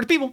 Party 0.00 0.14
people. 0.14 0.32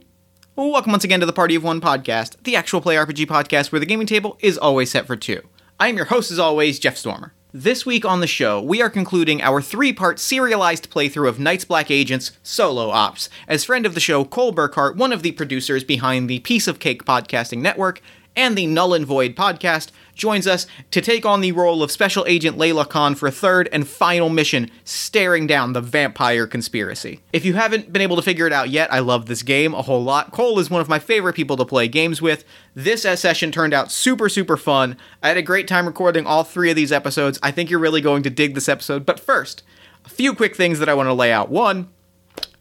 Welcome 0.55 0.93
once 0.93 1.03
again 1.03 1.19
to 1.19 1.25
the 1.25 1.33
Party 1.33 1.53
of 1.53 1.61
One 1.61 1.81
podcast, 1.81 2.41
the 2.43 2.55
actual 2.55 2.79
play 2.79 2.95
RPG 2.95 3.25
podcast 3.25 3.69
where 3.69 3.81
the 3.81 3.85
gaming 3.85 4.07
table 4.07 4.37
is 4.39 4.57
always 4.57 4.89
set 4.89 5.05
for 5.05 5.17
two. 5.17 5.41
I 5.77 5.89
am 5.89 5.97
your 5.97 6.05
host, 6.05 6.31
as 6.31 6.39
always, 6.39 6.79
Jeff 6.79 6.95
Stormer. 6.95 7.33
This 7.51 7.85
week 7.85 8.05
on 8.05 8.21
the 8.21 8.27
show, 8.27 8.61
we 8.61 8.81
are 8.81 8.89
concluding 8.89 9.41
our 9.41 9.61
three 9.61 9.91
part 9.91 10.19
serialized 10.19 10.89
playthrough 10.89 11.27
of 11.27 11.37
Night's 11.37 11.65
Black 11.65 11.91
Agents 11.91 12.31
Solo 12.43 12.91
Ops. 12.91 13.29
As 13.45 13.65
friend 13.65 13.85
of 13.85 13.93
the 13.93 13.99
show, 13.99 14.23
Cole 14.23 14.53
Burkhart, 14.53 14.95
one 14.95 15.11
of 15.11 15.21
the 15.21 15.33
producers 15.33 15.83
behind 15.83 16.29
the 16.29 16.39
Piece 16.39 16.69
of 16.69 16.79
Cake 16.79 17.03
podcasting 17.03 17.59
network 17.59 18.01
and 18.37 18.57
the 18.57 18.67
Null 18.67 18.93
and 18.93 19.05
Void 19.05 19.35
podcast, 19.35 19.89
joins 20.17 20.47
us 20.47 20.67
to 20.91 20.99
take 20.99 21.25
on 21.25 21.41
the 21.41 21.51
role 21.51 21.83
of 21.83 21.91
Special 21.91 22.25
Agent 22.27 22.57
Layla 22.57 22.87
Khan 22.89 23.15
for 23.15 23.27
a 23.27 23.31
third 23.31 23.69
and 23.71 23.87
final 23.87 24.29
mission, 24.29 24.69
staring 24.83 25.47
down 25.47 25.73
the 25.73 25.81
vampire 25.81 26.47
conspiracy. 26.47 27.21
If 27.31 27.45
you 27.45 27.53
haven't 27.53 27.93
been 27.93 28.01
able 28.01 28.15
to 28.17 28.21
figure 28.21 28.47
it 28.47 28.53
out 28.53 28.69
yet, 28.69 28.91
I 28.91 28.99
love 28.99 29.27
this 29.27 29.43
game 29.43 29.73
a 29.73 29.83
whole 29.83 30.03
lot. 30.03 30.31
Cole 30.31 30.59
is 30.59 30.69
one 30.69 30.81
of 30.81 30.89
my 30.89 30.99
favorite 30.99 31.33
people 31.33 31.55
to 31.57 31.65
play 31.65 31.87
games 31.87 32.21
with. 32.21 32.43
This 32.73 33.03
session 33.03 33.51
turned 33.51 33.73
out 33.73 33.91
super, 33.91 34.27
super 34.27 34.57
fun. 34.57 34.97
I 35.23 35.29
had 35.29 35.37
a 35.37 35.41
great 35.41 35.67
time 35.67 35.85
recording 35.85 36.25
all 36.25 36.43
three 36.43 36.69
of 36.69 36.75
these 36.75 36.91
episodes. 36.91 37.39
I 37.41 37.51
think 37.51 37.69
you're 37.69 37.79
really 37.79 38.01
going 38.01 38.23
to 38.23 38.29
dig 38.29 38.55
this 38.55 38.69
episode. 38.69 39.05
But 39.05 39.19
first, 39.19 39.63
a 40.03 40.09
few 40.09 40.33
quick 40.33 40.55
things 40.55 40.79
that 40.79 40.89
I 40.89 40.93
want 40.93 41.07
to 41.07 41.13
lay 41.13 41.31
out. 41.31 41.49
One, 41.49 41.89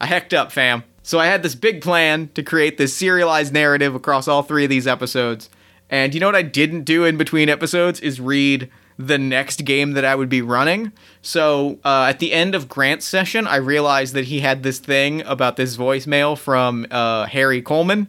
I 0.00 0.06
hecked 0.06 0.34
up, 0.34 0.52
fam. 0.52 0.84
So 1.02 1.20
I 1.20 1.26
had 1.26 1.42
this 1.44 1.54
big 1.54 1.82
plan 1.82 2.30
to 2.34 2.42
create 2.42 2.78
this 2.78 2.94
serialized 2.94 3.52
narrative 3.52 3.94
across 3.94 4.26
all 4.26 4.42
three 4.42 4.64
of 4.64 4.70
these 4.70 4.88
episodes. 4.88 5.48
And 5.88 6.14
you 6.14 6.20
know 6.20 6.26
what 6.26 6.36
I 6.36 6.42
didn't 6.42 6.82
do 6.82 7.04
in 7.04 7.16
between 7.16 7.48
episodes 7.48 8.00
is 8.00 8.20
read 8.20 8.70
the 8.98 9.18
next 9.18 9.64
game 9.64 9.92
that 9.92 10.04
I 10.04 10.14
would 10.14 10.28
be 10.28 10.42
running. 10.42 10.92
So 11.22 11.78
uh, 11.84 12.06
at 12.08 12.18
the 12.18 12.32
end 12.32 12.54
of 12.54 12.68
Grant's 12.68 13.06
session, 13.06 13.46
I 13.46 13.56
realized 13.56 14.14
that 14.14 14.26
he 14.26 14.40
had 14.40 14.62
this 14.62 14.78
thing 14.78 15.22
about 15.22 15.56
this 15.56 15.76
voicemail 15.76 16.36
from 16.36 16.86
uh, 16.90 17.26
Harry 17.26 17.60
Coleman. 17.60 18.08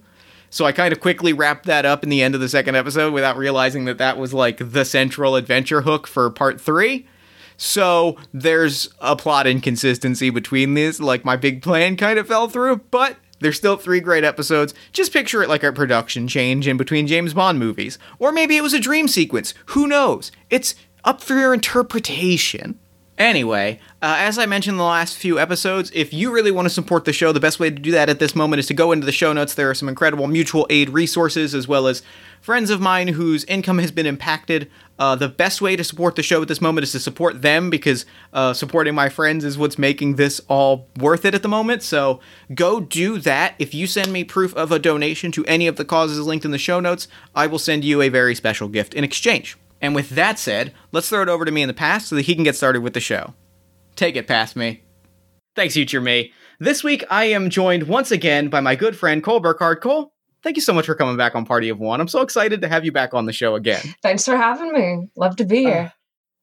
So 0.49 0.65
I 0.65 0.71
kind 0.71 0.93
of 0.93 1.01
quickly 1.01 1.33
wrapped 1.33 1.65
that 1.65 1.85
up 1.85 2.03
in 2.03 2.09
the 2.09 2.23
end 2.23 2.35
of 2.35 2.41
the 2.41 2.49
second 2.49 2.75
episode 2.75 3.13
without 3.13 3.37
realizing 3.37 3.85
that 3.85 3.97
that 3.97 4.17
was 4.17 4.33
like 4.33 4.71
the 4.71 4.85
central 4.85 5.35
adventure 5.35 5.81
hook 5.81 6.07
for 6.07 6.29
part 6.29 6.61
three. 6.61 7.05
So 7.57 8.17
there's 8.33 8.89
a 9.01 9.15
plot 9.15 9.45
inconsistency 9.45 10.29
between 10.29 10.73
these. 10.73 11.01
Like 11.01 11.25
my 11.25 11.35
big 11.35 11.61
plan 11.61 11.97
kind 11.97 12.17
of 12.17 12.27
fell 12.27 12.47
through, 12.47 12.77
but 12.91 13.17
there's 13.39 13.57
still 13.57 13.77
three 13.77 13.99
great 13.99 14.23
episodes. 14.23 14.73
Just 14.91 15.13
picture 15.13 15.43
it 15.43 15.49
like 15.49 15.63
a 15.63 15.71
production 15.71 16.27
change 16.27 16.67
in 16.67 16.77
between 16.77 17.07
James 17.07 17.33
Bond 17.33 17.59
movies. 17.59 17.99
Or 18.19 18.31
maybe 18.31 18.57
it 18.57 18.63
was 18.63 18.73
a 18.73 18.79
dream 18.79 19.07
sequence. 19.07 19.53
Who 19.67 19.87
knows? 19.87 20.31
It's 20.49 20.75
up 21.03 21.21
for 21.21 21.35
your 21.35 21.53
interpretation. 21.53 22.79
Anyway, 23.17 23.79
uh, 24.03 24.15
as 24.19 24.37
I 24.37 24.45
mentioned 24.45 24.75
in 24.75 24.77
the 24.77 24.83
last 24.83 25.17
few 25.17 25.39
episodes, 25.39 25.91
if 25.95 26.13
you 26.13 26.31
really 26.31 26.51
want 26.51 26.67
to 26.67 26.69
support 26.69 27.05
the 27.05 27.13
show, 27.13 27.31
the 27.31 27.39
best 27.39 27.59
way 27.59 27.71
to 27.71 27.75
do 27.75 27.91
that 27.91 28.09
at 28.09 28.19
this 28.19 28.35
moment 28.35 28.59
is 28.59 28.67
to 28.67 28.75
go 28.75 28.91
into 28.91 29.07
the 29.07 29.11
show 29.11 29.33
notes. 29.33 29.55
There 29.55 29.69
are 29.69 29.73
some 29.73 29.89
incredible 29.89 30.27
mutual 30.27 30.67
aid 30.69 30.89
resources, 30.89 31.55
as 31.55 31.67
well 31.67 31.87
as 31.87 32.03
friends 32.41 32.69
of 32.69 32.81
mine 32.81 33.09
whose 33.09 33.43
income 33.45 33.79
has 33.79 33.91
been 33.91 34.05
impacted. 34.05 34.69
Uh, 34.99 35.15
the 35.15 35.29
best 35.29 35.61
way 35.61 35.75
to 35.75 35.83
support 35.83 36.15
the 36.15 36.23
show 36.23 36.41
at 36.41 36.47
this 36.47 36.61
moment 36.61 36.83
is 36.83 36.91
to 36.91 36.99
support 36.99 37.41
them 37.41 37.69
because 37.69 38.05
uh, 38.33 38.53
supporting 38.53 38.95
my 38.95 39.09
friends 39.09 39.43
is 39.43 39.57
what's 39.57 39.77
making 39.77 40.15
this 40.15 40.41
all 40.47 40.87
worth 40.97 41.23
it 41.25 41.35
at 41.35 41.43
the 41.43 41.47
moment. 41.47 41.83
So 41.83 42.19
go 42.53 42.79
do 42.79 43.19
that. 43.19 43.53
If 43.59 43.73
you 43.73 43.85
send 43.85 44.11
me 44.11 44.23
proof 44.23 44.55
of 44.55 44.71
a 44.71 44.79
donation 44.79 45.31
to 45.33 45.45
any 45.45 45.67
of 45.67 45.75
the 45.75 45.85
causes 45.85 46.25
linked 46.25 46.45
in 46.45 46.51
the 46.51 46.57
show 46.57 46.79
notes, 46.79 47.07
I 47.35 47.47
will 47.47 47.59
send 47.59 47.83
you 47.83 48.01
a 48.01 48.09
very 48.09 48.33
special 48.33 48.67
gift 48.67 48.93
in 48.93 49.03
exchange. 49.03 49.57
And 49.81 49.93
with 49.93 50.09
that 50.11 50.39
said, 50.39 50.73
let's 50.91 51.09
throw 51.09 51.21
it 51.21 51.29
over 51.29 51.45
to 51.45 51.51
me 51.51 51.61
in 51.61 51.67
the 51.67 51.73
past 51.73 52.07
so 52.07 52.15
that 52.15 52.25
he 52.25 52.33
can 52.33 52.43
get 52.43 52.55
started 52.55 52.81
with 52.81 52.93
the 52.93 52.99
show. 52.99 53.35
Take 53.95 54.15
it 54.15 54.27
past 54.27 54.55
me. 54.55 54.83
Thanks, 55.55 55.73
future 55.73 56.01
me. 56.01 56.33
This 56.59 56.83
week, 56.83 57.03
I 57.09 57.25
am 57.25 57.49
joined 57.49 57.83
once 57.83 58.11
again 58.11 58.47
by 58.47 58.59
my 58.59 58.75
good 58.75 58.95
friend 58.95 59.23
Cole 59.23 59.41
Burkhart. 59.41 59.81
Cole, 59.81 60.11
thank 60.47 60.55
you 60.55 60.61
so 60.61 60.71
much 60.71 60.85
for 60.85 60.95
coming 60.95 61.17
back 61.17 61.35
on 61.35 61.43
Party 61.43 61.67
of 61.67 61.77
One. 61.77 61.99
I'm 61.99 62.07
so 62.07 62.21
excited 62.21 62.61
to 62.61 62.69
have 62.69 62.85
you 62.85 62.93
back 62.93 63.13
on 63.13 63.25
the 63.25 63.33
show 63.33 63.55
again. 63.55 63.81
Thanks 64.01 64.23
for 64.23 64.37
having 64.37 64.71
me. 64.71 65.09
Love 65.17 65.35
to 65.35 65.43
be 65.43 65.57
here. 65.57 65.91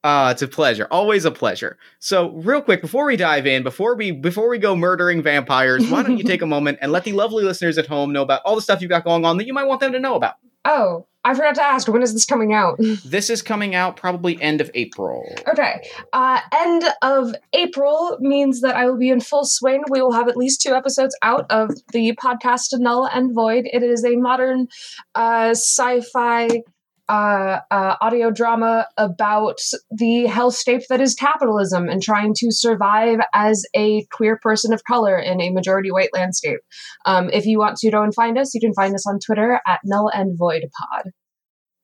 Uh, 0.02 0.28
it's 0.30 0.42
a 0.42 0.46
pleasure. 0.46 0.86
Always 0.90 1.24
a 1.24 1.30
pleasure. 1.30 1.78
So, 2.00 2.32
real 2.32 2.60
quick, 2.60 2.82
before 2.82 3.06
we 3.06 3.16
dive 3.16 3.46
in, 3.46 3.62
before 3.62 3.96
we 3.96 4.10
before 4.10 4.50
we 4.50 4.58
go 4.58 4.76
murdering 4.76 5.22
vampires, 5.22 5.88
why 5.88 6.02
don't 6.02 6.18
you 6.18 6.24
take 6.26 6.42
a 6.42 6.46
moment 6.46 6.80
and 6.82 6.92
let 6.92 7.04
the 7.04 7.14
lovely 7.14 7.44
listeners 7.44 7.78
at 7.78 7.86
home 7.86 8.12
know 8.12 8.20
about 8.20 8.42
all 8.44 8.54
the 8.54 8.60
stuff 8.60 8.82
you've 8.82 8.90
got 8.90 9.04
going 9.04 9.24
on 9.24 9.38
that 9.38 9.46
you 9.46 9.54
might 9.54 9.64
want 9.64 9.80
them 9.80 9.92
to 9.92 9.98
know 9.98 10.16
about? 10.16 10.34
Oh, 10.64 11.06
I 11.26 11.34
forgot 11.34 11.54
to 11.54 11.62
ask, 11.62 11.88
when 11.88 12.02
is 12.02 12.12
this 12.12 12.26
coming 12.26 12.52
out? 12.52 12.78
This 13.04 13.30
is 13.30 13.42
coming 13.42 13.74
out 13.74 13.96
probably 13.96 14.40
end 14.42 14.60
of 14.60 14.70
April. 14.74 15.24
Okay. 15.48 15.88
Uh, 16.12 16.40
end 16.52 16.84
of 17.02 17.34
April 17.52 18.18
means 18.20 18.60
that 18.60 18.76
I 18.76 18.86
will 18.86 18.98
be 18.98 19.10
in 19.10 19.20
full 19.20 19.44
swing. 19.44 19.82
We 19.88 20.02
will 20.02 20.12
have 20.12 20.28
at 20.28 20.36
least 20.36 20.60
two 20.60 20.74
episodes 20.74 21.16
out 21.22 21.50
of 21.50 21.70
the 21.92 22.16
podcast 22.22 22.68
Null 22.72 23.06
and 23.06 23.34
Void. 23.34 23.68
It 23.72 23.82
is 23.82 24.04
a 24.04 24.16
modern 24.16 24.68
uh, 25.14 25.50
sci 25.50 26.00
fi 26.00 26.62
uh, 27.08 27.60
uh, 27.70 27.96
audio 28.00 28.30
drama 28.30 28.86
about 28.96 29.58
the 29.90 30.26
hellscape 30.28 30.86
that 30.88 31.00
is 31.00 31.14
capitalism 31.14 31.88
and 31.88 32.02
trying 32.02 32.32
to 32.36 32.50
survive 32.50 33.18
as 33.34 33.64
a 33.74 34.06
queer 34.10 34.38
person 34.42 34.72
of 34.72 34.82
color 34.84 35.18
in 35.18 35.40
a 35.40 35.50
majority 35.50 35.90
white 35.90 36.10
landscape. 36.14 36.60
Um, 37.04 37.30
if 37.32 37.46
you 37.46 37.58
want 37.58 37.76
to 37.78 37.90
go 37.90 38.02
and 38.02 38.14
find 38.14 38.38
us, 38.38 38.54
you 38.54 38.60
can 38.60 38.74
find 38.74 38.94
us 38.94 39.06
on 39.06 39.18
Twitter 39.18 39.60
at 39.66 39.80
Null 39.84 40.10
and 40.12 40.38
Void 40.38 40.64
Pod. 40.78 41.12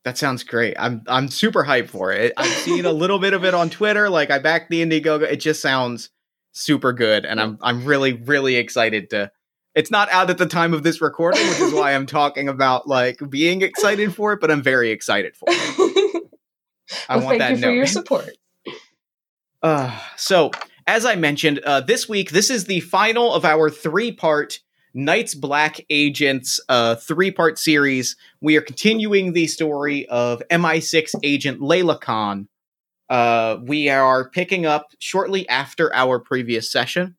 That 0.04 0.16
sounds 0.16 0.44
great. 0.44 0.76
I'm 0.78 1.03
I'm 1.06 1.28
super 1.28 1.64
hyped 1.64 1.91
for 1.91 2.10
it. 2.10 2.32
I've 2.36 2.47
seen 2.50 2.86
a 2.86 2.92
little 2.92 3.19
bit 3.19 3.34
of 3.34 3.44
it 3.44 3.53
on 3.53 3.69
Twitter. 3.69 4.09
Like 4.09 4.30
I 4.30 4.38
backed 4.38 4.70
the 4.70 4.82
Indiegogo. 4.82 5.22
It 5.22 5.36
just 5.36 5.60
sounds 5.60 6.09
super 6.53 6.94
good, 6.94 7.26
and 7.26 7.38
I'm 7.38 7.59
I'm 7.60 7.84
really 7.84 8.14
really 8.14 8.56
excited 8.56 9.10
to. 9.10 9.30
It's 9.75 9.91
not 9.91 10.10
out 10.10 10.31
at 10.31 10.38
the 10.38 10.47
time 10.47 10.75
of 10.75 10.82
this 10.82 11.00
recording, 11.00 11.47
which 11.48 11.60
is 11.60 11.72
why 11.72 11.94
I'm 11.94 12.06
talking 12.06 12.48
about 12.48 12.88
like 12.88 13.19
being 13.28 13.62
excited 13.62 14.14
for 14.14 14.32
it. 14.32 14.41
But 14.41 14.50
I'm 14.50 14.62
very 14.62 14.91
excited 14.91 15.36
for 15.36 15.47
it. 15.48 16.31
I 17.08 17.16
well, 17.16 17.26
want 17.26 17.38
thank 17.38 17.41
that 17.41 17.50
you 17.50 17.56
for 17.56 17.66
note. 17.66 17.72
your 17.72 17.86
support. 17.86 18.30
Uh, 19.62 19.97
so, 20.16 20.50
as 20.86 21.04
I 21.04 21.14
mentioned, 21.14 21.60
uh, 21.60 21.82
this 21.82 22.09
week, 22.09 22.30
this 22.30 22.50
is 22.50 22.64
the 22.64 22.80
final 22.80 23.32
of 23.32 23.44
our 23.44 23.70
three 23.70 24.10
part 24.10 24.60
Night's 24.92 25.34
Black 25.34 25.80
Agents 25.88 26.60
uh, 26.69 26.97
three 26.97 27.30
part 27.30 27.59
series. 27.59 28.16
We 28.41 28.56
are 28.56 28.60
continuing 28.60 29.32
the 29.32 29.47
story 29.47 30.06
of 30.09 30.42
MI6 30.50 31.14
agent 31.22 31.60
Layla 31.60 32.00
Khan. 32.00 32.48
Uh, 33.09 33.59
we 33.62 33.88
are 33.88 34.30
picking 34.30 34.66
up 34.66 34.88
shortly 34.98 35.48
after 35.48 35.94
our 35.94 36.19
previous 36.19 36.70
session. 36.70 37.16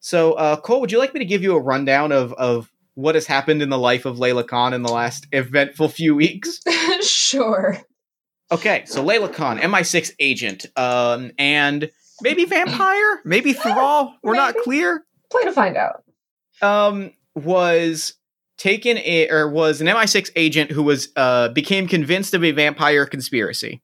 So, 0.00 0.34
uh, 0.34 0.60
Cole, 0.60 0.80
would 0.80 0.92
you 0.92 0.98
like 0.98 1.12
me 1.14 1.20
to 1.20 1.26
give 1.26 1.42
you 1.42 1.54
a 1.56 1.60
rundown 1.60 2.12
of, 2.12 2.32
of 2.34 2.70
what 2.94 3.14
has 3.14 3.26
happened 3.26 3.62
in 3.62 3.68
the 3.68 3.78
life 3.78 4.04
of 4.06 4.16
Layla 4.16 4.46
Khan 4.46 4.72
in 4.72 4.82
the 4.82 4.92
last 4.92 5.26
eventful 5.32 5.88
few 5.88 6.14
weeks? 6.14 6.60
sure. 7.02 7.78
Okay, 8.50 8.84
so 8.86 9.04
Layla 9.04 9.32
Khan, 9.32 9.58
MI6 9.58 10.12
agent, 10.18 10.66
um, 10.76 11.32
and 11.38 11.90
maybe 12.22 12.44
vampire, 12.44 13.20
maybe 13.24 13.52
thrall. 13.54 14.14
We're 14.22 14.34
not 14.34 14.56
clear. 14.64 15.04
Play 15.30 15.44
to 15.44 15.52
find 15.52 15.76
out. 15.76 16.02
Um, 16.62 17.12
was 17.34 18.14
taken 18.56 18.98
a, 18.98 19.28
or 19.28 19.50
was 19.50 19.80
an 19.80 19.86
MI6 19.86 20.30
agent 20.34 20.70
who 20.70 20.82
was 20.82 21.10
uh 21.14 21.48
became 21.50 21.86
convinced 21.86 22.34
of 22.34 22.42
a 22.42 22.52
vampire 22.52 23.06
conspiracy. 23.06 23.82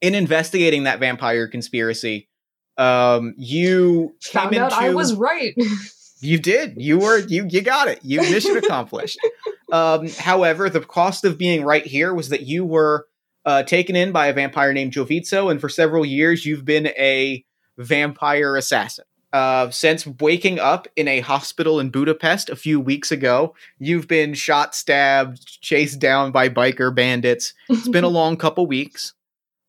In 0.00 0.14
investigating 0.14 0.84
that 0.84 0.98
vampire 0.98 1.46
conspiracy, 1.46 2.29
um, 2.76 3.34
you 3.36 4.14
Found 4.32 4.52
came 4.52 4.62
out 4.62 4.72
into 4.72 4.84
I 4.84 4.94
was 4.94 5.14
right. 5.14 5.54
you 6.20 6.38
did. 6.38 6.74
You 6.76 6.98
were 6.98 7.18
you 7.18 7.46
you 7.48 7.60
got 7.62 7.88
it. 7.88 8.00
You 8.02 8.20
mission 8.20 8.56
accomplished. 8.56 9.18
um, 9.72 10.08
however, 10.08 10.70
the 10.70 10.80
cost 10.80 11.24
of 11.24 11.38
being 11.38 11.64
right 11.64 11.86
here 11.86 12.14
was 12.14 12.28
that 12.30 12.42
you 12.42 12.64
were 12.64 13.06
uh, 13.44 13.62
taken 13.62 13.96
in 13.96 14.12
by 14.12 14.26
a 14.26 14.32
vampire 14.32 14.72
named 14.72 14.92
Jovizzo, 14.92 15.50
and 15.50 15.60
for 15.60 15.68
several 15.68 16.04
years 16.04 16.44
you've 16.46 16.64
been 16.64 16.88
a 16.88 17.44
vampire 17.78 18.56
assassin. 18.56 19.04
Uh, 19.32 19.70
since 19.70 20.06
waking 20.06 20.58
up 20.58 20.88
in 20.96 21.06
a 21.06 21.20
hospital 21.20 21.78
in 21.78 21.90
Budapest 21.90 22.50
a 22.50 22.56
few 22.56 22.80
weeks 22.80 23.12
ago, 23.12 23.54
you've 23.78 24.08
been 24.08 24.34
shot, 24.34 24.74
stabbed, 24.74 25.46
chased 25.62 26.00
down 26.00 26.32
by 26.32 26.48
biker 26.48 26.92
bandits. 26.92 27.54
It's 27.68 27.88
been 27.88 28.02
a 28.02 28.08
long 28.20 28.36
couple 28.36 28.66
weeks. 28.66 29.14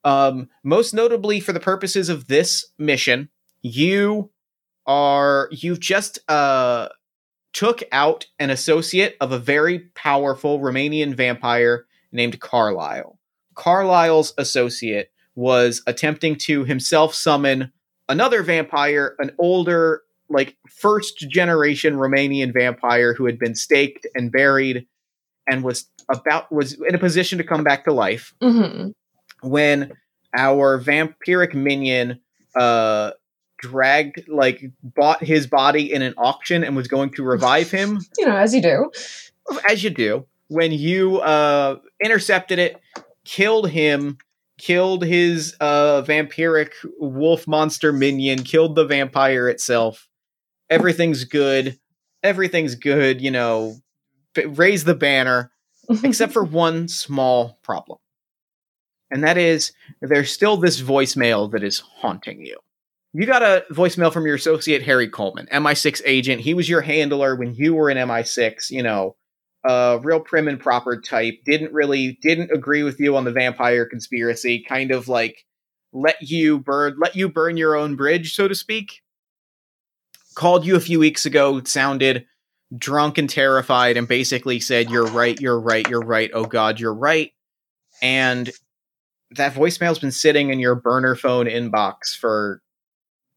Um, 0.03 0.49
most 0.63 0.93
notably, 0.93 1.39
for 1.39 1.53
the 1.53 1.59
purposes 1.59 2.09
of 2.09 2.27
this 2.27 2.65
mission, 2.77 3.29
you 3.61 4.31
are 4.87 5.47
you've 5.51 5.79
just 5.79 6.19
uh 6.29 6.89
took 7.53 7.83
out 7.91 8.25
an 8.39 8.49
associate 8.49 9.15
of 9.19 9.31
a 9.31 9.39
very 9.39 9.79
powerful 9.93 10.59
Romanian 10.59 11.13
vampire 11.13 11.85
named 12.11 12.39
Carlisle. 12.39 13.19
Carlisle's 13.55 14.33
associate 14.37 15.11
was 15.35 15.81
attempting 15.85 16.35
to 16.35 16.63
himself 16.63 17.13
summon 17.13 17.71
another 18.09 18.43
vampire, 18.43 19.15
an 19.19 19.31
older, 19.37 20.01
like 20.29 20.57
first 20.69 21.19
generation 21.29 21.95
Romanian 21.95 22.53
vampire 22.53 23.13
who 23.13 23.25
had 23.25 23.37
been 23.37 23.55
staked 23.55 24.07
and 24.15 24.31
buried 24.31 24.85
and 25.47 25.63
was 25.63 25.89
about 26.09 26.51
was 26.51 26.73
in 26.87 26.95
a 26.95 26.99
position 26.99 27.37
to 27.37 27.43
come 27.43 27.63
back 27.63 27.85
to 27.85 27.93
life 27.93 28.33
hmm 28.41 28.89
when 29.41 29.93
our 30.35 30.79
vampiric 30.79 31.53
minion 31.53 32.19
uh 32.55 33.11
dragged, 33.61 34.27
like, 34.27 34.63
bought 34.83 35.23
his 35.23 35.47
body 35.47 35.93
in 35.93 36.01
an 36.01 36.13
auction 36.17 36.63
and 36.63 36.75
was 36.75 36.87
going 36.87 37.11
to 37.11 37.23
revive 37.23 37.71
him, 37.71 37.99
You 38.17 38.25
know, 38.25 38.35
as 38.35 38.53
you 38.53 38.61
do. 38.61 38.91
as 39.69 39.83
you 39.83 39.91
do, 39.91 40.25
when 40.47 40.71
you 40.71 41.19
uh, 41.19 41.77
intercepted 42.03 42.59
it, 42.59 42.77
killed 43.23 43.69
him, 43.69 44.17
killed 44.57 45.05
his 45.05 45.55
uh, 45.59 46.01
vampiric 46.01 46.71
wolf 46.99 47.47
monster 47.47 47.93
minion, 47.93 48.43
killed 48.43 48.75
the 48.75 48.85
vampire 48.85 49.47
itself. 49.47 50.09
Everything's 50.69 51.23
good. 51.23 51.77
Everything's 52.23 52.75
good. 52.75 53.21
You 53.21 53.31
know, 53.31 53.75
raise 54.45 54.83
the 54.83 54.95
banner, 54.95 55.51
except 56.03 56.33
for 56.33 56.43
one 56.43 56.87
small 56.87 57.59
problem. 57.63 57.99
And 59.11 59.23
that 59.23 59.37
is, 59.37 59.73
there's 60.01 60.31
still 60.31 60.57
this 60.57 60.81
voicemail 60.81 61.51
that 61.51 61.63
is 61.63 61.79
haunting 61.79 62.41
you. 62.41 62.57
You 63.13 63.25
got 63.25 63.43
a 63.43 63.65
voicemail 63.71 64.11
from 64.11 64.25
your 64.25 64.35
associate 64.35 64.83
Harry 64.83 65.09
Coleman, 65.09 65.47
MI6 65.51 66.01
agent. 66.05 66.41
He 66.41 66.53
was 66.53 66.69
your 66.69 66.79
handler 66.79 67.35
when 67.35 67.53
you 67.53 67.75
were 67.75 67.89
in 67.89 67.97
MI6. 67.97 68.71
You 68.71 68.83
know, 68.83 69.17
uh, 69.67 69.99
real 70.01 70.21
prim 70.21 70.47
and 70.47 70.59
proper 70.59 70.99
type. 70.99 71.39
Didn't 71.45 71.73
really 71.73 72.17
didn't 72.21 72.51
agree 72.51 72.83
with 72.83 72.99
you 73.01 73.17
on 73.17 73.25
the 73.25 73.31
vampire 73.33 73.85
conspiracy. 73.85 74.63
Kind 74.63 74.91
of 74.91 75.09
like 75.09 75.45
let 75.91 76.21
you 76.21 76.59
burn 76.59 76.95
let 76.99 77.17
you 77.17 77.27
burn 77.27 77.57
your 77.57 77.75
own 77.75 77.97
bridge, 77.97 78.33
so 78.33 78.47
to 78.47 78.55
speak. 78.55 79.01
Called 80.35 80.65
you 80.65 80.77
a 80.77 80.81
few 80.81 80.99
weeks 80.99 81.25
ago. 81.25 81.61
Sounded 81.65 82.25
drunk 82.77 83.17
and 83.17 83.29
terrified, 83.29 83.97
and 83.97 84.07
basically 84.07 84.61
said, 84.61 84.89
"You're 84.89 85.07
right. 85.07 85.39
You're 85.39 85.59
right. 85.59 85.87
You're 85.89 85.99
right. 85.99 86.31
Oh 86.33 86.45
God, 86.45 86.79
you're 86.79 86.93
right." 86.93 87.33
And 88.01 88.49
that 89.35 89.53
voicemail's 89.53 89.99
been 89.99 90.11
sitting 90.11 90.49
in 90.49 90.59
your 90.59 90.75
burner 90.75 91.15
phone 91.15 91.45
inbox 91.45 92.15
for 92.19 92.61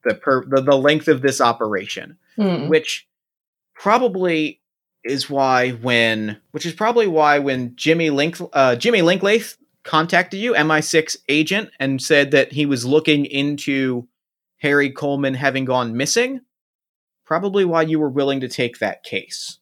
the 0.04 0.14
per- 0.14 0.44
the, 0.46 0.60
the 0.60 0.76
length 0.76 1.08
of 1.08 1.22
this 1.22 1.40
operation 1.40 2.16
Hmm. 2.36 2.66
which 2.68 3.06
probably 3.74 4.60
is 5.04 5.28
why 5.30 5.70
when 5.70 6.38
which 6.50 6.66
is 6.66 6.72
probably 6.72 7.06
why 7.06 7.38
when 7.38 7.76
Jimmy 7.76 8.10
Link 8.10 8.36
uh, 8.52 8.74
Jimmy 8.76 9.00
Linklaith 9.00 9.56
contacted 9.84 10.40
you, 10.40 10.54
MI6 10.54 11.16
agent, 11.28 11.70
and 11.78 12.00
said 12.02 12.30
that 12.30 12.52
he 12.52 12.64
was 12.66 12.86
looking 12.86 13.26
into 13.26 14.08
Harry 14.58 14.90
Coleman 14.90 15.34
having 15.34 15.66
gone 15.66 15.94
missing, 15.96 16.40
probably 17.26 17.64
why 17.66 17.82
you 17.82 18.00
were 18.00 18.08
willing 18.08 18.40
to 18.40 18.48
take 18.48 18.78
that 18.78 19.02
case, 19.04 19.58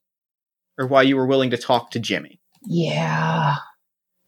or 0.78 0.86
why 0.86 1.02
you 1.02 1.16
were 1.16 1.26
willing 1.26 1.50
to 1.50 1.58
talk 1.58 1.90
to 1.90 1.98
Jimmy. 1.98 2.38
Yeah. 2.64 3.56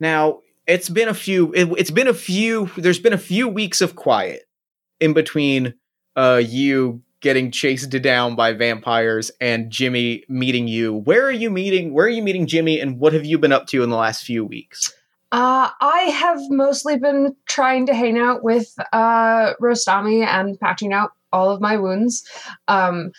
Now 0.01 0.41
it's 0.67 0.89
been 0.89 1.09
a 1.09 1.15
few. 1.15 1.53
It, 1.53 1.69
it's 1.79 1.91
been 1.91 2.09
a 2.09 2.15
few. 2.15 2.71
There's 2.77 2.99
been 2.99 3.13
a 3.13 3.19
few 3.19 3.49
weeks 3.49 3.81
of 3.81 3.97
quiet 3.97 4.43
in 5.01 5.13
between 5.13 5.75
uh, 6.17 6.43
you 6.45 7.03
getting 7.21 7.51
chased 7.51 7.91
down 8.03 8.37
by 8.37 8.53
vampires 8.53 9.31
and 9.41 9.71
Jimmy 9.71 10.25
meeting 10.29 10.69
you. 10.69 10.93
Where 10.93 11.25
are 11.25 11.33
you 11.33 11.51
meeting? 11.51 11.95
Where 11.95 12.07
are 12.07 12.11
you 12.11 12.23
meeting 12.23 12.47
Jimmy? 12.47 12.79
And 12.79 12.99
what 12.99 13.15
have 13.15 13.25
you 13.25 13.39
been 13.39 13.53
up 13.53 13.67
to 13.69 13.83
in 13.83 13.89
the 13.89 13.97
last 13.97 14.25
few 14.25 14.45
weeks? 14.45 14.93
Uh, 15.33 15.71
I 15.81 16.01
have 16.15 16.39
mostly 16.51 16.99
been 16.99 17.35
trying 17.47 17.87
to 17.87 17.95
hang 17.95 18.19
out 18.19 18.45
with 18.45 18.73
uh, 18.93 19.55
Rostami 19.61 20.25
and 20.25 20.61
patching 20.61 20.93
out 20.93 21.13
all 21.33 21.51
of 21.51 21.61
my 21.61 21.77
wounds. 21.77 22.29
Um, 22.69 23.11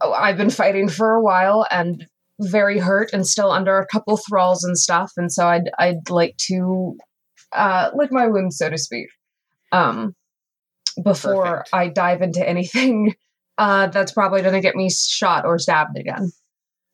oh, 0.00 0.12
I've 0.12 0.36
been 0.36 0.50
fighting 0.50 0.88
for 0.88 1.14
a 1.14 1.22
while 1.22 1.66
and 1.70 2.06
very 2.40 2.78
hurt 2.78 3.10
and 3.12 3.26
still 3.26 3.50
under 3.50 3.78
a 3.78 3.86
couple 3.86 4.16
thralls 4.16 4.64
and 4.64 4.78
stuff, 4.78 5.12
and 5.16 5.32
so 5.32 5.46
I'd 5.46 5.70
I'd 5.78 6.10
like 6.10 6.36
to 6.48 6.96
uh, 7.52 7.90
lick 7.94 8.12
my 8.12 8.26
wounds, 8.26 8.58
so 8.58 8.70
to 8.70 8.78
speak, 8.78 9.08
um, 9.72 10.14
before 11.02 11.44
Perfect. 11.44 11.70
I 11.72 11.88
dive 11.88 12.22
into 12.22 12.46
anything 12.46 13.14
uh, 13.58 13.88
that's 13.88 14.12
probably 14.12 14.42
going 14.42 14.54
to 14.54 14.60
get 14.60 14.76
me 14.76 14.90
shot 14.90 15.44
or 15.44 15.58
stabbed 15.58 15.98
again. 15.98 16.30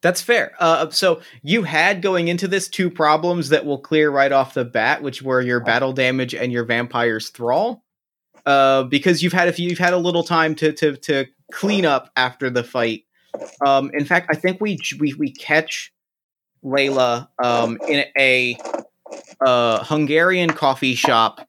That's 0.02 0.20
fair. 0.20 0.54
Uh, 0.60 0.90
so 0.90 1.20
you 1.42 1.62
had 1.62 2.02
going 2.02 2.28
into 2.28 2.46
this 2.46 2.68
two 2.68 2.90
problems 2.90 3.48
that 3.48 3.64
will 3.64 3.78
clear 3.78 4.10
right 4.10 4.30
off 4.30 4.54
the 4.54 4.64
bat, 4.64 5.02
which 5.02 5.22
were 5.22 5.40
your 5.40 5.60
battle 5.60 5.92
damage 5.92 6.34
and 6.34 6.52
your 6.52 6.64
vampire's 6.64 7.30
thrall. 7.30 7.82
Uh, 8.44 8.84
because 8.84 9.22
you've 9.22 9.32
had 9.32 9.48
a 9.48 9.52
few, 9.52 9.68
you've 9.68 9.78
had 9.78 9.94
a 9.94 9.98
little 9.98 10.22
time 10.22 10.54
to 10.54 10.72
to 10.72 10.96
to 10.98 11.26
clean 11.52 11.84
up 11.84 12.10
after 12.14 12.48
the 12.48 12.62
fight. 12.62 13.02
Um, 13.64 13.90
in 13.94 14.04
fact, 14.04 14.28
I 14.30 14.36
think 14.36 14.60
we 14.60 14.78
we 14.98 15.14
we 15.14 15.30
catch 15.30 15.92
Layla 16.64 17.28
um, 17.42 17.78
in 17.88 18.04
a 18.18 18.56
uh, 19.44 19.84
Hungarian 19.84 20.50
coffee 20.50 20.94
shop. 20.94 21.46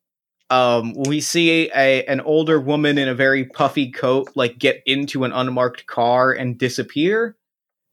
Um, 0.49 0.93
we 0.93 1.19
see 1.19 1.69
a 1.75 2.05
an 2.05 2.21
older 2.21 2.59
woman 2.59 2.97
in 2.97 3.07
a 3.07 3.15
very 3.15 3.45
puffy 3.45 3.91
coat 3.91 4.29
like 4.35 4.57
get 4.57 4.81
into 4.85 5.23
an 5.23 5.31
unmarked 5.33 5.85
car 5.87 6.31
and 6.31 6.57
disappear 6.57 7.35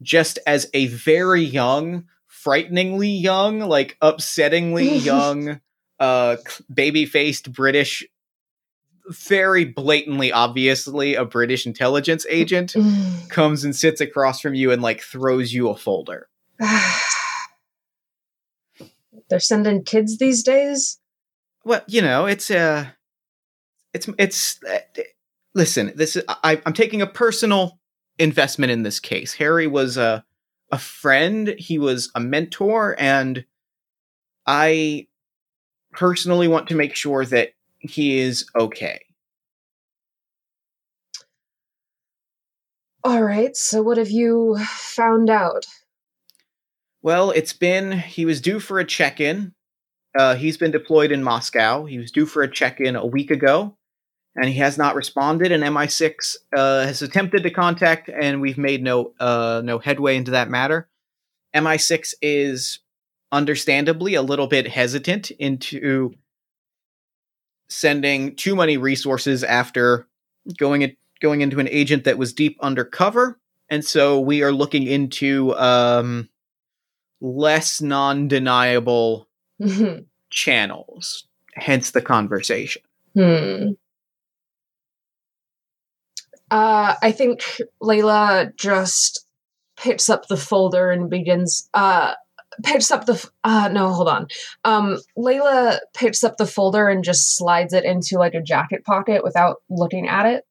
just 0.03 0.39
as 0.47 0.69
a 0.75 0.87
very 0.87 1.43
young, 1.43 2.05
frighteningly 2.27 3.11
young, 3.11 3.61
like 3.61 3.97
upsettingly 4.01 5.05
young, 5.05 5.61
uh, 5.99 6.37
baby 6.73 7.07
faced 7.07 7.53
British, 7.53 8.07
very 9.09 9.65
blatantly, 9.65 10.33
obviously 10.33 11.15
a 11.15 11.25
British 11.25 11.67
intelligence 11.67 12.27
agent 12.29 12.75
comes 13.29 13.65
and 13.65 13.75
sits 13.77 14.01
across 14.01 14.41
from 14.41 14.55
you 14.55 14.73
and 14.73 14.81
like 14.83 15.03
throws 15.03 15.53
you 15.53 15.69
a 15.69 15.77
folder. 15.77 16.29
They're 19.31 19.41
sending 19.41 19.85
kids 19.85 20.19
these 20.19 20.43
days. 20.43 20.99
Well, 21.65 21.83
you 21.87 22.03
know, 22.03 22.27
it's 22.27 22.51
uh 22.51 22.89
it's 23.93 24.09
it's 24.19 24.59
uh, 24.65 24.81
listen, 25.55 25.93
this 25.97 26.17
is 26.17 26.25
I 26.29 26.61
I'm 26.65 26.75
taking 26.75 27.03
a 27.03 27.07
personal 27.07 27.79
investment 28.19 28.71
in 28.73 28.83
this 28.83 29.01
case. 29.01 29.33
Harry 29.35 29.67
was 29.67 29.97
a 29.97 30.25
a 30.71 30.79
friend, 30.79 31.55
he 31.59 31.79
was 31.79 32.11
a 32.15 32.21
mentor 32.21 32.97
and 32.99 33.45
I 34.47 35.07
personally 35.93 36.49
want 36.49 36.69
to 36.69 36.75
make 36.75 36.95
sure 36.95 37.25
that 37.25 37.54
he 37.85 38.19
is 38.19 38.47
okay. 38.57 39.01
All 43.03 43.23
right, 43.23 43.55
so 43.55 43.83
what 43.83 43.99
have 43.99 44.11
you 44.11 44.59
found 44.67 45.29
out? 45.29 45.67
Well, 47.03 47.31
it's 47.33 47.53
been 47.53 47.93
he 47.93 48.25
was 48.25 48.41
due 48.41 48.59
for 48.59 48.79
a 48.79 48.85
check-in. 48.85 49.53
Uh, 50.19 50.37
he's 50.37 50.57
been 50.57 50.71
deployed 50.71 51.13
in 51.13 51.23
Moscow. 51.23 51.85
He 51.85 51.99
was 51.99 52.11
due 52.11 52.25
for 52.25 52.43
a 52.43 52.51
check-in 52.51 52.97
a 52.97 53.05
week 53.05 53.31
ago, 53.31 53.77
and 54.35 54.47
he 54.47 54.55
has 54.55 54.79
not 54.79 54.95
responded. 54.95 55.53
And 55.53 55.63
MI6 55.63 56.37
uh, 56.57 56.87
has 56.87 57.03
attempted 57.03 57.43
to 57.43 57.51
contact, 57.51 58.09
and 58.09 58.41
we've 58.41 58.57
made 58.57 58.83
no 58.83 59.13
uh, 59.21 59.61
no 59.63 59.79
headway 59.79 60.17
into 60.17 60.31
that 60.31 60.49
matter. 60.49 60.89
MI6 61.55 62.15
is 62.23 62.79
understandably 63.31 64.15
a 64.15 64.23
little 64.23 64.47
bit 64.47 64.69
hesitant 64.69 65.31
into 65.33 66.15
sending 67.69 68.37
too 68.37 68.57
many 68.57 68.77
resources 68.77 69.45
after 69.45 70.07
going 70.59 70.83
in, 70.83 70.97
going 71.21 71.41
into 71.41 71.61
an 71.61 71.69
agent 71.69 72.05
that 72.05 72.19
was 72.19 72.33
deep 72.33 72.59
undercover, 72.61 73.39
and 73.71 73.85
so 73.85 74.21
we 74.21 74.43
are 74.43 74.53
looking 74.53 74.87
into 74.87 75.57
um, 75.57 76.29
less 77.21 77.81
non-deniable 77.81 79.29
hmm. 79.61 79.95
channels. 80.31 81.27
Hence 81.55 81.93
the 81.93 82.03
conversation. 82.03 82.83
Uh, 86.51 86.95
I 87.01 87.13
think 87.13 87.43
Layla 87.83 88.55
just 88.57 89.27
picks 89.77 90.09
up 90.09 90.29
the 90.29 90.37
folder 90.37 90.91
and 90.91 91.09
begins. 91.09 91.69
Uh, 91.75 92.15
picks 92.63 92.91
up 92.91 93.07
the. 93.07 93.29
Uh, 93.43 93.69
no, 93.73 93.93
hold 93.93 94.09
on. 94.09 94.29
Um, 94.65 94.99
Layla 95.17 95.79
picks 95.95 96.23
up 96.25 96.37
the 96.37 96.47
folder 96.47 96.89
and 96.89 97.05
just 97.05 97.37
slides 97.37 97.73
it 97.73 97.85
into 97.85 98.19
like 98.19 98.35
a 98.35 98.43
jacket 98.43 98.85
pocket 98.85 99.23
without 99.25 99.57
looking 99.69 100.09
at 100.09 100.27
it. 100.27 100.45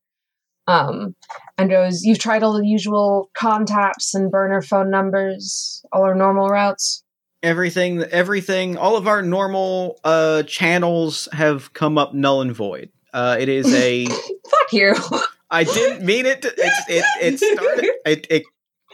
Um, 0.65 1.15
and 1.57 1.69
goes, 1.69 2.03
"You've 2.03 2.19
tried 2.19 2.43
all 2.43 2.53
the 2.53 2.65
usual 2.65 3.29
contacts 3.33 4.13
and 4.13 4.31
burner 4.31 4.61
phone 4.61 4.89
numbers, 4.89 5.83
all 5.91 6.03
our 6.03 6.15
normal 6.15 6.47
routes." 6.47 7.03
Everything, 7.41 8.01
everything, 8.03 8.77
all 8.77 8.95
of 8.95 9.05
our 9.05 9.21
normal 9.21 9.99
uh, 10.05 10.43
channels 10.43 11.27
have 11.33 11.73
come 11.73 11.97
up 11.97 12.13
null 12.13 12.41
and 12.41 12.53
void. 12.53 12.89
Uh, 13.13 13.35
it 13.39 13.49
is 13.49 13.73
a. 13.73 14.05
Fuck 14.05 14.71
you. 14.71 14.95
I 15.51 15.65
didn't 15.65 16.05
mean 16.05 16.25
it. 16.25 16.41
To, 16.41 16.47
it, 16.47 16.73
it, 16.87 17.05
it 17.21 17.39
started. 17.39 17.91
It, 18.05 18.27
it 18.29 18.43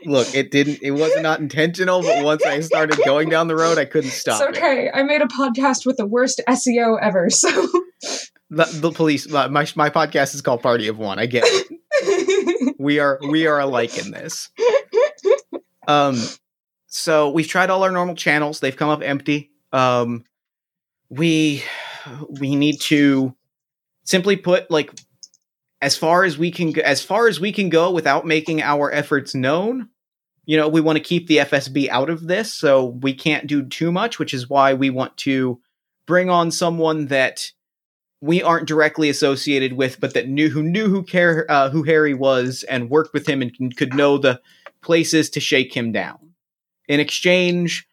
look. 0.06 0.34
It 0.34 0.52
didn't. 0.52 0.80
It 0.82 0.92
was 0.92 1.12
not 1.22 1.40
intentional. 1.40 2.02
But 2.02 2.24
once 2.24 2.44
I 2.46 2.60
started 2.62 3.00
going 3.06 3.30
down 3.30 3.48
the 3.48 3.56
road, 3.56 3.78
I 3.78 3.86
couldn't 3.86 4.12
stop. 4.12 4.42
It's 4.42 4.58
okay. 4.58 4.90
I 4.94 5.04
made 5.04 5.22
a 5.22 5.28
podcast 5.28 5.86
with 5.86 5.98
the 5.98 6.06
worst 6.06 6.42
SEO 6.48 6.98
ever, 7.02 7.30
so. 7.30 7.50
The, 8.52 8.66
the 8.66 8.92
police. 8.92 9.30
My, 9.30 9.48
my 9.48 9.68
my 9.76 9.90
podcast 9.90 10.34
is 10.34 10.42
called 10.42 10.64
Party 10.64 10.88
of 10.88 10.98
One. 10.98 11.20
I 11.20 11.26
get 11.26 11.44
it. 11.46 11.76
We 12.80 13.00
are 13.00 13.20
we 13.22 13.46
are 13.46 13.60
alike 13.60 13.98
in 13.98 14.12
this. 14.12 14.50
Um, 15.86 16.18
so 16.88 17.30
we've 17.30 17.48
tried 17.48 17.70
all 17.70 17.84
our 17.84 17.92
normal 17.92 18.16
channels. 18.16 18.62
They've 18.62 18.76
come 18.76 18.90
up 18.90 19.02
empty. 19.04 19.52
Um, 19.74 20.24
we 21.10 21.64
we 22.30 22.56
need 22.56 22.80
to 22.82 23.36
simply 24.06 24.38
put 24.38 24.72
like 24.72 24.94
as 25.82 25.96
far 25.96 26.24
as 26.24 26.38
we 26.38 26.52
can 26.52 26.78
as 26.82 27.04
far 27.04 27.28
as 27.28 27.40
we 27.40 27.52
can 27.52 27.70
go 27.70 27.92
without 27.92 28.26
making 28.26 28.62
our 28.62 28.92
efforts 28.92 29.34
known 29.34 29.90
you 30.46 30.58
know 30.58 30.68
we 30.68 30.82
want 30.82 30.98
to 30.98 31.04
keep 31.04 31.28
the 31.28 31.38
fsb 31.38 31.88
out 31.90 32.10
of 32.10 32.28
this 32.28 32.54
so 32.54 32.86
we 32.86 33.14
can't 33.14 33.48
do 33.48 33.64
too 33.64 33.92
much 33.92 34.20
which 34.20 34.34
is 34.34 34.50
why 34.50 34.74
we 34.74 34.90
want 34.90 35.16
to 35.18 35.60
bring 36.06 36.30
on 36.30 36.52
someone 36.52 37.08
that 37.08 37.52
we 38.22 38.44
aren't 38.44 38.68
directly 38.68 39.10
associated 39.10 39.74
with 39.74 40.00
but 40.00 40.14
that 40.14 40.28
knew 40.28 40.50
who 40.50 40.62
knew 40.62 40.90
who 40.90 41.04
care 41.04 41.46
uh, 41.50 41.70
who 41.70 41.84
harry 41.84 42.14
was 42.14 42.64
and 42.64 42.90
worked 42.90 43.14
with 43.14 43.28
him 43.28 43.42
and 43.42 43.78
could 43.78 43.94
know 43.94 44.18
the 44.18 44.40
places 44.82 45.30
to 45.32 45.40
shake 45.40 45.76
him 45.76 45.92
down. 45.92 46.34
In 46.88 47.00
exchange 47.00 47.88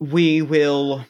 we 0.00 0.42
will 0.42 1.04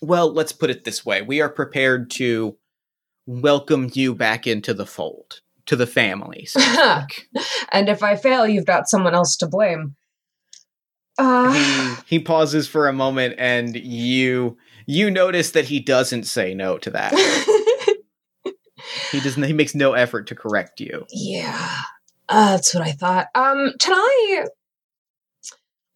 well 0.00 0.32
let's 0.32 0.52
put 0.52 0.70
it 0.70 0.84
this 0.84 1.04
way. 1.04 1.22
We 1.22 1.40
are 1.40 1.48
prepared 1.48 2.10
to 2.12 2.56
welcome 3.30 3.90
you 3.92 4.14
back 4.14 4.46
into 4.46 4.74
the 4.74 4.86
fold, 4.86 5.40
to 5.66 5.76
the 5.76 5.86
family. 5.86 6.46
So 6.46 6.60
and 7.72 7.88
if 7.88 8.02
I 8.02 8.16
fail, 8.16 8.46
you've 8.46 8.66
got 8.66 8.88
someone 8.88 9.14
else 9.14 9.36
to 9.38 9.46
blame. 9.46 9.96
Uh... 11.16 11.52
He, 11.52 12.16
he 12.16 12.22
pauses 12.22 12.66
for 12.66 12.88
a 12.88 12.92
moment, 12.92 13.36
and 13.38 13.76
you 13.76 14.58
you 14.86 15.10
notice 15.10 15.52
that 15.52 15.66
he 15.66 15.80
doesn't 15.80 16.24
say 16.24 16.54
no 16.54 16.78
to 16.78 16.90
that. 16.90 17.12
he 19.12 19.20
doesn't. 19.20 19.42
He 19.42 19.52
makes 19.52 19.74
no 19.74 19.92
effort 19.92 20.26
to 20.28 20.34
correct 20.34 20.80
you. 20.80 21.06
Yeah, 21.10 21.76
uh, 22.28 22.56
that's 22.56 22.74
what 22.74 22.82
I 22.82 22.92
thought. 22.92 23.28
Um, 23.34 23.74
can 23.78 23.92
I? 23.94 24.46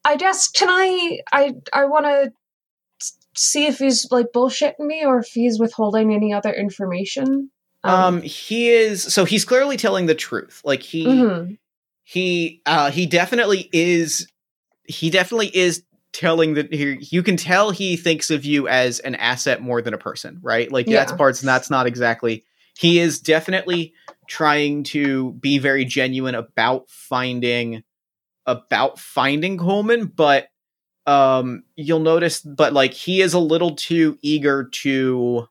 I 0.05 0.17
guess 0.17 0.49
can 0.49 0.69
I? 0.69 1.19
I 1.33 1.55
I 1.73 1.87
want 1.87 2.05
to 2.05 2.33
see 3.37 3.67
if 3.67 3.79
he's 3.79 4.11
like 4.11 4.26
bullshitting 4.35 4.81
me 4.81 5.05
or 5.05 5.19
if 5.19 5.29
he's 5.29 5.59
withholding 5.59 6.14
any 6.14 6.33
other 6.33 6.53
information. 6.53 7.50
Um, 7.83 7.95
um 7.95 8.23
he 8.23 8.71
is 8.71 9.03
so 9.03 9.25
he's 9.25 9.45
clearly 9.45 9.76
telling 9.76 10.07
the 10.07 10.14
truth. 10.14 10.61
Like 10.64 10.83
he 10.83 11.07
mm-hmm. 11.07 11.55
he 12.05 12.62
uh 12.67 12.91
he 12.91 13.07
definitely 13.07 13.69
is 13.73 14.29
he 14.85 15.11
definitely 15.11 15.55
is 15.55 15.85
telling 16.12 16.55
that 16.55 16.73
he, 16.73 16.99
you 17.11 17.23
can 17.23 17.37
tell 17.37 17.71
he 17.71 17.97
thinks 17.97 18.31
of 18.31 18.45
you 18.45 18.69
as 18.69 19.00
an 19.00 19.17
asset 19.17 19.61
more 19.61 19.83
than 19.83 19.95
a 19.95 19.99
person, 19.99 20.38
right? 20.43 20.71
Like 20.71 20.87
yeah. 20.87 21.00
that's 21.00 21.12
parts 21.12 21.41
and 21.41 21.49
that's 21.49 21.71
not 21.71 21.87
exactly 21.87 22.45
he 22.76 22.99
is 22.99 23.21
definitely 23.21 23.95
trying 24.29 24.85
to 24.85 25.33
be 25.35 25.59
very 25.59 25.85
genuine 25.85 26.35
about 26.35 26.88
finding 26.88 27.83
about 28.47 28.99
finding 28.99 29.57
Coleman, 29.57 30.07
but 30.07 30.49
um 31.06 31.62
you'll 31.76 32.00
notice 32.00 32.40
but 32.40 32.73
like 32.73 32.94
he 32.94 33.20
is 33.20 33.34
a 33.34 33.38
little 33.38 33.75
too 33.75 34.18
eager 34.23 34.64
to 34.64 35.46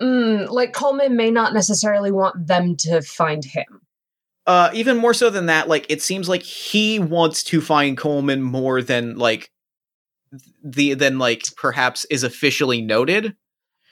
mm, 0.00 0.48
like 0.50 0.72
coleman 0.72 1.16
may 1.16 1.30
not 1.30 1.54
necessarily 1.54 2.12
want 2.12 2.46
them 2.46 2.76
to 2.76 3.00
find 3.00 3.44
him 3.44 3.80
uh 4.46 4.70
even 4.74 4.96
more 4.96 5.14
so 5.14 5.30
than 5.30 5.46
that 5.46 5.68
like 5.68 5.86
it 5.88 6.02
seems 6.02 6.28
like 6.28 6.42
he 6.42 6.98
wants 6.98 7.42
to 7.42 7.60
find 7.60 7.96
coleman 7.96 8.42
more 8.42 8.82
than 8.82 9.16
like 9.16 9.50
the 10.62 10.94
than 10.94 11.18
like 11.18 11.42
perhaps 11.56 12.04
is 12.06 12.22
officially 12.22 12.82
noted 12.82 13.34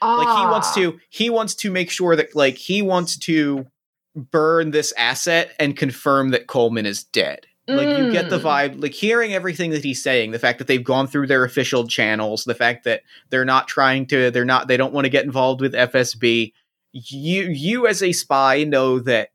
ah. 0.02 0.16
like 0.16 0.38
he 0.38 0.44
wants 0.50 0.74
to 0.74 0.92
ah. 0.94 1.00
he 1.08 1.30
wants 1.30 1.54
to 1.54 1.70
make 1.70 1.90
sure 1.90 2.14
that 2.16 2.34
like 2.34 2.56
he 2.56 2.82
wants 2.82 3.16
to 3.18 3.66
burn 4.14 4.70
this 4.70 4.92
asset 4.96 5.54
and 5.58 5.76
confirm 5.76 6.30
that 6.30 6.46
coleman 6.46 6.86
is 6.86 7.04
dead 7.04 7.46
like 7.66 7.88
mm. 7.88 8.06
you 8.06 8.12
get 8.12 8.28
the 8.28 8.38
mm. 8.38 8.42
vibe, 8.42 8.82
like 8.82 8.92
hearing 8.92 9.32
everything 9.32 9.70
that 9.70 9.82
he's 9.82 10.02
saying, 10.02 10.32
the 10.32 10.38
fact 10.38 10.58
that 10.58 10.66
they've 10.66 10.84
gone 10.84 11.06
through 11.06 11.26
their 11.26 11.44
official 11.44 11.86
channels, 11.86 12.44
the 12.44 12.54
fact 12.54 12.84
that 12.84 13.02
they're 13.30 13.44
not 13.44 13.68
trying 13.68 14.06
to, 14.06 14.30
they're 14.30 14.44
not, 14.44 14.68
they 14.68 14.76
don't 14.76 14.92
want 14.92 15.06
to 15.06 15.10
get 15.10 15.24
involved 15.24 15.60
with 15.60 15.72
FSB. 15.72 16.52
You, 16.92 17.42
you 17.44 17.86
as 17.86 18.02
a 18.02 18.12
spy 18.12 18.64
know 18.64 18.98
that 19.00 19.30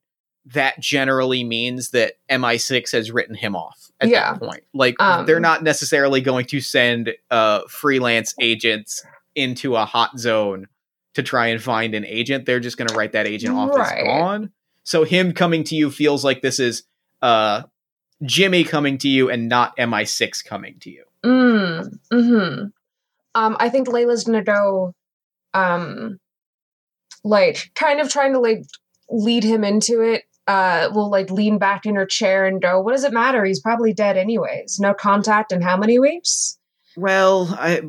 that 0.45 0.79
generally 0.79 1.43
means 1.43 1.89
that 1.91 2.13
MI6 2.29 2.91
has 2.91 3.11
written 3.11 3.35
him 3.35 3.55
off 3.55 3.91
at 3.99 4.09
yeah. 4.09 4.33
that 4.33 4.39
point. 4.39 4.63
Like 4.73 5.01
um, 5.01 5.25
they're 5.25 5.39
not 5.39 5.63
necessarily 5.63 6.21
going 6.21 6.45
to 6.47 6.61
send 6.61 7.13
uh, 7.29 7.61
freelance 7.67 8.33
agents 8.39 9.03
into 9.35 9.75
a 9.75 9.85
hot 9.85 10.19
zone 10.19 10.67
to 11.15 11.23
try 11.23 11.47
and 11.47 11.61
find 11.61 11.95
an 11.95 12.05
agent. 12.05 12.45
They're 12.45 12.59
just 12.59 12.77
going 12.77 12.87
to 12.87 12.95
write 12.95 13.13
that 13.13 13.27
agent 13.27 13.55
off 13.55 13.75
right. 13.75 13.97
as 13.97 14.03
gone. 14.03 14.51
So 14.83 15.03
him 15.03 15.33
coming 15.33 15.63
to 15.65 15.75
you 15.75 15.91
feels 15.91 16.23
like 16.23 16.41
this 16.41 16.59
is 16.59 16.83
uh 17.21 17.63
Jimmy 18.23 18.63
coming 18.63 18.97
to 18.99 19.07
you 19.07 19.29
and 19.29 19.47
not 19.47 19.75
MI6 19.77 20.43
coming 20.45 20.77
to 20.81 20.89
you. 20.89 21.03
Mm, 21.23 21.99
hmm 22.11 22.63
Um, 23.35 23.57
I 23.59 23.69
think 23.69 23.87
Layla's 23.87 24.23
gonna 24.23 24.43
go, 24.43 24.93
um, 25.53 26.19
like 27.23 27.71
kind 27.75 27.99
of 27.99 28.09
trying 28.09 28.33
to 28.33 28.39
like 28.39 28.63
lead 29.09 29.43
him 29.43 29.63
into 29.63 30.01
it. 30.01 30.23
Uh, 30.47 30.89
will 30.93 31.11
like 31.11 31.29
lean 31.29 31.59
back 31.59 31.85
in 31.85 31.95
her 31.95 32.07
chair 32.07 32.47
and 32.47 32.61
go, 32.61 32.81
"What 32.81 32.93
does 32.93 33.03
it 33.03 33.13
matter? 33.13 33.45
He's 33.45 33.59
probably 33.59 33.93
dead 33.93 34.17
anyways. 34.17 34.79
No 34.79 34.93
contact 34.95 35.51
in 35.51 35.61
how 35.61 35.77
many 35.77 35.99
weeks?" 35.99 36.57
Well, 36.97 37.55
I 37.59 37.81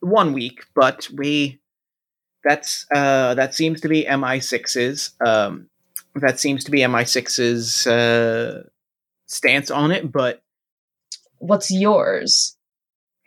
one 0.00 0.32
week, 0.32 0.64
but 0.74 1.08
we 1.14 1.60
that's 2.44 2.86
uh 2.94 3.34
that 3.34 3.54
seems 3.54 3.80
to 3.82 3.88
be 3.88 4.04
MI6's 4.04 5.12
um 5.24 5.68
that 6.14 6.40
seems 6.40 6.64
to 6.64 6.70
be 6.70 6.80
MI6's 6.80 7.86
uh 7.86 8.62
stance 9.30 9.70
on 9.70 9.92
it, 9.92 10.10
but 10.10 10.42
what's 11.38 11.70
yours? 11.70 12.56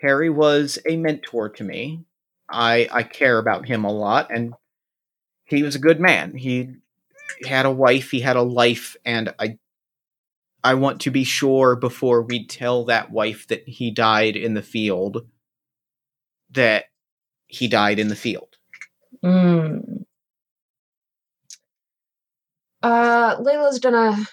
Harry 0.01 0.29
was 0.29 0.77
a 0.87 0.97
mentor 0.97 1.49
to 1.49 1.63
me. 1.63 2.03
I 2.49 2.87
I 2.91 3.03
care 3.03 3.37
about 3.37 3.67
him 3.67 3.85
a 3.85 3.91
lot 3.91 4.29
and 4.29 4.53
he 5.45 5.63
was 5.63 5.75
a 5.75 5.79
good 5.79 5.99
man. 5.99 6.35
He 6.35 6.75
had 7.45 7.65
a 7.65 7.71
wife, 7.71 8.11
he 8.11 8.19
had 8.19 8.35
a 8.35 8.41
life 8.41 8.97
and 9.05 9.33
I 9.39 9.57
I 10.63 10.75
want 10.75 11.01
to 11.01 11.11
be 11.11 11.23
sure 11.23 11.75
before 11.75 12.21
we 12.21 12.45
tell 12.45 12.85
that 12.85 13.11
wife 13.11 13.47
that 13.47 13.67
he 13.67 13.89
died 13.89 14.35
in 14.35 14.53
the 14.53 14.61
field 14.61 15.25
that 16.51 16.85
he 17.47 17.67
died 17.67 17.97
in 17.97 18.09
the 18.09 18.15
field. 18.15 18.57
Mm. 19.23 20.03
Uh 22.81 23.37
Layla's 23.37 23.79
gonna 23.79 24.27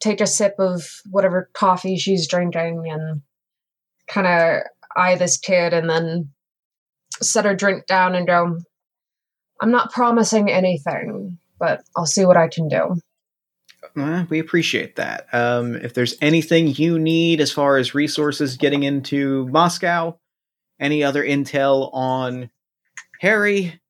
take 0.00 0.20
a 0.20 0.26
sip 0.26 0.54
of 0.58 0.88
whatever 1.10 1.50
coffee 1.54 1.96
she's 1.96 2.28
drinking 2.28 2.84
and 2.88 3.22
kind 4.08 4.26
of 4.26 4.62
eye 4.96 5.16
this 5.16 5.38
kid 5.38 5.72
and 5.72 5.88
then 5.88 6.30
set 7.20 7.44
her 7.44 7.54
drink 7.54 7.86
down 7.86 8.14
and 8.14 8.26
go, 8.26 8.58
I'm 9.60 9.70
not 9.70 9.92
promising 9.92 10.50
anything, 10.50 11.38
but 11.58 11.82
I'll 11.96 12.06
see 12.06 12.24
what 12.24 12.36
I 12.36 12.48
can 12.48 12.68
do. 12.68 12.96
Uh, 13.96 14.24
we 14.28 14.38
appreciate 14.38 14.96
that. 14.96 15.26
Um, 15.32 15.76
if 15.76 15.94
there's 15.94 16.16
anything 16.20 16.68
you 16.68 16.98
need 16.98 17.40
as 17.40 17.50
far 17.50 17.76
as 17.76 17.94
resources 17.94 18.56
getting 18.56 18.82
into 18.82 19.46
Moscow, 19.48 20.18
any 20.80 21.02
other 21.02 21.24
intel 21.24 21.90
on 21.92 22.50
Harry, 23.20 23.80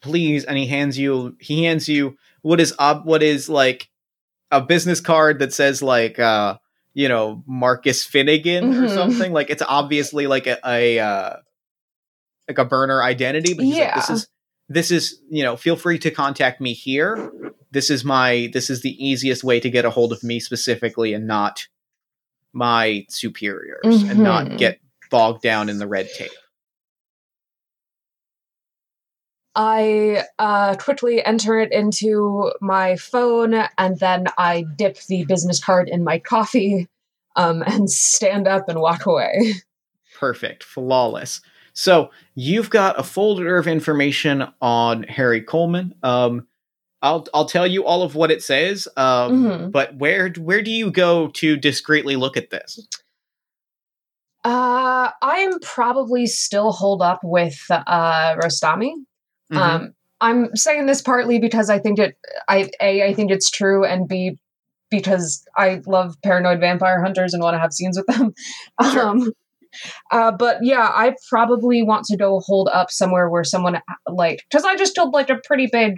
please. 0.00 0.44
And 0.44 0.56
he 0.56 0.66
hands 0.66 0.98
you 0.98 1.36
he 1.40 1.64
hands 1.64 1.88
you 1.88 2.16
what 2.42 2.60
is 2.60 2.74
ob- 2.78 3.06
what 3.06 3.22
is 3.22 3.48
like 3.48 3.88
a 4.54 4.60
business 4.60 5.00
card 5.00 5.40
that 5.40 5.52
says 5.52 5.82
like 5.82 6.18
uh 6.18 6.56
you 6.94 7.08
know 7.08 7.42
Marcus 7.46 8.04
Finnegan 8.04 8.72
mm-hmm. 8.72 8.84
or 8.84 8.88
something. 8.88 9.32
Like 9.32 9.50
it's 9.50 9.62
obviously 9.66 10.26
like 10.26 10.46
a, 10.46 10.58
a 10.64 10.98
uh, 11.00 11.36
like 12.48 12.58
a 12.58 12.64
burner 12.64 13.02
identity, 13.02 13.54
but 13.54 13.66
yeah. 13.66 13.86
Like, 13.86 13.94
this 13.96 14.10
is 14.10 14.28
this 14.68 14.90
is 14.90 15.20
you 15.28 15.42
know 15.42 15.56
feel 15.56 15.76
free 15.76 15.98
to 15.98 16.10
contact 16.10 16.60
me 16.60 16.72
here. 16.72 17.30
This 17.72 17.90
is 17.90 18.04
my 18.04 18.48
this 18.52 18.70
is 18.70 18.80
the 18.80 19.04
easiest 19.04 19.44
way 19.44 19.60
to 19.60 19.68
get 19.68 19.84
a 19.84 19.90
hold 19.90 20.12
of 20.12 20.22
me 20.22 20.40
specifically 20.40 21.12
and 21.12 21.26
not 21.26 21.66
my 22.52 23.04
superiors 23.08 23.84
mm-hmm. 23.84 24.10
and 24.10 24.20
not 24.20 24.46
mm-hmm. 24.46 24.56
get 24.56 24.78
bogged 25.10 25.42
down 25.42 25.68
in 25.68 25.78
the 25.78 25.88
red 25.88 26.08
tape. 26.16 26.30
I 29.56 30.24
uh, 30.38 30.76
quickly 30.76 31.24
enter 31.24 31.58
it 31.60 31.72
into 31.72 32.52
my 32.60 32.96
phone 32.96 33.54
and 33.78 33.98
then 34.00 34.26
I 34.36 34.64
dip 34.76 34.98
the 35.06 35.24
business 35.24 35.62
card 35.62 35.88
in 35.88 36.02
my 36.02 36.18
coffee 36.18 36.88
um, 37.36 37.62
and 37.66 37.90
stand 37.90 38.48
up 38.48 38.68
and 38.68 38.80
walk 38.80 39.06
away. 39.06 39.54
Perfect. 40.18 40.62
Flawless. 40.62 41.40
So 41.72 42.10
you've 42.34 42.70
got 42.70 42.98
a 42.98 43.02
folder 43.02 43.56
of 43.56 43.66
information 43.66 44.46
on 44.60 45.02
Harry 45.04 45.42
Coleman. 45.42 45.94
Um, 46.02 46.46
I'll 47.02 47.26
I'll 47.34 47.44
tell 47.44 47.66
you 47.66 47.84
all 47.84 48.02
of 48.02 48.14
what 48.14 48.30
it 48.30 48.42
says. 48.42 48.88
Um, 48.96 49.44
mm-hmm. 49.44 49.70
But 49.70 49.96
where 49.96 50.30
where 50.30 50.62
do 50.62 50.70
you 50.70 50.90
go 50.90 51.28
to 51.28 51.56
discreetly 51.56 52.16
look 52.16 52.36
at 52.36 52.50
this? 52.50 52.86
Uh, 54.44 55.10
I'm 55.20 55.58
probably 55.60 56.26
still 56.26 56.72
holed 56.72 57.02
up 57.02 57.20
with 57.22 57.60
uh, 57.70 58.36
Rostami. 58.36 58.92
Mm-hmm. 59.52 59.56
Um, 59.58 59.94
I'm 60.20 60.56
saying 60.56 60.86
this 60.86 61.02
partly 61.02 61.38
because 61.38 61.68
I 61.68 61.78
think 61.78 61.98
it, 61.98 62.16
I 62.48 62.70
a 62.80 63.08
I 63.08 63.14
think 63.14 63.30
it's 63.30 63.50
true, 63.50 63.84
and 63.84 64.08
b 64.08 64.38
because 64.90 65.44
I 65.56 65.80
love 65.86 66.14
paranoid 66.22 66.60
vampire 66.60 67.02
hunters 67.02 67.34
and 67.34 67.42
want 67.42 67.54
to 67.54 67.58
have 67.58 67.72
scenes 67.72 67.96
with 67.98 68.06
them. 68.06 68.32
Sure. 68.92 69.08
Um, 69.08 69.32
uh, 70.12 70.30
but 70.30 70.58
yeah, 70.62 70.88
I 70.94 71.16
probably 71.28 71.82
want 71.82 72.04
to 72.06 72.16
go 72.16 72.40
hold 72.46 72.68
up 72.72 72.92
somewhere 72.92 73.28
where 73.28 73.42
someone 73.42 73.80
like 74.06 74.40
because 74.48 74.64
I 74.64 74.76
just 74.76 74.94
killed 74.94 75.12
like 75.12 75.30
a 75.30 75.38
pretty 75.44 75.68
big 75.70 75.96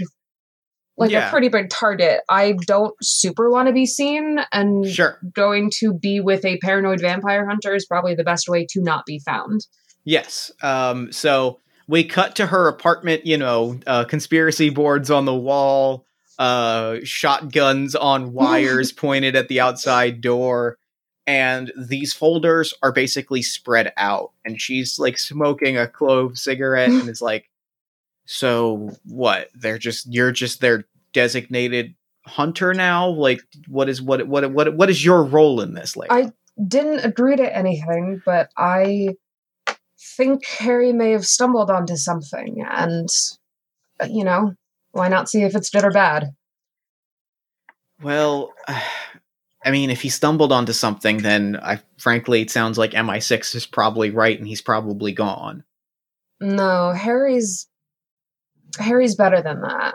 like 0.97 1.11
Yeah. 1.11 1.29
a 1.29 1.31
pretty 1.31 1.49
big 1.51 1.69
target. 1.69 2.23
I 2.31 2.55
don't 2.67 2.95
super 3.03 3.51
want 3.51 3.69
to 3.69 3.75
be 3.75 3.85
seen, 3.85 4.41
and 4.51 4.87
Sure. 4.87 5.19
going 5.35 5.71
to 5.81 5.93
be 5.93 6.21
with 6.21 6.43
a 6.47 6.57
paranoid 6.59 7.01
vampire 7.03 7.47
hunter 7.47 7.75
is 7.75 7.85
probably 7.85 8.15
the 8.15 8.25
best 8.25 8.49
way 8.49 8.67
to 8.71 8.81
not 8.83 9.05
be 9.05 9.19
found. 9.19 9.67
Yes. 10.05 10.51
Um, 10.63 11.13
so 11.13 11.61
we 11.89 12.05
cut 12.05 12.37
to 12.37 12.47
her 12.47 12.69
apartment, 12.69 13.27
you 13.27 13.37
know, 13.37 13.79
uh, 13.87 14.05
conspiracy 14.05 14.71
boards 14.71 15.11
on 15.11 15.25
the 15.25 15.35
wall, 15.35 16.05
uh, 16.39 16.97
shotguns 17.05 17.95
on 17.95 18.33
wires 18.35 18.93
pointed 18.93 19.37
at 19.37 19.49
the 19.49 19.61
outside 19.61 20.21
door. 20.21 20.79
And 21.29 21.73
these 21.77 22.13
folders 22.13 22.73
are 22.83 22.93
basically 22.93 23.43
spread 23.43 23.93
out. 23.97 24.33
And 24.45 24.61
she's 24.61 24.99
like 24.99 25.19
smoking 25.19 25.77
a 25.77 25.89
clove 25.89 26.39
cigarette 26.39 26.91
and 26.91 27.09
is 27.09 27.23
like, 27.23 27.51
So 28.27 28.93
what? 29.05 29.49
They're 29.55 29.79
just, 29.79 30.07
you're 30.13 30.33
just 30.33 30.61
their 30.61 30.85
designated 31.13 31.95
hunter 32.27 32.75
now? 32.75 33.09
Like, 33.09 33.41
what 33.67 33.89
is, 33.89 34.01
what, 34.01 34.27
what, 34.29 34.53
what, 34.53 34.77
what 34.77 34.91
is 34.91 35.05
your 35.05 35.25
role 35.25 35.61
in 35.61 35.75
this? 35.75 35.97
Like, 35.97 36.13
I 36.13 36.33
didn't 36.65 37.01
agree 37.01 37.37
to 37.37 37.57
anything, 37.57 38.23
but 38.25 38.51
I 38.57 39.17
think 39.99 40.47
Harry 40.47 40.93
may 40.93 41.13
have 41.13 41.27
stumbled 41.27 41.71
onto 41.71 41.97
something, 41.97 42.65
and 42.69 43.09
uh, 44.01 44.07
you 44.09 44.25
know, 44.25 44.55
why 44.93 45.09
not 45.09 45.29
see 45.29 45.43
if 45.43 45.55
it's 45.55 45.71
good 45.71 45.85
or 45.85 45.91
bad? 45.91 46.31
Well, 48.03 48.53
I 48.69 49.73
mean, 49.73 49.91
if 49.91 50.03
he 50.03 50.11
stumbled 50.11 50.53
onto 50.53 50.73
something, 50.73 51.19
then 51.19 51.59
I 51.61 51.81
frankly, 51.99 52.41
it 52.41 52.51
sounds 52.51 52.79
like 52.79 52.93
MI6 52.93 53.55
is 53.55 53.67
probably 53.67 54.11
right, 54.11 54.39
and 54.39 54.47
he's 54.47 54.63
probably 54.63 55.13
gone. 55.13 55.65
No, 56.41 56.93
Harry's 56.93 57.67
Harry's 58.79 59.15
better 59.15 59.43
than 59.43 59.61
that. 59.63 59.95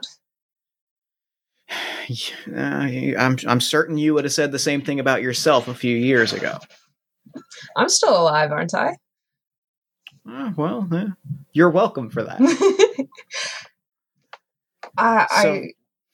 Uh, 2.54 2.90
I'm 3.18 3.38
I'm 3.48 3.62
certain 3.62 3.98
you 3.98 4.14
would 4.16 4.26
have 4.26 4.34
said 4.34 4.52
the 4.52 4.60
same 4.60 4.82
thing 4.82 5.00
about 5.00 5.22
yourself 5.22 5.70
a 5.70 5.74
few 5.74 5.96
years 5.96 6.34
ago. 6.34 6.58
I'm 7.78 7.88
still 7.88 8.20
alive, 8.20 8.52
aren't 8.52 8.74
I? 8.74 8.98
Uh, 10.30 10.52
well, 10.56 10.88
eh, 10.94 11.08
you're 11.54 11.70
welcome 11.70 12.10
for 12.10 12.24
that. 12.24 12.40
I, 14.98 15.26
So- 15.42 15.54
I 15.54 15.68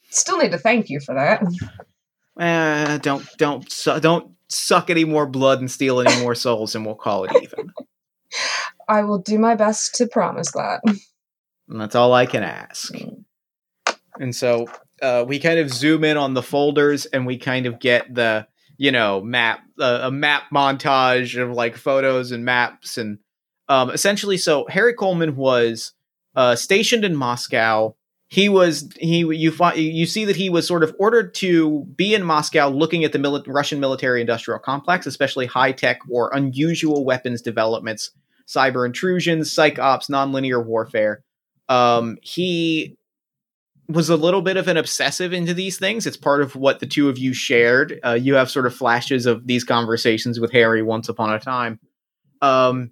still 0.09 0.37
need 0.37 0.51
to 0.51 0.57
thank 0.57 0.89
you 0.89 0.99
for 0.99 1.13
that. 1.15 1.43
uh, 2.39 2.97
don't 2.99 3.25
don't 3.37 3.69
su- 3.71 3.99
don't 3.99 4.31
suck 4.49 4.89
any 4.89 5.03
more 5.05 5.25
blood 5.25 5.59
and 5.59 5.69
steal 5.69 5.99
any 5.99 6.21
more 6.21 6.35
souls, 6.35 6.75
and 6.75 6.85
we'll 6.85 6.95
call 6.95 7.25
it 7.25 7.31
even. 7.43 7.71
I 8.89 9.03
will 9.03 9.19
do 9.19 9.37
my 9.37 9.55
best 9.55 9.95
to 9.95 10.07
promise 10.07 10.51
that. 10.53 10.79
And 10.85 11.81
that's 11.81 11.95
all 11.95 12.13
I 12.13 12.25
can 12.25 12.43
ask. 12.43 12.93
And 14.19 14.33
so 14.33 14.67
uh, 15.01 15.25
we 15.27 15.39
kind 15.39 15.59
of 15.59 15.69
zoom 15.69 16.05
in 16.05 16.15
on 16.15 16.33
the 16.33 16.41
folders 16.41 17.05
and 17.07 17.25
we 17.25 17.37
kind 17.37 17.65
of 17.65 17.79
get 17.79 18.13
the, 18.15 18.47
you 18.77 18.91
know, 18.93 19.19
map, 19.21 19.59
uh, 19.77 19.99
a 20.03 20.11
map 20.11 20.43
montage 20.53 21.37
of 21.41 21.51
like 21.51 21.75
photos 21.75 22.31
and 22.31 22.45
maps. 22.45 22.97
And 22.97 23.19
um, 23.69 23.89
essentially, 23.89 24.37
so 24.37 24.65
Harry 24.69 24.93
Coleman 24.93 25.35
was 25.35 25.93
uh, 26.35 26.55
stationed 26.55 27.03
in 27.03 27.15
Moscow. 27.15 27.95
He 28.29 28.49
was 28.49 28.89
he 28.99 29.19
you 29.19 29.51
find 29.51 29.77
you 29.79 30.05
see 30.05 30.25
that 30.25 30.35
he 30.35 30.49
was 30.49 30.67
sort 30.67 30.83
of 30.83 30.93
ordered 30.99 31.33
to 31.35 31.85
be 31.95 32.13
in 32.13 32.23
Moscow, 32.23 32.67
looking 32.69 33.05
at 33.05 33.13
the 33.13 33.19
mili- 33.19 33.45
Russian 33.47 33.79
military-industrial 33.79 34.59
complex, 34.59 35.05
especially 35.05 35.45
high-tech 35.45 35.99
or 36.09 36.29
unusual 36.33 37.05
weapons 37.05 37.41
developments, 37.41 38.11
cyber 38.45 38.85
intrusions, 38.85 39.51
psych 39.51 39.79
ops, 39.79 40.07
nonlinear 40.07 40.63
warfare. 40.63 41.23
Um, 41.69 42.17
he 42.21 42.97
was 43.89 44.09
a 44.09 44.17
little 44.17 44.41
bit 44.41 44.57
of 44.57 44.67
an 44.67 44.75
obsessive 44.75 45.31
into 45.31 45.53
these 45.53 45.77
things. 45.77 46.05
It's 46.05 46.17
part 46.17 46.41
of 46.41 46.55
what 46.55 46.81
the 46.81 46.85
two 46.85 47.07
of 47.07 47.17
you 47.17 47.33
shared. 47.33 47.99
Uh, 48.03 48.13
you 48.13 48.35
have 48.35 48.51
sort 48.51 48.65
of 48.65 48.75
flashes 48.75 49.25
of 49.25 49.47
these 49.47 49.63
conversations 49.63 50.39
with 50.39 50.51
Harry 50.51 50.83
once 50.83 51.07
upon 51.07 51.33
a 51.33 51.39
time. 51.39 51.79
Um, 52.41 52.91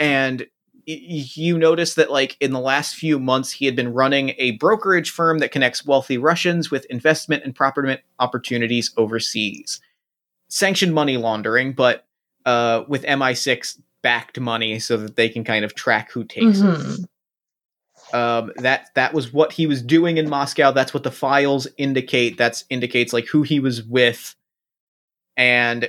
and 0.00 0.46
you 0.86 1.56
notice 1.56 1.94
that 1.94 2.10
like 2.10 2.36
in 2.40 2.52
the 2.52 2.58
last 2.58 2.96
few 2.96 3.20
months 3.20 3.52
he 3.52 3.66
had 3.66 3.76
been 3.76 3.92
running 3.92 4.30
a 4.38 4.52
brokerage 4.52 5.10
firm 5.10 5.38
that 5.38 5.52
connects 5.52 5.84
wealthy 5.86 6.18
Russians 6.18 6.70
with 6.72 6.84
investment 6.86 7.44
and 7.44 7.54
property 7.54 7.96
opportunities 8.18 8.92
overseas. 8.96 9.80
Sanctioned 10.48 10.92
money 10.94 11.16
laundering, 11.16 11.74
but 11.74 12.06
uh, 12.44 12.82
with 12.88 13.04
MI6 13.04 13.78
backed 14.02 14.40
money 14.40 14.80
so 14.80 14.96
that 14.96 15.14
they 15.14 15.28
can 15.28 15.44
kind 15.44 15.64
of 15.64 15.74
track 15.76 16.10
who 16.10 16.24
takes 16.24 16.58
it 16.58 16.64
Mhm. 16.64 17.04
um, 18.14 18.50
that 18.56 18.86
that 18.94 19.12
was 19.14 19.32
what 19.32 19.52
he 19.52 19.66
was 19.68 19.82
doing 19.82 20.16
in 20.16 20.28
Moscow. 20.28 20.72
That's 20.72 20.92
what 20.94 21.04
the 21.04 21.12
files 21.12 21.68
indicate. 21.76 22.36
That's 22.38 22.64
indicates 22.70 23.12
like 23.12 23.26
who 23.26 23.42
he 23.42 23.60
was 23.60 23.84
with, 23.84 24.34
and 25.36 25.88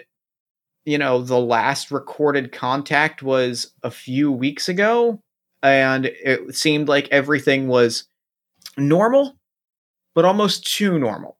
you 0.86 0.98
know 0.98 1.22
the 1.22 1.39
last 1.39 1.91
recorded 1.91 2.52
contact 2.52 3.24
was 3.24 3.72
a 3.84 3.91
few 3.91 4.32
weeks 4.32 4.70
ago, 4.70 5.20
and 5.62 6.06
it 6.06 6.56
seemed 6.56 6.88
like 6.88 7.08
everything 7.10 7.67
was 7.67 8.06
normal, 8.78 9.36
but 10.15 10.26
almost 10.26 10.65
too 10.65 11.00
normal. 11.00 11.38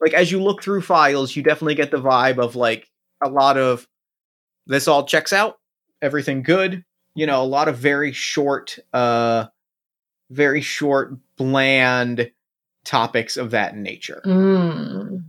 Like 0.00 0.14
as 0.14 0.30
you 0.30 0.42
look 0.42 0.62
through 0.62 0.82
files, 0.82 1.34
you 1.34 1.42
definitely 1.42 1.74
get 1.76 1.90
the 1.90 2.00
vibe 2.00 2.38
of 2.38 2.56
like 2.56 2.88
a 3.22 3.28
lot 3.28 3.56
of 3.56 3.86
this 4.66 4.88
all 4.88 5.06
checks 5.06 5.32
out, 5.32 5.58
everything 6.02 6.42
good. 6.42 6.84
You 7.14 7.26
know, 7.26 7.42
a 7.42 7.44
lot 7.44 7.68
of 7.68 7.78
very 7.78 8.12
short. 8.12 8.78
uh 8.92 9.46
very 10.30 10.60
short, 10.60 11.14
bland 11.36 12.30
topics 12.84 13.36
of 13.36 13.50
that 13.52 13.76
nature. 13.76 14.20
Mm. 14.24 15.24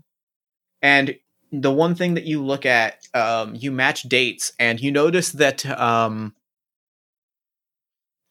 And 0.82 1.16
the 1.62 1.72
one 1.72 1.96
thing 1.96 2.14
that 2.16 2.26
you 2.26 2.44
look 2.44 2.66
at, 2.66 3.08
um, 3.14 3.56
you 3.56 3.72
match 3.72 4.04
dates, 4.04 4.54
and 4.60 4.80
you 4.80 4.92
notice 4.92 5.32
that 5.34 5.66
um, 5.80 6.34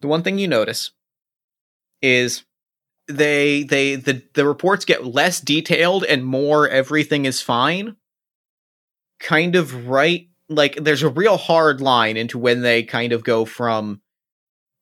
the 0.00 0.08
one 0.08 0.22
thing 0.22 0.38
you 0.38 0.48
notice 0.48 0.90
is 2.02 2.44
they 3.08 3.62
they 3.62 3.96
the 3.96 4.22
the 4.34 4.46
reports 4.46 4.84
get 4.84 5.04
less 5.04 5.40
detailed 5.40 6.04
and 6.04 6.24
more 6.24 6.68
everything 6.68 7.24
is 7.24 7.40
fine. 7.40 7.96
Kind 9.20 9.56
of 9.56 9.86
right, 9.88 10.28
like 10.48 10.76
there's 10.76 11.02
a 11.02 11.08
real 11.08 11.36
hard 11.36 11.80
line 11.80 12.16
into 12.16 12.38
when 12.38 12.62
they 12.62 12.82
kind 12.82 13.12
of 13.12 13.24
go 13.24 13.44
from 13.44 14.00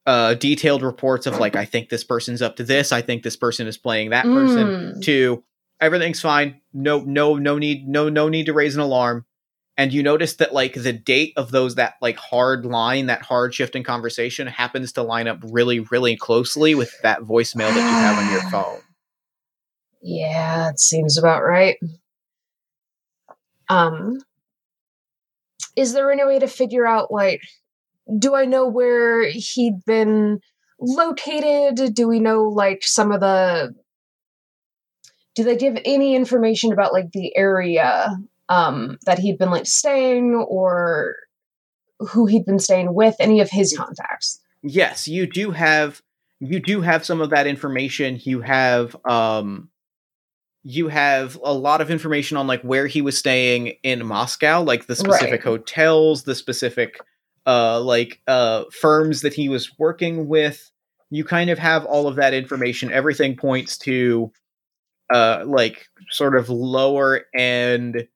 uh 0.05 0.33
detailed 0.33 0.81
reports 0.83 1.25
of 1.27 1.37
like 1.39 1.55
I 1.55 1.63
think 1.65 1.87
this 1.89 2.03
person's 2.03 2.41
up 2.41 2.57
to 2.57 2.63
this, 2.63 2.91
I 2.91 3.01
think 3.01 3.23
this 3.23 3.37
person 3.37 3.67
is 3.67 3.77
playing 3.77 4.09
that 4.09 4.25
person 4.25 4.67
Mm. 4.67 5.01
to 5.03 5.43
everything's 5.83 6.21
fine 6.21 6.59
no 6.73 7.01
no 7.01 7.35
no 7.35 7.57
need 7.57 7.87
no 7.87 8.09
no 8.09 8.29
need 8.29 8.45
to 8.45 8.53
raise 8.53 8.75
an 8.75 8.81
alarm 8.81 9.25
and 9.77 9.91
you 9.91 10.03
notice 10.03 10.35
that 10.35 10.53
like 10.53 10.73
the 10.73 10.93
date 10.93 11.33
of 11.35 11.51
those 11.51 11.75
that 11.75 11.95
like 12.01 12.17
hard 12.17 12.65
line 12.65 13.07
that 13.07 13.21
hard 13.23 13.53
shift 13.53 13.75
in 13.75 13.83
conversation 13.83 14.47
happens 14.47 14.91
to 14.93 15.03
line 15.03 15.27
up 15.27 15.39
really 15.43 15.79
really 15.79 16.15
closely 16.15 16.75
with 16.75 16.93
that 17.01 17.21
voicemail 17.21 17.69
that 17.69 17.75
you 17.75 17.81
have 17.81 18.17
on 18.17 18.31
your 18.31 18.41
phone 18.51 18.79
Yeah, 20.01 20.69
it 20.69 20.79
seems 20.79 21.17
about 21.17 21.43
right. 21.43 21.77
Um 23.69 24.19
is 25.75 25.93
there 25.93 26.11
any 26.11 26.23
way 26.23 26.39
to 26.39 26.47
figure 26.47 26.85
out 26.85 27.11
like 27.11 27.41
do 28.19 28.35
I 28.35 28.45
know 28.45 28.67
where 28.67 29.29
he'd 29.29 29.79
been 29.85 30.39
located? 30.79 31.93
Do 31.95 32.07
we 32.07 32.19
know 32.19 32.43
like 32.43 32.83
some 32.83 33.11
of 33.11 33.21
the 33.21 33.73
do 35.35 35.43
they 35.43 35.55
give 35.55 35.77
any 35.85 36.15
information 36.15 36.71
about 36.71 36.93
like 36.93 37.11
the 37.11 37.35
area 37.35 38.09
um 38.49 38.97
that 39.05 39.19
he'd 39.19 39.37
been 39.37 39.51
like 39.51 39.65
staying 39.65 40.35
or 40.35 41.15
who 41.99 42.25
he'd 42.25 42.45
been 42.45 42.59
staying 42.59 42.93
with, 42.93 43.15
any 43.19 43.39
of 43.39 43.49
his 43.49 43.75
contacts? 43.77 44.41
yes 44.61 45.07
you 45.07 45.25
do 45.25 45.51
have 45.51 46.01
you 46.39 46.59
do 46.59 46.81
have 46.81 47.05
some 47.05 47.21
of 47.21 47.29
that 47.29 47.47
information 47.47 48.19
you 48.23 48.41
have 48.41 48.95
um 49.05 49.69
you 50.63 50.87
have 50.87 51.37
a 51.43 51.53
lot 51.53 51.81
of 51.81 51.91
information 51.91 52.37
on 52.37 52.47
like 52.47 52.61
where 52.61 52.87
he 52.87 53.01
was 53.01 53.17
staying 53.17 53.73
in 53.83 54.05
Moscow 54.05 54.61
like 54.61 54.87
the 54.87 54.95
specific 54.95 55.31
Right. 55.31 55.43
hotels 55.43 56.23
the 56.23 56.35
specific 56.35 57.01
uh 57.45 57.79
like 57.81 58.21
uh 58.27 58.63
firms 58.71 59.21
that 59.21 59.33
he 59.33 59.49
was 59.49 59.77
working 59.77 60.27
with 60.27 60.71
you 61.09 61.23
kind 61.25 61.49
of 61.49 61.59
have 61.59 61.85
all 61.85 62.07
of 62.07 62.15
that 62.15 62.33
information 62.33 62.91
everything 62.91 63.35
points 63.35 63.77
to 63.77 64.31
uh 65.13 65.43
like 65.45 65.85
sort 66.09 66.35
of 66.35 66.49
lower 66.49 67.21
end 67.35 68.07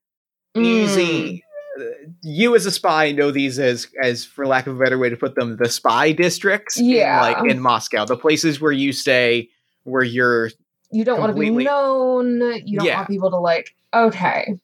easy. 0.56 1.44
Uh, 1.80 1.84
you 2.24 2.56
as 2.56 2.66
a 2.66 2.72
spy 2.72 3.12
know 3.12 3.30
these 3.30 3.60
as 3.60 3.88
as 4.02 4.26
for 4.26 4.48
lack 4.48 4.66
of 4.66 4.76
a 4.76 4.84
better 4.84 4.98
way 4.98 5.10
to 5.10 5.16
put 5.16 5.36
them 5.36 5.58
the 5.58 5.70
spy 5.70 6.12
districts 6.12 6.80
Yeah. 6.80 7.18
in, 7.18 7.22
like 7.44 7.52
in 7.52 7.60
moscow 7.60 8.04
the 8.06 8.18
places 8.18 8.60
where 8.60 8.72
you 8.72 8.92
stay 8.92 9.50
where 9.84 10.04
you're 10.04 10.50
you 10.92 11.04
don't 11.06 11.20
want 11.20 11.36
to 11.36 11.40
be 11.40 11.50
known. 11.52 12.40
You 12.66 12.78
don't 12.80 12.86
Yeah. 12.88 12.96
want 12.98 13.10
people 13.10 13.30
to 13.30 13.38
like 13.38 13.76
okay. 13.94 14.56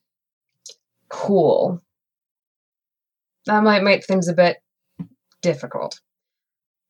Cool. 1.10 1.80
That 3.46 3.62
might 3.64 3.84
make 3.84 4.06
things 4.06 4.28
a 4.28 4.34
bit 4.34 4.58
difficult. 5.42 6.00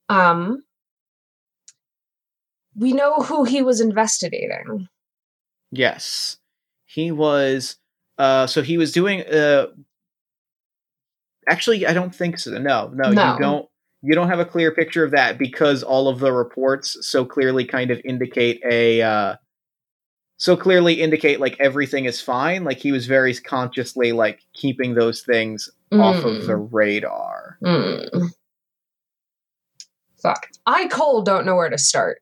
Um 0.07 0.63
we 2.75 2.93
know 2.93 3.15
who 3.17 3.43
he 3.43 3.61
was 3.61 3.81
investigating 3.81 4.87
Yes. 5.75 6.37
He 6.85 7.11
was 7.11 7.77
uh 8.17 8.45
so 8.47 8.61
he 8.61 8.77
was 8.77 8.91
doing 8.91 9.21
uh 9.21 9.67
actually 11.49 11.85
I 11.85 11.93
don't 11.93 12.13
think 12.13 12.37
so. 12.39 12.51
No, 12.51 12.89
no, 12.93 13.09
No. 13.11 13.33
you 13.33 13.39
don't 13.39 13.69
you 14.01 14.13
don't 14.15 14.27
have 14.27 14.39
a 14.39 14.45
clear 14.45 14.71
picture 14.73 15.03
of 15.03 15.11
that 15.11 15.37
because 15.37 15.81
all 15.81 16.07
of 16.07 16.19
the 16.19 16.31
reports 16.31 16.97
so 17.01 17.25
clearly 17.25 17.65
kind 17.65 17.89
of 17.89 17.99
indicate 18.05 18.61
a 18.69 19.01
uh 19.01 19.35
so 20.37 20.57
clearly 20.57 21.01
indicate 21.01 21.39
like 21.39 21.55
everything 21.59 22.05
is 22.05 22.19
fine. 22.21 22.63
Like 22.65 22.77
he 22.79 22.91
was 22.91 23.07
very 23.07 23.33
consciously 23.35 24.11
like 24.11 24.41
keeping 24.53 24.93
those 24.93 25.21
things 25.21 25.69
off 25.93 26.23
of 26.25 26.45
the 26.47 26.57
radar. 26.57 27.57
Mm. 27.63 28.29
Fuck. 30.21 30.47
I 30.65 30.87
Cole 30.87 31.21
don't 31.21 31.45
know 31.45 31.55
where 31.55 31.69
to 31.69 31.77
start. 31.77 32.21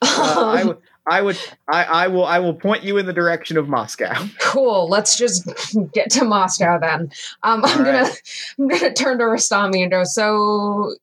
Uh, 0.00 0.54
I 0.56 0.64
would 0.66 0.78
I 1.10 1.22
would 1.22 1.38
I, 1.72 1.84
I 1.84 2.06
will 2.08 2.24
I 2.24 2.38
will 2.38 2.54
point 2.54 2.82
you 2.84 2.98
in 2.98 3.06
the 3.06 3.12
direction 3.12 3.56
of 3.56 3.68
Moscow. 3.68 4.26
cool. 4.40 4.88
Let's 4.88 5.16
just 5.16 5.48
get 5.92 6.10
to 6.10 6.24
Moscow 6.24 6.78
then. 6.78 7.10
Um, 7.42 7.64
I'm 7.64 7.64
All 7.64 7.84
gonna 7.84 8.02
right. 8.02 8.22
I'm 8.58 8.68
gonna 8.68 8.92
turn 8.92 9.18
to 9.18 9.24
Rostami 9.24 9.82
and 9.82 9.90
go. 9.90 10.02
So, 10.04 10.94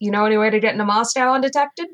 you 0.00 0.10
know 0.10 0.24
any 0.24 0.36
way 0.36 0.50
to 0.50 0.58
get 0.60 0.72
into 0.72 0.84
Moscow 0.84 1.32
undetected? 1.34 1.88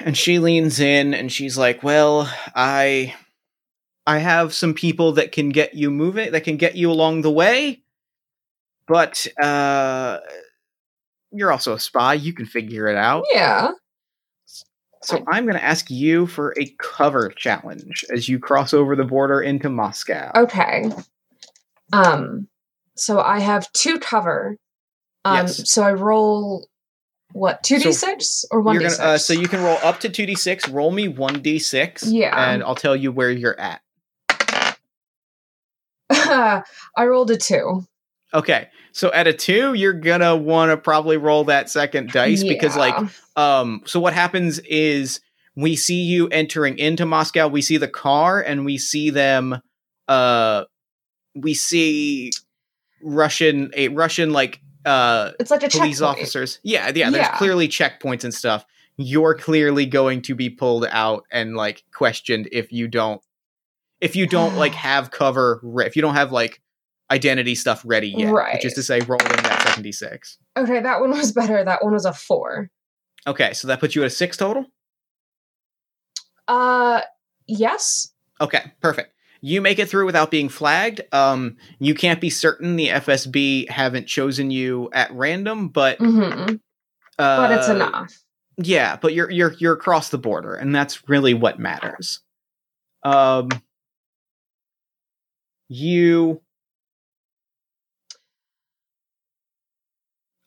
and 0.00 0.16
she 0.16 0.38
leans 0.38 0.80
in 0.80 1.12
and 1.12 1.30
she's 1.30 1.58
like 1.58 1.82
well 1.82 2.32
i 2.54 3.14
i 4.06 4.16
have 4.18 4.54
some 4.54 4.72
people 4.72 5.12
that 5.12 5.32
can 5.32 5.50
get 5.50 5.74
you 5.74 5.90
moving 5.90 6.32
that 6.32 6.44
can 6.44 6.56
get 6.56 6.76
you 6.76 6.90
along 6.90 7.20
the 7.20 7.30
way 7.30 7.82
but 8.86 9.26
uh 9.42 10.18
you're 11.30 11.52
also 11.52 11.74
a 11.74 11.80
spy 11.80 12.14
you 12.14 12.32
can 12.32 12.46
figure 12.46 12.86
it 12.88 12.96
out 12.96 13.24
Yeah. 13.34 13.72
So 15.02 15.22
i'm 15.28 15.44
going 15.44 15.56
to 15.56 15.64
ask 15.64 15.90
you 15.90 16.26
for 16.26 16.54
a 16.58 16.66
cover 16.78 17.28
challenge 17.36 18.04
as 18.12 18.28
you 18.28 18.38
cross 18.38 18.72
over 18.74 18.96
the 18.96 19.04
border 19.04 19.40
into 19.40 19.68
moscow 19.68 20.30
Okay. 20.34 20.90
Um. 21.92 22.48
So 22.96 23.20
I 23.20 23.38
have 23.40 23.70
two 23.72 23.98
cover. 24.00 24.56
Um. 25.24 25.34
Yes. 25.36 25.70
So 25.70 25.82
I 25.82 25.92
roll 25.92 26.66
what 27.32 27.62
two 27.62 27.78
d 27.78 27.92
six 27.92 28.44
or 28.50 28.60
one 28.60 28.74
you're 28.74 28.80
d 28.80 28.84
gonna 28.86 28.94
six? 28.96 29.04
uh, 29.04 29.18
so 29.18 29.32
you 29.34 29.46
can 29.48 29.62
roll 29.62 29.78
up 29.82 30.00
to 30.00 30.08
2d6 30.08 30.72
roll 30.72 30.90
me 30.92 31.12
1d6 31.12 32.04
Yeah. 32.06 32.50
and 32.52 32.62
i'll 32.62 32.74
tell 32.76 32.94
you 32.96 33.10
where 33.12 33.30
you're 33.30 33.58
at 33.60 33.80
I 36.10 36.62
rolled 37.04 37.30
a 37.30 37.36
two. 37.36 37.84
okay 38.32 38.68
so 38.96 39.12
at 39.12 39.26
a 39.26 39.32
2 39.32 39.74
you're 39.74 39.92
gonna 39.92 40.34
want 40.34 40.70
to 40.70 40.76
probably 40.76 41.16
roll 41.18 41.44
that 41.44 41.68
second 41.68 42.10
dice 42.10 42.42
because 42.42 42.76
like 42.76 42.94
um 43.36 43.82
so 43.84 44.00
what 44.00 44.14
happens 44.14 44.58
is 44.60 45.20
we 45.54 45.76
see 45.76 46.02
you 46.02 46.28
entering 46.28 46.78
into 46.78 47.04
moscow 47.04 47.46
we 47.46 47.60
see 47.62 47.76
the 47.76 47.88
car 47.88 48.40
and 48.40 48.64
we 48.64 48.78
see 48.78 49.10
them 49.10 49.60
uh 50.08 50.64
we 51.34 51.52
see 51.52 52.32
russian 53.02 53.70
a 53.74 53.88
russian 53.88 54.32
like 54.32 54.60
uh 54.86 55.32
it's 55.38 55.50
like 55.50 55.62
a 55.62 55.68
police 55.68 55.98
checkpoint. 55.98 56.18
officers 56.18 56.60
yeah 56.62 56.90
yeah 56.94 57.10
there's 57.10 57.26
Yeah. 57.26 57.36
clearly 57.36 57.68
checkpoints 57.68 58.24
and 58.24 58.32
stuff 58.32 58.64
you're 58.96 59.34
clearly 59.34 59.84
going 59.84 60.22
to 60.22 60.34
be 60.34 60.48
pulled 60.48 60.86
out 60.90 61.24
and 61.30 61.54
like 61.54 61.84
questioned 61.92 62.48
if 62.50 62.72
you 62.72 62.88
don't 62.88 63.20
if 64.00 64.16
you 64.16 64.26
don't 64.26 64.56
like 64.56 64.72
have 64.88 65.10
cover 65.10 65.60
if 65.84 65.96
you 65.96 66.02
don't 66.02 66.14
have 66.14 66.32
like 66.32 66.62
identity 67.10 67.54
stuff 67.54 67.82
ready 67.84 68.08
yet 68.08 68.32
Right. 68.32 68.54
which 68.54 68.64
is 68.64 68.74
to 68.74 68.82
say 68.82 69.00
rolling 69.00 69.26
that 69.28 69.62
second 69.66 69.84
d6 69.84 70.36
Okay, 70.56 70.80
that 70.80 71.00
one 71.00 71.10
was 71.10 71.32
better. 71.40 71.62
That 71.64 71.82
one 71.84 71.92
was 71.92 72.04
a 72.04 72.12
four. 72.12 72.70
okay 73.26 73.52
so 73.52 73.68
that 73.68 73.80
puts 73.80 73.94
you 73.94 74.02
at 74.02 74.06
a 74.08 74.10
six 74.10 74.36
total 74.36 74.66
Uh, 76.48 77.00
yes. 77.48 78.12
Okay, 78.40 78.72
perfect. 78.80 79.12
You 79.40 79.60
make 79.60 79.78
it 79.80 79.88
through 79.88 80.06
without 80.06 80.30
being 80.30 80.48
flagged. 80.48 81.00
Um, 81.12 81.56
you 81.80 81.94
can't 81.94 82.20
be 82.20 82.30
certain 82.30 82.76
the 82.76 82.88
FSB 82.88 83.68
haven't 83.68 84.06
chosen 84.06 84.50
you 84.50 84.88
at 84.92 85.10
random, 85.12 85.68
but 85.68 85.98
hmm 85.98 86.54
uh, 87.18 87.48
But 87.48 87.50
it's 87.52 87.68
enough. 87.68 88.22
Yeah, 88.58 88.96
but 88.96 89.12
you're 89.14 89.30
you're 89.30 89.52
you're 89.58 89.74
across 89.74 90.10
the 90.10 90.18
border, 90.18 90.54
and 90.54 90.74
that's 90.74 91.08
really 91.08 91.34
what 91.34 91.58
matters. 91.58 92.20
Um, 93.02 93.48
you. 95.68 96.40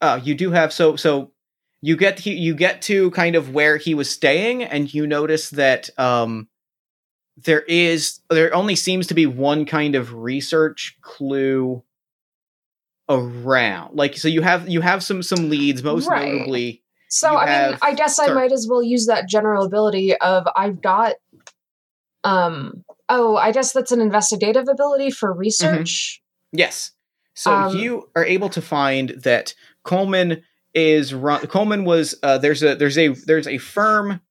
Oh, 0.01 0.15
you 0.15 0.35
do 0.35 0.51
have 0.51 0.71
so 0.73 0.95
so. 0.95 1.31
You 1.81 1.95
get 1.95 2.19
he, 2.19 2.33
you 2.33 2.55
get 2.55 2.81
to 2.83 3.09
kind 3.11 3.37
of 3.37 3.53
where 3.53 3.77
he 3.77 3.93
was 3.93 4.09
staying, 4.09 4.63
and 4.63 4.93
you 4.93 5.07
notice 5.07 5.49
that 5.51 5.89
um, 5.97 6.49
there 7.37 7.61
is 7.61 8.19
there 8.29 8.53
only 8.53 8.75
seems 8.75 9.07
to 9.07 9.13
be 9.13 9.25
one 9.25 9.65
kind 9.65 9.95
of 9.95 10.13
research 10.13 10.97
clue 11.01 11.81
around. 13.07 13.95
Like 13.95 14.17
so, 14.17 14.27
you 14.27 14.41
have 14.41 14.67
you 14.67 14.81
have 14.81 15.03
some 15.03 15.23
some 15.23 15.49
leads, 15.49 15.83
most 15.83 16.07
Right. 16.09 16.33
notably. 16.33 16.83
So 17.07 17.37
I 17.37 17.69
mean, 17.69 17.77
I 17.81 17.93
guess 17.93 18.19
I 18.19 18.33
might 18.33 18.51
as 18.51 18.67
well 18.69 18.83
use 18.83 19.07
that 19.07 19.27
general 19.27 19.65
ability 19.65 20.15
of 20.17 20.45
I've 20.55 20.81
got. 20.81 21.15
Um. 22.23 22.83
Oh, 23.07 23.37
I 23.37 23.51
guess 23.51 23.71
that's 23.73 23.91
an 23.91 24.01
investigative 24.01 24.67
ability 24.69 25.11
for 25.11 25.33
research. 25.33 26.21
Yes. 26.51 26.91
So 27.33 27.55
Um, 27.55 27.75
you 27.75 28.09
are 28.15 28.25
able 28.25 28.49
to 28.49 28.61
find 28.61 29.09
that 29.23 29.55
Coleman 29.83 30.43
is 30.73 31.13
run. 31.13 31.45
Coleman 31.47 31.85
was 31.85 32.15
uh, 32.23 32.37
there's 32.37 32.63
a 32.63 32.75
there's 32.75 32.97
a 32.97 33.09
there's 33.09 33.47
a 33.47 33.57
firm, 33.57 34.21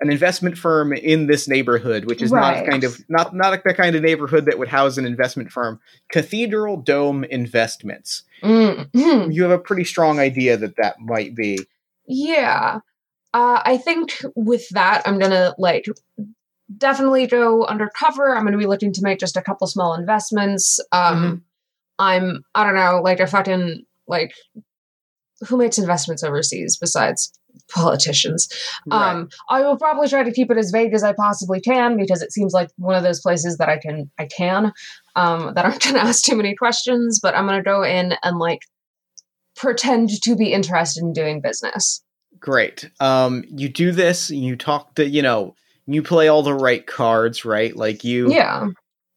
an 0.00 0.10
investment 0.10 0.56
firm 0.56 0.92
in 0.92 1.26
this 1.26 1.46
neighborhood, 1.48 2.06
which 2.06 2.22
is 2.22 2.32
not 2.32 2.66
kind 2.66 2.84
of 2.84 2.98
not 3.08 3.34
not 3.34 3.62
the 3.64 3.74
kind 3.74 3.94
of 3.96 4.02
neighborhood 4.02 4.46
that 4.46 4.58
would 4.58 4.68
house 4.68 4.96
an 4.96 5.06
investment 5.06 5.50
firm. 5.52 5.80
Cathedral 6.10 6.76
Dome 6.78 7.24
Investments. 7.24 8.22
Mm. 8.42 9.34
You 9.34 9.42
have 9.42 9.52
a 9.52 9.58
pretty 9.58 9.84
strong 9.84 10.18
idea 10.18 10.56
that 10.56 10.76
that 10.76 11.00
might 11.00 11.34
be. 11.34 11.58
Yeah. 12.06 12.80
Uh, 13.32 13.60
I 13.64 13.78
think 13.78 14.16
with 14.36 14.68
that, 14.70 15.02
I'm 15.06 15.18
gonna 15.18 15.54
like 15.58 15.86
definitely 16.76 17.26
go 17.26 17.64
undercover. 17.64 18.34
I'm 18.34 18.44
gonna 18.44 18.58
be 18.58 18.66
looking 18.66 18.92
to 18.92 19.02
make 19.02 19.18
just 19.18 19.36
a 19.36 19.42
couple 19.42 19.66
small 19.66 19.94
investments. 19.94 20.80
Um, 20.92 21.14
Mm-hmm. 21.14 21.34
I'm 21.96 22.44
I 22.54 22.64
don't 22.64 22.74
know, 22.74 23.00
like 23.02 23.20
a 23.20 23.26
fucking 23.26 23.84
like 24.08 24.34
who 25.48 25.56
makes 25.56 25.78
investments 25.78 26.22
overseas 26.22 26.76
besides 26.76 27.32
politicians? 27.72 28.48
Um, 28.90 29.28
I 29.48 29.62
will 29.62 29.76
probably 29.76 30.08
try 30.08 30.22
to 30.22 30.32
keep 30.32 30.50
it 30.50 30.58
as 30.58 30.70
vague 30.70 30.94
as 30.94 31.02
I 31.02 31.12
possibly 31.12 31.60
can 31.60 31.96
because 31.96 32.22
it 32.22 32.32
seems 32.32 32.52
like 32.52 32.70
one 32.76 32.94
of 32.94 33.02
those 33.02 33.20
places 33.20 33.58
that 33.58 33.68
I 33.68 33.78
can 33.78 34.10
I 34.18 34.26
can 34.26 34.72
um, 35.16 35.52
that 35.54 35.64
aren't 35.64 35.82
going 35.84 35.94
to 35.94 36.02
ask 36.02 36.24
too 36.24 36.36
many 36.36 36.54
questions. 36.54 37.20
But 37.22 37.36
I'm 37.36 37.46
going 37.46 37.58
to 37.58 37.64
go 37.64 37.82
in 37.82 38.14
and 38.22 38.38
like 38.38 38.60
pretend 39.56 40.10
to 40.22 40.36
be 40.36 40.52
interested 40.52 41.02
in 41.02 41.12
doing 41.12 41.40
business. 41.40 42.02
Great. 42.38 42.90
Um, 43.00 43.44
you 43.48 43.68
do 43.68 43.92
this. 43.92 44.30
You 44.30 44.56
talk 44.56 44.94
to 44.96 45.08
you 45.08 45.22
know. 45.22 45.54
You 45.86 46.02
play 46.02 46.28
all 46.28 46.42
the 46.42 46.54
right 46.54 46.86
cards, 46.86 47.44
right? 47.44 47.76
Like 47.76 48.04
you. 48.04 48.32
Yeah, 48.32 48.68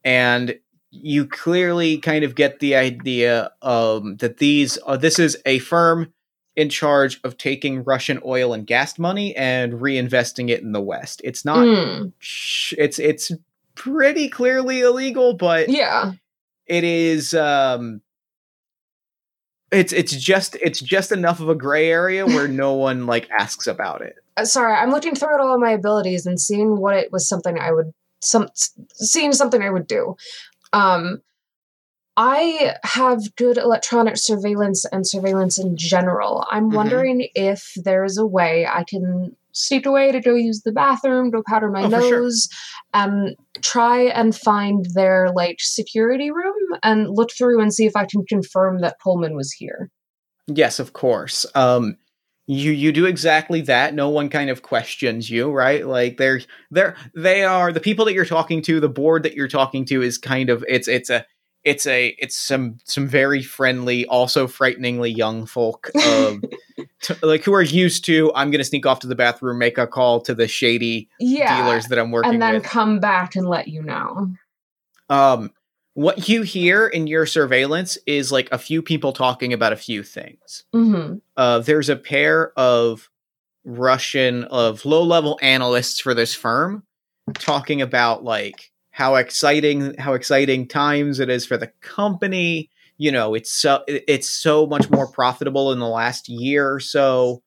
and 0.03 0.57
you 1.01 1.25
clearly 1.25 1.97
kind 1.97 2.23
of 2.23 2.35
get 2.35 2.59
the 2.59 2.75
idea 2.75 3.51
um, 3.61 4.17
that 4.17 4.37
these 4.37 4.77
uh, 4.85 4.97
this 4.97 5.19
is 5.19 5.37
a 5.45 5.59
firm 5.59 6.13
in 6.55 6.69
charge 6.69 7.19
of 7.23 7.37
taking 7.37 7.83
Russian 7.83 8.19
oil 8.25 8.51
and 8.51 8.65
gas 8.65 8.97
money 8.97 9.35
and 9.35 9.73
reinvesting 9.73 10.49
it 10.49 10.61
in 10.61 10.71
the 10.71 10.81
West. 10.81 11.21
It's 11.23 11.45
not. 11.45 11.59
Mm, 11.59 12.11
It's 12.77 12.97
it's 12.99 13.31
pretty 13.75 14.27
clearly 14.27 14.81
illegal, 14.81 15.33
but 15.33 15.69
yeah, 15.69 16.13
it 16.65 16.83
is. 16.83 17.33
Um, 17.33 18.01
it's 19.71 19.93
it's 19.93 20.15
just 20.15 20.55
it's 20.55 20.79
just 20.79 21.11
enough 21.11 21.39
of 21.39 21.49
a 21.49 21.55
gray 21.55 21.89
area 21.89 22.25
where 22.25 22.47
no 22.47 22.73
one 22.87 23.05
like 23.05 23.29
asks 23.29 23.67
about 23.67 24.01
it. 24.01 24.15
Uh, 24.35 24.45
sorry, 24.45 24.73
I'm 24.73 24.91
looking 24.91 25.15
through 25.15 25.35
at 25.35 25.41
all 25.41 25.55
of 25.55 25.61
my 25.61 25.71
abilities 25.71 26.25
and 26.25 26.39
seeing 26.39 26.77
what 26.77 26.95
it 26.95 27.11
was 27.11 27.27
something 27.27 27.59
I 27.59 27.71
would 27.71 27.93
some 28.21 28.49
seeing 28.93 29.33
something 29.33 29.61
I 29.61 29.69
would 29.69 29.87
do. 29.87 30.15
Um, 30.73 31.21
I 32.19 32.75
have 32.83 33.35
good 33.35 33.57
electronic 33.57 34.17
surveillance 34.17 34.85
and 34.85 35.07
surveillance 35.07 35.59
in 35.59 35.77
general. 35.77 36.45
I'm 36.49 36.69
Mhm. 36.71 36.73
wondering 36.73 37.29
if 37.35 37.73
there 37.75 38.03
is 38.03 38.17
a 38.17 38.25
way 38.25 38.65
I 38.65 38.83
can 38.83 39.35
sneak 39.51 39.85
away 39.85 40.11
to 40.11 40.19
go 40.19 40.33
use 40.35 40.61
the 40.61 40.71
bathroom, 40.71 41.29
go 41.29 41.43
powder 41.47 41.69
my 41.69 41.83
Oh, 41.83 41.89
for 41.89 42.01
sure. 42.01 42.21
nose, 42.21 42.47
and 42.93 43.35
try 43.61 44.01
and 44.01 44.35
find 44.35 44.85
their 44.93 45.29
like 45.31 45.57
security 45.59 46.31
room 46.31 46.55
and 46.83 47.09
look 47.09 47.31
through 47.31 47.61
and 47.61 47.73
see 47.73 47.85
if 47.85 47.95
I 47.95 48.05
can 48.05 48.25
confirm 48.25 48.79
that 48.79 48.99
Pullman 48.99 49.35
was 49.35 49.51
here. 49.51 49.89
Yes, 50.47 50.79
of 50.79 50.93
course. 50.93 51.45
Um 51.53 51.97
you 52.47 52.71
you 52.71 52.93
do 52.93 53.05
exactly 53.05 53.61
that. 53.61 53.93
No 53.93 54.09
one 54.09 54.29
kind 54.29 54.49
of 54.49 54.61
questions 54.61 55.29
you, 55.29 55.51
right? 55.51 55.85
Like 55.85 56.17
they're 56.17 56.41
they're 56.71 56.95
they 57.13 57.43
are 57.43 57.73
the 57.73 57.81
people 57.81 58.05
that 58.05 58.13
you're 58.13 58.25
talking 58.25 58.61
to, 58.63 58.79
the 58.79 58.89
board 58.89 59.23
that 59.23 59.33
you're 59.33 59.49
talking 59.49 59.83
to 59.85 60.01
is 60.01 60.17
kind 60.17 60.49
of 60.49 60.63
it's 60.67 60.87
it's 60.87 61.09
a 61.09 61.25
it's 61.65 61.85
a 61.85 62.15
it's 62.17 62.37
some 62.37 62.77
some 62.85 63.05
very 63.05 63.43
friendly, 63.43 64.05
also 64.07 64.47
frighteningly 64.47 65.11
young 65.11 65.45
folk. 65.45 65.89
Um 65.95 66.41
t- 67.01 67.15
like 67.21 67.43
who 67.43 67.53
are 67.53 67.61
used 67.61 68.05
to 68.05 68.31
I'm 68.33 68.49
going 68.49 68.59
to 68.59 68.65
sneak 68.65 68.85
off 68.85 68.99
to 68.99 69.07
the 69.07 69.15
bathroom, 69.15 69.57
make 69.57 69.77
a 69.77 69.85
call 69.85 70.21
to 70.21 70.33
the 70.33 70.47
shady 70.47 71.09
yeah, 71.19 71.65
dealers 71.65 71.87
that 71.87 71.99
I'm 71.99 72.11
working 72.11 72.31
and 72.31 72.41
then 72.41 72.53
with. 72.55 72.63
come 72.63 73.01
back 73.01 73.35
and 73.35 73.49
let 73.49 73.67
you 73.67 73.83
know. 73.83 74.29
Um, 75.09 75.51
what 75.97 76.29
you 76.29 76.43
hear 76.43 76.85
in 76.85 77.07
your 77.07 77.25
surveillance 77.25 77.97
is 78.05 78.31
like 78.31 78.47
a 78.51 78.59
few 78.59 78.83
people 78.83 79.13
talking 79.13 79.51
about 79.51 79.73
a 79.73 79.77
few 79.77 80.03
things. 80.03 80.63
hmm 80.71 81.15
Uh, 81.35 81.57
there's 81.57 81.89
a 81.89 81.95
pair 81.95 82.51
of 82.55 83.09
Russian 83.65 84.43
of 84.43 84.85
low 84.85 85.01
level 85.01 85.39
analysts 85.41 85.99
for 85.99 86.13
this 86.13 86.35
firm 86.35 86.83
talking 87.33 87.81
about 87.81 88.23
like 88.23 88.71
how 88.91 89.15
exciting 89.15 89.95
how 89.97 90.13
exciting 90.13 90.67
times 90.67 91.19
it 91.19 91.31
is 91.31 91.47
for 91.47 91.57
the 91.57 91.71
company. 91.81 92.69
You 92.99 93.11
know, 93.11 93.33
it's 93.33 93.51
so 93.51 93.83
it's 93.87 94.29
so 94.29 94.67
much 94.67 94.91
more 94.91 95.07
profitable 95.07 95.71
in 95.71 95.79
the 95.79 95.87
last 95.87 96.29
year 96.29 96.71
or 96.71 96.79
so. 96.79 97.41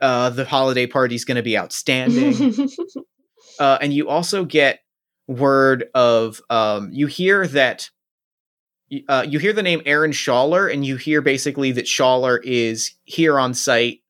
Uh, 0.00 0.30
the 0.30 0.46
holiday 0.46 0.86
party's 0.86 1.26
going 1.26 1.36
to 1.36 1.42
be 1.42 1.58
outstanding. 1.58 2.66
uh, 3.58 3.76
and 3.82 3.92
you 3.92 4.08
also 4.08 4.46
get 4.46 4.80
word 5.28 5.84
of 5.94 6.40
um, 6.50 6.90
you 6.92 7.06
hear 7.06 7.46
that 7.46 7.90
uh, 9.08 9.24
you 9.28 9.38
hear 9.38 9.52
the 9.52 9.62
name 9.62 9.82
Aaron 9.86 10.12
Schaller, 10.12 10.72
and 10.72 10.84
you 10.84 10.96
hear 10.96 11.20
basically 11.20 11.70
that 11.72 11.84
Schaller 11.84 12.40
is 12.42 12.94
here 13.04 13.38
on 13.38 13.52
site 13.54 14.00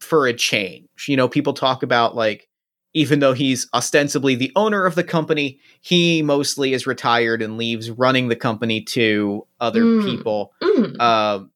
for 0.00 0.26
a 0.26 0.32
change. 0.32 0.88
You 1.06 1.16
know, 1.16 1.28
people 1.28 1.52
talk 1.52 1.82
about 1.82 2.16
like 2.16 2.48
even 2.94 3.18
though 3.18 3.32
he's 3.34 3.68
ostensibly 3.74 4.36
the 4.36 4.52
owner 4.56 4.86
of 4.86 4.94
the 4.94 5.04
company, 5.04 5.58
he 5.80 6.22
mostly 6.22 6.72
is 6.72 6.86
retired 6.86 7.42
and 7.42 7.58
leaves 7.58 7.90
running 7.90 8.28
the 8.28 8.36
company 8.36 8.80
to 8.82 9.46
other 9.60 9.82
Mm. 9.84 10.04
people 10.04 10.52
Mhm. 10.62 11.00
um 11.00 11.50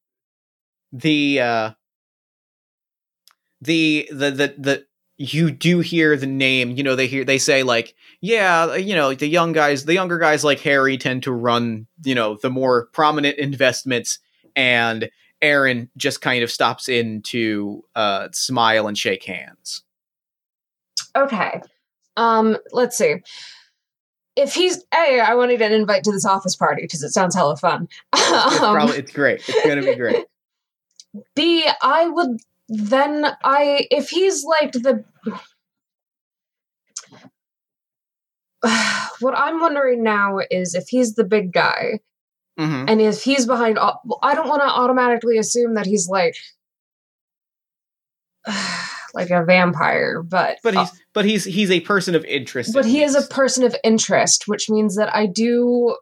the 0.93 1.41
uh 1.41 1.71
the 3.61 4.09
the 4.11 4.31
the 4.31 4.55
the 4.59 4.87
you 5.17 5.51
do 5.51 5.81
hear 5.81 6.17
the 6.17 6.27
name 6.27 6.71
you 6.73 6.83
know 6.83 6.95
they 6.97 7.07
hear 7.07 7.25
they 7.25 7.39
say 7.39 7.63
like 7.63 7.95
yeah 8.21 8.75
you 8.75 8.95
know 8.95 9.15
the 9.15 9.27
young 9.29 9.53
guys 9.53 9.85
the 9.85 9.95
younger 9.95 10.19
guys 10.19 10.43
like 10.45 10.61
harry 10.61 10.99
tend 10.99 11.23
to 11.23 11.33
run 11.33 11.87
you 12.05 12.15
know 12.15 12.37
the 12.43 12.51
more 12.51 12.87
prominent 12.93 13.39
investments 13.39 14.19
and 14.57 15.09
aaron 15.41 15.89
just 15.97 16.21
kind 16.21 16.43
of 16.43 16.51
stops 16.51 16.89
in 16.89 17.23
to 17.23 17.85
uh 17.95 18.29
smile 18.33 18.87
and 18.89 18.99
shake 18.99 19.25
hands 19.25 19.83
Okay. 21.17 21.61
Um, 22.17 22.57
let's 22.71 22.97
see. 22.97 23.17
If 24.37 24.55
he's 24.55 24.85
A, 24.95 25.21
I 25.21 25.35
wanted 25.35 25.61
an 25.63 25.73
invite 25.73 26.05
to 26.05 26.13
this 26.13 26.25
office 26.25 26.55
party 26.55 26.83
because 26.83 27.03
it 27.03 27.11
sounds 27.11 27.35
hella 27.35 27.57
fun. 27.57 27.89
it's 28.15 28.61
Um, 28.61 28.75
probably 28.75 28.99
it's 28.99 29.13
great 29.13 29.43
it's 29.49 29.67
gonna 29.67 29.83
be 29.83 29.97
great 29.97 30.27
B, 31.35 31.69
I 31.83 32.07
would 32.09 32.39
then 32.69 33.25
I 33.43 33.89
if 33.91 34.11
he's 34.11 34.45
like 34.45 34.73
the 34.73 35.03
what 39.21 39.37
I'm 39.37 39.61
wondering 39.61 40.03
now 40.03 40.39
is 40.51 40.75
if 40.75 40.89
he's 40.89 41.15
the 41.15 41.25
big 41.25 41.53
guy 41.53 42.01
hmm 42.59 42.87
and 42.89 43.01
if 43.01 43.23
he's 43.23 43.47
behind 43.47 43.79
all, 43.79 44.03
I 44.23 44.35
don't 44.35 44.49
want 44.49 44.63
to 44.63 44.69
automatically 44.69 45.39
assume 45.39 45.75
that 45.75 45.87
he's 45.87 46.09
like 46.09 46.37
like 49.15 49.31
a 49.31 49.45
vampire, 49.45 50.23
but 50.23 50.59
but 50.63 50.75
he's 50.75 51.03
but 51.13 51.25
he's 51.25 51.45
he's 51.45 51.71
a 51.71 51.81
person 51.81 52.15
of 52.15 52.25
interest 52.25 52.75
but 52.75 52.85
at 52.85 52.91
he 52.91 53.03
is 53.03 53.15
a 53.15 53.23
person 53.23 53.65
of 53.65 53.77
interest, 53.85 54.49
which 54.49 54.69
means 54.69 54.97
that 54.97 55.15
I 55.15 55.27
do 55.27 55.97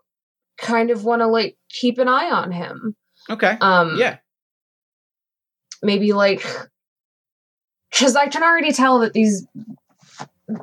kind 0.59 0.91
of 0.91 1.05
want 1.05 1.21
to 1.21 1.27
like 1.27 1.57
keep 1.69 1.99
an 1.99 2.09
eye 2.09 2.31
on 2.31 2.53
him. 2.53 2.97
okay. 3.29 3.57
Um 3.61 3.97
yeah. 3.99 4.19
maybe 5.83 6.13
like 6.13 6.45
because 7.91 8.17
I 8.17 8.29
can 8.29 8.43
already 8.43 8.73
tell 8.73 9.01
that 9.01 9.13
these 9.13 9.47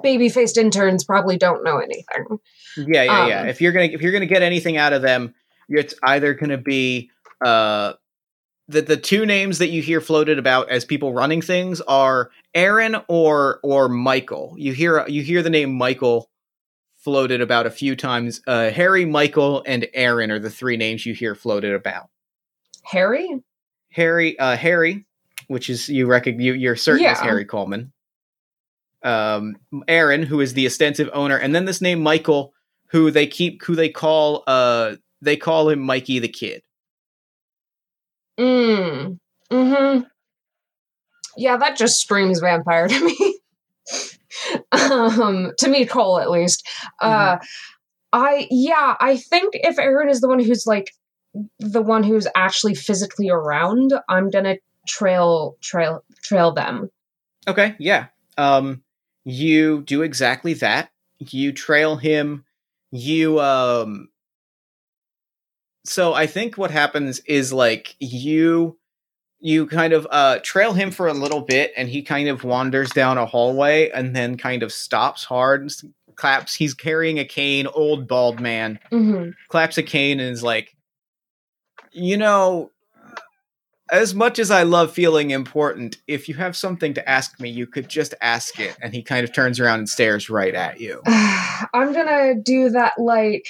baby 0.02 0.30
faced 0.30 0.58
interns 0.58 1.04
probably 1.04 1.38
don't 1.38 1.64
know 1.64 1.78
anything. 1.78 2.40
Yeah, 2.78 3.04
yeah, 3.04 3.28
yeah. 3.28 3.42
Um, 3.42 3.48
If 3.48 3.62
you're 3.62 3.72
gonna 3.72 3.86
if 3.86 4.02
you're 4.02 4.12
gonna 4.12 4.26
get 4.26 4.42
anything 4.42 4.78
out 4.78 4.94
of 4.94 5.02
them, 5.02 5.34
it's 5.70 5.94
either 6.04 6.34
gonna 6.34 6.58
be 6.58 7.10
uh 7.46 7.94
the 8.68 8.82
the 8.82 8.98
two 8.98 9.26
names 9.26 9.60
that 9.60 9.70
you 9.70 9.82
hear 9.82 10.02
floated 10.02 10.40
about 10.40 10.70
as 10.70 10.86
people 10.86 11.14
running 11.14 11.42
things 11.42 11.82
are 11.82 12.32
Aaron 12.54 12.98
or 13.08 13.60
or 13.64 13.90
Michael. 13.90 14.56
You 14.58 14.74
hear 14.74 15.08
you 15.08 15.22
hear 15.22 15.42
the 15.44 15.50
name 15.50 15.74
Michael 15.74 16.30
floated 16.98 17.42
about 17.42 17.66
a 17.66 17.72
few 17.72 17.96
times. 17.96 18.42
Uh 18.48 18.70
Harry, 18.72 19.06
Michael, 19.06 19.64
and 19.66 19.88
Aaron 19.94 20.32
are 20.32 20.40
the 20.40 20.50
three 20.50 20.78
names 20.78 21.06
you 21.06 21.14
hear 21.14 21.36
floated 21.36 21.74
about. 21.74 22.10
Harry? 22.84 23.42
Harry, 23.92 24.38
uh, 24.40 24.58
Harry, 24.58 25.06
which 25.48 25.70
is 25.70 25.88
you 25.88 26.08
reckon 26.08 26.40
you 26.40 26.54
you're 26.54 26.76
certain 26.76 27.06
is 27.06 27.18
Yeah. 27.20 27.24
Harry 27.24 27.46
Coleman. 27.46 27.93
Um, 29.04 29.56
Aaron, 29.88 30.24
who 30.24 30.40
is 30.40 30.54
the 30.54 30.66
ostensive 30.66 31.10
owner, 31.14 31.38
and 31.38 31.54
then 31.54 31.66
this 31.66 31.82
name 31.82 32.02
Michael, 32.02 32.54
who 32.88 33.12
they 33.12 33.28
keep, 33.28 33.64
who 33.64 33.76
they 33.76 33.90
call, 33.90 34.44
uh, 34.48 34.96
they 35.22 35.36
call 35.36 35.70
him 35.70 35.80
Mikey 35.80 36.20
the 36.20 36.28
Kid. 36.28 36.62
Mm. 38.40 39.20
Mm-hmm. 39.52 40.04
Yeah, 41.36 41.58
that 41.58 41.78
just 41.78 42.00
screams 42.00 42.40
vampire 42.40 42.88
to 42.88 43.06
me. 43.06 43.40
um, 44.72 45.52
to 45.58 45.68
me, 45.68 45.86
Cole 45.86 46.20
at 46.20 46.32
least. 46.32 46.68
Uh 47.02 47.38
I 48.14 48.48
yeah, 48.52 48.96
I 49.00 49.18
think 49.18 49.56
if 49.56 49.80
Aaron 49.80 50.08
is 50.08 50.22
the 50.22 50.28
one 50.28 50.40
who's 50.40 50.66
like 50.68 50.92
the 51.60 51.82
one 51.82 52.04
who's 52.04 52.28
actually 52.36 52.76
physically 52.76 53.30
around, 53.30 53.94
I'm 54.08 54.30
gonna 54.30 54.58
trail 54.88 55.58
trail 55.62 56.04
trail 56.24 56.54
them. 56.54 56.90
Okay, 57.48 57.76
yeah. 57.80 58.08
Um, 58.38 58.84
you 59.26 59.82
do 59.84 60.02
exactly 60.02 60.54
that. 60.56 60.90
You 61.20 61.52
trail 61.52 61.96
him. 61.98 62.46
You 62.92 63.40
um. 63.40 64.10
So 65.86 66.14
I 66.14 66.28
think 66.28 66.58
what 66.58 66.72
happens 66.72 67.20
is 67.22 67.52
like 67.52 67.96
you 68.00 68.78
you 69.40 69.68
kind 69.68 69.92
of 69.94 70.08
uh 70.10 70.40
trail 70.44 70.74
him 70.74 70.92
for 70.92 71.08
a 71.08 71.14
little 71.14 71.42
bit 71.42 71.74
and 71.76 71.90
he 71.90 72.02
kind 72.02 72.30
of 72.30 72.44
wanders 72.46 72.92
down 72.92 73.18
a 73.18 73.26
hallway 73.26 73.90
and 73.90 74.16
then 74.16 74.38
kind 74.38 74.64
of 74.64 74.72
stops 74.72 75.26
hard 75.26 75.62
and 75.62 75.72
claps 76.16 76.54
he's 76.56 76.74
carrying 76.74 77.20
a 77.20 77.26
cane 77.26 77.68
old 77.68 78.08
bald 78.08 78.40
man 78.40 78.80
Mm-hmm. 78.92 79.32
claps 79.50 79.78
a 79.78 79.84
cane 79.84 80.20
and 80.22 80.30
is 80.32 80.44
like 80.44 80.76
you 81.92 82.16
know 82.16 82.72
as 83.92 84.16
much 84.16 84.40
as 84.40 84.50
I 84.50 84.64
love 84.64 84.94
feeling 84.94 85.32
important, 85.32 85.98
if 86.08 86.30
you 86.30 86.36
have 86.36 86.56
something 86.56 86.94
to 86.94 87.10
ask 87.10 87.40
me, 87.40 87.50
you 87.50 87.68
could 87.68 87.90
just 87.90 88.14
ask 88.22 88.60
it. 88.60 88.78
And 88.82 88.94
he 88.94 89.04
kind 89.04 89.24
of 89.24 89.34
turns 89.34 89.60
around 89.60 89.80
and 89.80 89.90
stares 89.90 90.30
right 90.30 90.56
at 90.56 90.80
you. 90.80 91.02
I'm 91.06 91.94
gonna 91.94 92.36
do 92.36 92.70
that 92.70 92.94
like 92.98 93.46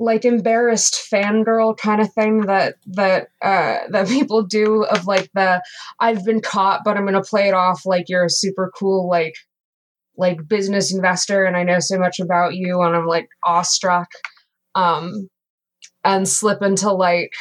like 0.00 0.24
embarrassed 0.24 0.98
fangirl 1.12 1.76
kind 1.76 2.00
of 2.00 2.10
thing 2.14 2.46
that 2.46 2.76
that 2.86 3.28
uh 3.42 3.78
that 3.90 4.08
people 4.08 4.42
do 4.42 4.84
of 4.84 5.06
like 5.06 5.30
the 5.34 5.62
I've 6.00 6.24
been 6.24 6.40
caught 6.40 6.80
but 6.84 6.96
I'm 6.96 7.04
gonna 7.04 7.22
play 7.22 7.48
it 7.48 7.54
off 7.54 7.84
like 7.84 8.08
you're 8.08 8.24
a 8.24 8.30
super 8.30 8.72
cool 8.76 9.08
like 9.08 9.34
like 10.16 10.48
business 10.48 10.92
investor 10.92 11.44
and 11.44 11.56
I 11.56 11.62
know 11.64 11.80
so 11.80 11.98
much 11.98 12.18
about 12.18 12.54
you 12.54 12.80
and 12.80 12.96
I'm 12.96 13.06
like 13.06 13.28
awestruck 13.44 14.08
um 14.74 15.28
and 16.02 16.26
slip 16.26 16.62
into 16.62 16.90
like 16.90 17.34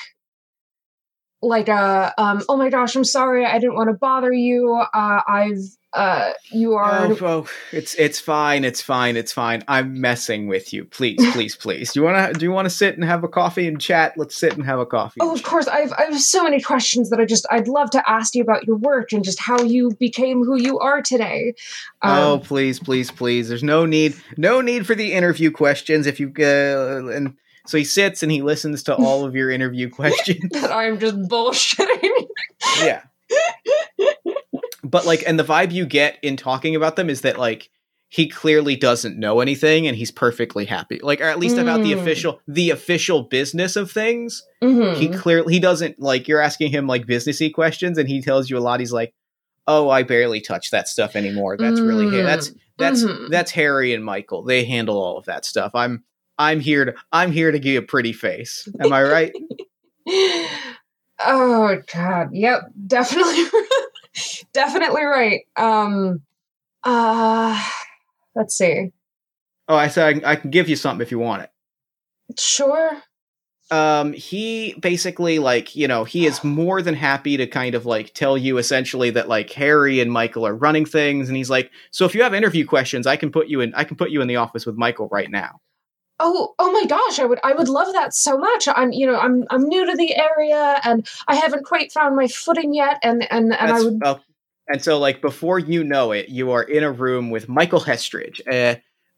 like 1.41 1.69
a 1.69 2.13
um 2.17 2.41
oh 2.49 2.58
my 2.58 2.69
gosh 2.69 2.95
I'm 2.95 3.06
sorry 3.06 3.45
I 3.45 3.60
didn't 3.60 3.75
want 3.75 3.89
to 3.89 3.93
bother 3.93 4.32
you 4.34 4.73
uh 4.93 5.21
I've 5.28 5.60
uh 5.93 6.34
you 6.52 6.73
are 6.73 7.08
Oh, 7.08 7.17
oh, 7.21 7.47
it's 7.71 7.95
it's 7.95 8.19
fine, 8.19 8.63
it's 8.63 8.82
fine, 8.82 9.17
it's 9.17 9.32
fine. 9.32 9.63
I'm 9.67 9.99
messing 9.99 10.47
with 10.47 10.71
you. 10.71 10.86
Please, 10.86 11.17
please, 11.34 11.56
please. 11.56 11.93
Do 11.93 12.02
you 12.02 12.04
want 12.04 12.34
to 12.34 12.38
do 12.39 12.45
you 12.45 12.52
want 12.52 12.65
to 12.67 12.69
sit 12.69 12.95
and 12.95 13.04
have 13.04 13.23
a 13.23 13.28
coffee 13.28 13.67
and 13.67 13.82
chat? 13.82 14.13
Let's 14.15 14.36
sit 14.38 14.56
and 14.56 14.63
have 14.65 14.80
a 14.80 14.86
coffee. 14.86 15.19
Oh, 15.21 15.34
of 15.34 15.41
course. 15.41 15.67
I've 15.67 15.91
I 15.93 16.04
have 16.04 16.19
so 16.21 16.43
many 16.43 16.62
questions 16.62 17.10
that 17.10 17.19
I 17.19 17.25
just 17.25 17.47
I'd 17.49 17.67
love 17.67 17.89
to 17.91 18.08
ask 18.08 18.36
you 18.36 18.43
about 18.43 18.67
your 18.67 18.75
work 18.75 19.13
and 19.13 19.23
just 19.23 19.39
how 19.39 19.60
you 19.63 19.91
became 19.99 20.43
who 20.43 20.62
you 20.62 20.78
are 20.78 21.02
today. 21.02 21.56
oh, 22.04 22.36
Um, 22.36 22.41
please, 22.41 22.80
please, 22.80 23.10
please. 23.10 23.49
There's 23.49 23.63
no 23.63 23.88
need, 23.88 24.15
no 24.38 24.62
need 24.62 24.86
for 24.86 24.93
the 24.93 25.13
interview 25.13 25.49
questions. 25.49 26.06
If 26.06 26.19
you 26.19 26.32
uh, 26.38 27.08
and 27.08 27.36
so 27.69 27.77
he 27.77 27.84
sits 27.84 28.23
and 28.23 28.32
he 28.32 28.41
listens 28.41 28.82
to 28.84 28.95
all 28.95 29.25
of 29.25 29.36
your 29.36 29.51
interview 29.51 29.89
questions. 29.99 30.49
that 30.51 30.71
I'm 30.71 30.99
just 30.99 31.15
bullshitting. 31.29 32.27
yeah. 32.82 33.03
But 34.84 35.05
like, 35.05 35.23
and 35.27 35.38
the 35.39 35.43
vibe 35.43 35.71
you 35.71 35.86
get 35.86 36.17
in 36.23 36.36
talking 36.38 36.75
about 36.75 36.95
them 36.95 37.10
is 37.10 37.21
that 37.21 37.38
like 37.38 37.69
he 38.08 38.27
clearly 38.27 38.75
doesn't 38.75 39.19
know 39.19 39.39
anything 39.39 39.86
and 39.86 39.95
he's 39.95 40.10
perfectly 40.10 40.65
happy. 40.65 40.99
Like, 41.03 41.21
or 41.21 41.25
at 41.25 41.38
least 41.38 41.58
about 41.58 41.84
the 41.84 41.91
Mm. 41.91 42.01
official, 42.01 42.41
the 42.47 42.71
official 42.71 43.23
business 43.23 43.75
of 43.75 43.91
things. 43.91 44.43
Mhm. 44.63 44.95
He 44.95 45.10
clearly 45.10 45.53
he 45.53 45.60
doesn't 45.60 45.99
like. 45.99 46.27
You're 46.27 46.41
asking 46.41 46.71
him 46.71 46.88
like 46.88 47.05
businessy 47.05 47.53
questions, 47.53 47.97
and 47.99 48.10
he 48.10 48.21
tells 48.21 48.49
you 48.49 48.58
a 48.58 48.60
lot. 48.62 48.79
He's 48.79 48.91
like, 48.93 49.13
"Oh, 49.67 49.89
I 49.89 50.01
barely 50.03 50.41
touch 50.41 50.71
that 50.71 50.88
stuff 50.88 51.15
anymore. 51.15 51.55
That's 51.58 51.79
really 51.79 52.05
Mm. 52.08 52.23
that's 52.23 52.51
that's 52.79 53.03
Mhm. 53.03 53.29
that's 53.29 53.51
Harry 53.51 53.93
and 53.93 54.03
Michael. 54.03 54.41
They 54.41 54.63
handle 54.65 54.97
all 54.99 55.17
of 55.17 55.25
that 55.25 55.45
stuff. 55.45 55.71
I'm 55.75 56.03
I'm 56.39 56.60
here 56.60 56.86
to 56.86 56.95
I'm 57.12 57.32
here 57.32 57.52
to 57.52 57.60
give 57.60 57.73
you 57.73 57.80
a 57.80 57.84
pretty 57.84 58.13
face. 58.13 58.67
Am 58.82 58.91
I 58.93 59.04
right? 59.04 59.34
Oh 61.25 61.78
god, 61.93 62.30
yep, 62.32 62.62
definitely, 62.88 63.43
definitely 64.54 65.04
right. 65.04 65.41
Um, 65.58 66.21
uh, 66.86 67.62
let's 68.36 68.58
see. 68.58 68.91
Oh, 69.67 69.75
I 69.75 69.89
said 69.89 70.08
I, 70.08 70.13
can- 70.13 70.25
I 70.25 70.36
can 70.38 70.49
give 70.49 70.69
you 70.69 70.78
something 70.78 71.02
if 71.06 71.12
you 71.12 71.19
want 71.19 71.43
it. 71.43 71.49
Sure. 72.39 73.02
um 73.71 74.13
he 74.13 74.75
basically 74.82 75.39
like 75.39 75.75
you 75.75 75.88
know 75.88 76.04
he 76.06 76.25
is 76.25 76.43
more 76.43 76.82
than 76.82 76.95
happy 76.95 77.38
to 77.38 77.47
kind 77.47 77.75
of 77.75 77.86
like 77.86 78.13
tell 78.13 78.38
you 78.38 78.58
essentially 78.58 79.10
that 79.12 79.28
like 79.30 79.49
harry 79.52 79.99
and 79.99 80.12
michael 80.12 80.45
are 80.47 80.56
running 80.56 80.86
things 80.86 81.28
and 81.30 81.38
he's 81.38 81.49
like 81.49 81.71
so 81.91 82.06
if 82.06 82.15
you 82.15 82.23
have 82.23 82.34
interview 82.34 82.65
questions 82.65 83.08
i 83.08 83.15
can 83.15 83.32
put 83.32 83.47
you 83.47 83.62
in 83.62 83.73
i 83.75 83.84
can 83.84 83.97
put 83.97 84.10
you 84.12 84.21
in 84.21 84.28
the 84.28 84.38
office 84.38 84.65
with 84.65 84.75
michael 84.78 85.08
right 85.12 85.32
now 85.32 85.60
Oh, 86.19 86.53
oh 86.60 86.71
my 86.71 86.86
gosh, 86.86 87.19
I 87.19 87.25
would 87.25 87.39
I 87.43 87.53
would 87.53 87.69
love 87.69 87.93
that 87.93 88.13
so 88.13 88.38
much. 88.38 88.67
I'm 88.67 88.91
you 88.91 89.05
know, 89.05 89.17
I'm 89.17 89.45
I'm 89.49 89.63
new 89.63 89.86
to 89.86 89.95
the 89.95 90.15
area 90.15 90.79
and 90.84 91.08
I 91.27 91.36
haven't 91.36 91.65
quite 91.65 91.91
found 91.91 92.15
my 92.15 92.27
footing 92.27 92.73
yet 92.73 92.99
and 93.03 93.29
and 93.32 93.53
and 93.53 93.71
I 93.71 93.82
would 93.82 94.01
oh, 94.03 94.19
and 94.67 94.84
so 94.84 94.99
like 94.99 95.21
before 95.21 95.60
you 95.60 95.84
know 95.84 96.12
it 96.12 96.29
you 96.29 96.51
are 96.51 96.63
in 96.63 96.84
a 96.84 96.91
room 96.91 97.29
with 97.32 97.49
michael 97.49 97.79
hestridge 97.82 98.39
uh, 98.47 98.75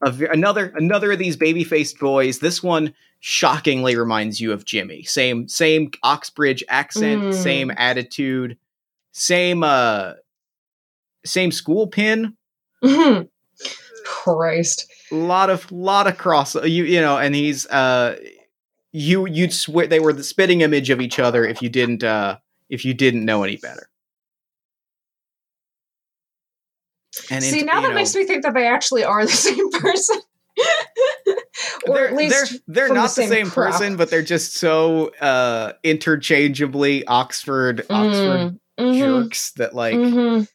v- 0.10 0.28
another 0.32 0.72
another 0.78 1.12
of 1.12 1.20
these 1.20 1.36
baby 1.36 1.64
faced 1.66 2.00
boys 2.00 2.40
this 2.40 2.64
one 2.64 2.94
shockingly 3.20 3.96
reminds 3.98 4.40
you 4.40 4.54
of 4.54 4.64
jimmy 4.64 5.04
same 5.04 5.48
same 5.50 5.92
oxbridge 6.04 6.64
accent 6.70 7.22
Mm. 7.22 7.34
same 7.34 7.72
attitude 7.72 8.58
same 9.12 9.62
uh 9.64 10.14
same 11.26 11.52
school 11.52 11.88
pin 11.88 12.38
Mhm. 12.84 13.28
Christ. 14.06 14.92
A 15.12 15.16
lot 15.16 15.50
of 15.50 15.72
lot 15.72 16.08
of 16.08 16.18
cross 16.18 16.56
you 16.56 16.84
you 16.86 17.02
know 17.02 17.18
and 17.18 17.36
he's 17.36 17.66
uh 17.68 18.18
you 18.92 19.26
you'd 19.28 19.54
swear 19.54 19.88
they 19.88 20.00
were 20.00 20.14
the 20.14 20.24
spitting 20.24 20.62
image 20.62 20.90
of 20.90 21.00
each 21.02 21.20
other 21.20 21.46
if 21.46 21.62
you 21.62 21.70
didn't 21.70 22.04
uh 22.04 22.38
if 22.70 22.84
you 22.86 22.94
didn't 22.94 23.26
know 23.26 23.44
any 23.44 23.58
better 23.58 23.90
and 27.30 27.44
See, 27.44 27.64
now 27.64 27.82
that 27.82 27.90
know, 27.90 27.96
makes 27.96 28.16
me 28.16 28.26
think 28.26 28.44
that 28.44 28.54
they 28.54 28.68
actually 28.68 29.04
are 29.04 29.26
the 29.26 29.32
same 29.48 29.70
person. 29.72 30.20
or 31.88 31.94
they're, 31.96 32.08
at 32.08 32.16
least 32.16 32.62
they're 32.68 32.88
they're 32.88 32.94
not 32.96 33.16
the 33.16 33.24
same, 33.28 33.50
crop. 33.50 33.72
person 33.72 33.96
but 33.98 34.10
they're 34.10 34.22
just 34.22 34.56
so 34.56 35.08
uh 35.22 35.74
interchangeably 35.84 37.06
oxford 37.08 37.86
oxford 37.90 38.58
Mm, 38.80 38.94
mhm, 38.94 38.98
jerks 39.00 39.52
that 39.54 39.74
like 39.76 39.96
mhm. 39.96 40.48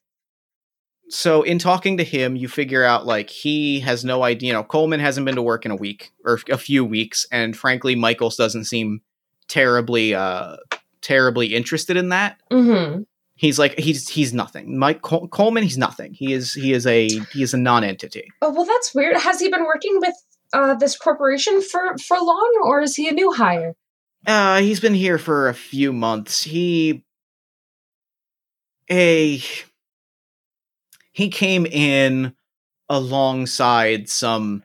So 1.09 1.43
in 1.43 1.59
talking 1.59 1.97
to 1.97 2.05
him 2.05 2.35
you 2.37 2.49
figure 2.49 2.83
out 2.85 3.07
like 3.07 3.31
he 3.31 3.81
has 3.81 4.05
no 4.05 4.23
idea 4.25 4.49
you 4.49 4.53
know 4.53 4.65
coleman 4.65 4.99
hasn't 5.01 5.25
been 5.25 5.37
to 5.37 5.43
work 5.43 5.65
in 5.65 5.71
a 5.71 5.77
week 5.77 6.11
or 6.25 6.39
a 6.51 6.59
few 6.59 6.85
weeks 6.85 7.27
and 7.31 7.57
frankly 7.57 7.95
michaels 7.95 8.37
doesn't 8.37 8.65
seem 8.65 9.01
terribly 9.49 10.15
uh 10.15 10.57
terribly 11.03 11.55
interested 11.55 11.97
in 11.97 12.09
that 12.09 12.41
Mhm. 12.51 13.07
he's 13.37 13.59
like 13.59 13.79
he's 13.79 14.09
he's 14.09 14.33
nothing 14.35 14.77
mike 14.79 15.03
Col- 15.03 15.29
coleman 15.29 15.63
he's 15.63 15.79
nothing 15.79 16.13
he 16.13 16.33
is 16.33 16.53
he 16.55 16.73
is 16.73 16.87
a 16.87 17.09
he 17.33 17.43
is 17.43 17.55
a 17.55 17.59
non-entity 17.59 18.25
Oh 18.43 18.53
well, 18.53 18.65
that's 18.65 18.93
weird. 18.95 19.17
Has 19.17 19.39
he 19.41 19.49
been 19.49 19.65
working 19.65 19.99
with 20.01 20.15
uh, 20.53 20.75
this 20.75 20.97
corporation 20.97 21.61
for 21.63 21.97
for 21.99 22.17
long, 22.19 22.61
or 22.65 22.81
is 22.81 22.97
he 22.97 23.09
a 23.09 23.13
new 23.13 23.33
hire? 23.33 23.75
uh 24.27 24.59
he's 24.61 24.81
been 24.81 24.95
here 24.95 25.19
for 25.19 25.49
a 25.49 25.55
few 25.55 25.93
months 25.93 26.43
he 26.43 27.05
a 28.91 29.41
he 31.17 31.31
came 31.31 31.65
in 31.65 32.35
alongside 32.91 34.07
some 34.07 34.63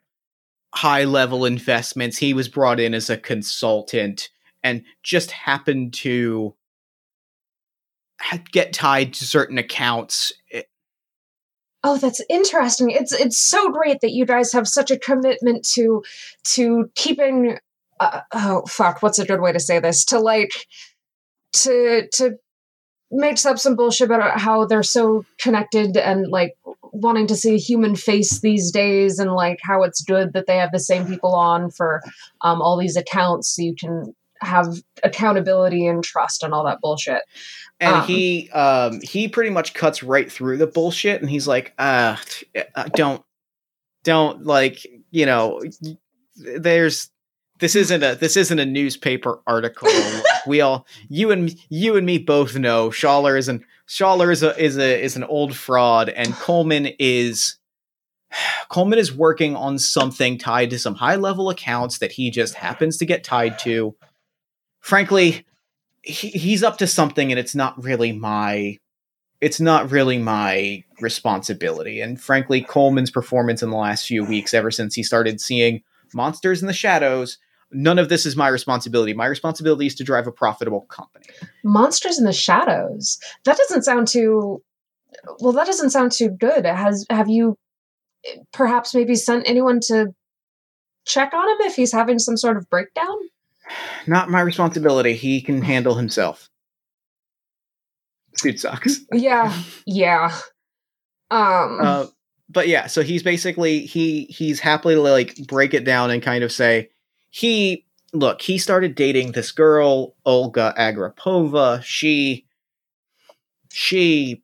high 0.76 1.06
level 1.06 1.46
investments 1.46 2.18
he 2.18 2.34
was 2.34 2.50
brought 2.50 2.78
in 2.78 2.94
as 2.94 3.10
a 3.10 3.18
consultant 3.18 4.30
and 4.62 4.84
just 5.02 5.32
happened 5.32 5.94
to 5.94 6.54
get 8.52 8.74
tied 8.74 9.14
to 9.14 9.26
certain 9.26 9.58
accounts 9.58 10.34
Oh, 11.84 11.98
that's 11.98 12.22
interesting. 12.30 12.92
It's 12.92 13.12
it's 13.12 13.44
so 13.44 13.72
great 13.72 14.02
that 14.02 14.12
you 14.12 14.24
guys 14.24 14.54
have 14.54 14.68
such 14.68 14.92
a 14.92 15.00
commitment 15.00 15.66
to 15.74 16.04
to 16.54 16.92
keeping. 16.94 17.58
Uh, 18.00 18.22
oh 18.34 18.62
fuck, 18.68 19.02
what's 19.02 19.18
a 19.18 19.26
good 19.26 19.42
way 19.42 19.52
to 19.52 19.60
say 19.60 19.80
this? 19.80 20.06
To 20.06 20.20
like 20.20 20.52
to 21.54 22.08
to 22.14 22.38
makes 23.12 23.46
up 23.46 23.60
some 23.60 23.76
bullshit 23.76 24.06
about 24.10 24.40
how 24.40 24.66
they're 24.66 24.84
so 24.84 25.26
connected 25.40 25.98
and 25.98 26.28
like 26.30 26.56
wanting 26.94 27.28
to 27.28 27.36
see 27.36 27.54
a 27.56 27.58
human 27.58 27.96
face 27.96 28.40
these 28.40 28.72
days 28.72 29.20
and 29.20 29.34
like 29.34 29.60
how 29.64 29.84
it's 29.84 30.02
good 30.02 30.34
that 30.34 30.48
they 30.48 30.58
have 30.58 30.72
the 30.72 30.80
same 30.80 31.06
people 31.06 31.36
on 31.36 31.70
for 31.72 32.02
um, 32.42 32.62
all 32.62 32.78
these 32.78 32.96
accounts 32.98 33.56
so 33.56 33.62
you 33.62 33.76
can 33.76 34.14
have 34.42 34.68
accountability 35.04 35.86
and 35.86 36.04
trust 36.04 36.42
and 36.44 36.54
all 36.54 36.66
that 36.66 36.82
bullshit. 36.82 37.22
and 37.80 37.96
Um. 37.96 38.08
he 38.08 38.50
um 38.52 39.00
he 39.02 39.28
pretty 39.28 39.52
much 39.52 39.74
cuts 39.74 40.02
right 40.04 40.32
through 40.32 40.58
the 40.58 40.68
bullshit 40.68 41.22
and 41.22 41.30
he's 41.30 41.48
like 41.48 41.74
uh, 41.78 42.16
uh 42.76 42.84
don't 42.96 43.24
don't 44.04 44.46
like 44.46 44.86
you 45.12 45.26
know 45.26 45.62
there's 46.36 47.10
this 47.62 47.76
isn't 47.76 48.04
a 48.04 48.16
this 48.16 48.36
isn't 48.36 48.60
a 48.60 48.66
newspaper 48.66 49.40
article. 49.48 49.88
We 50.48 50.60
all 50.60 50.88
you 51.08 51.30
and 51.30 51.56
you 51.70 51.98
and 51.98 52.06
me 52.06 52.18
both 52.18 52.56
know 52.56 52.90
Schaller 52.90 53.38
is 53.38 53.48
an 53.48 53.64
Schaller 53.88 54.32
is 54.32 54.42
a 54.42 54.60
is 54.60 54.76
a 54.76 55.00
is 55.00 55.16
an 55.16 55.24
old 55.24 55.56
fraud 55.56 56.10
and 56.10 56.34
Coleman 56.34 56.88
is 56.98 57.58
Coleman 58.70 58.98
is 58.98 59.14
working 59.14 59.56
on 59.56 59.78
something 59.78 60.40
tied 60.40 60.72
to 60.72 60.80
some 60.80 60.96
high 60.96 61.16
level 61.16 61.52
accounts 61.52 62.00
that 62.00 62.14
he 62.14 62.32
just 62.32 62.56
happens 62.56 62.98
to 62.98 63.06
get 63.06 63.24
tied 63.24 63.60
to. 63.60 63.96
Frankly 64.80 65.46
he, 66.02 66.30
he's 66.30 66.64
up 66.64 66.80
to 66.80 66.88
something 66.88 67.32
and 67.32 67.38
it's 67.38 67.54
not 67.54 67.82
really 67.84 68.12
my 68.12 68.80
it's 69.42 69.60
not 69.60 69.92
really 69.92 70.18
my 70.18 70.84
responsibility. 71.02 72.02
And 72.02 72.20
frankly 72.20 72.62
coleman's 72.62 73.12
performance 73.12 73.62
in 73.62 73.70
the 73.70 73.78
last 73.78 74.08
few 74.08 74.26
weeks 74.26 74.56
ever 74.56 74.72
since 74.72 74.96
he 74.96 75.04
started 75.04 75.40
seeing 75.40 75.84
monsters 76.16 76.62
in 76.62 76.68
the 76.68 76.74
shadows 76.74 77.38
none 77.72 78.00
of 78.00 78.10
this 78.10 78.26
is 78.26 78.36
my 78.36 78.48
responsibility 78.48 79.14
my 79.14 79.26
responsibility 79.26 79.86
is 79.86 79.96
to 79.96 80.04
drive 80.04 80.28
a 80.28 80.32
profitable 80.32 80.82
company 80.82 81.26
Monsters 81.64 82.18
in 82.18 82.26
the 82.26 82.34
Shadows. 82.34 83.18
That 83.46 83.58
doesn't 83.58 83.84
sound 83.84 84.08
too 84.08 84.62
well. 85.40 85.54
That 85.54 85.68
doesn't 85.68 85.92
sound 85.92 86.12
too 86.12 86.30
good. 86.30 86.66
Has 86.66 87.06
have 87.10 87.30
you 87.30 87.58
perhaps 88.54 88.94
maybe 88.94 89.16
sent 89.16 89.48
anyone 89.48 89.80
to 89.88 90.08
check 91.06 91.34
on 91.34 91.50
him 91.50 91.68
if 91.68 91.76
he's 91.76 91.92
having 91.92 92.20
some 92.20 92.38
sort 92.38 92.58
of 92.58 92.70
breakdown? 92.70 93.16
not 94.06 94.30
my 94.30 94.42
responsibility 94.42 95.14
he 95.14 95.42
can 95.42 95.62
handle 95.62 95.96
himself 95.96 96.50
dude 98.42 98.60
sucks 98.60 99.02
Yeah, 99.14 99.54
yeah. 99.86 100.36
Um, 101.30 101.80
uh, 101.82 102.06
but 102.50 102.68
yeah, 102.68 102.88
so 102.88 103.02
he's 103.02 103.24
basically 103.24 103.86
he 103.86 104.26
he's 104.26 104.60
happily 104.60 104.96
to 104.96 105.02
like 105.02 105.36
break 105.48 105.74
it 105.74 105.86
down 105.86 106.12
and 106.12 106.22
kind 106.22 106.44
of 106.44 106.52
say 106.52 106.90
he 107.32 107.86
look 108.14 108.42
he 108.42 108.58
started 108.60 108.94
dating 108.94 109.32
this 109.32 109.52
girl 109.52 110.16
Olga 110.26 110.74
Agrapova. 110.78 111.82
She 111.84 112.46
she 113.72 114.44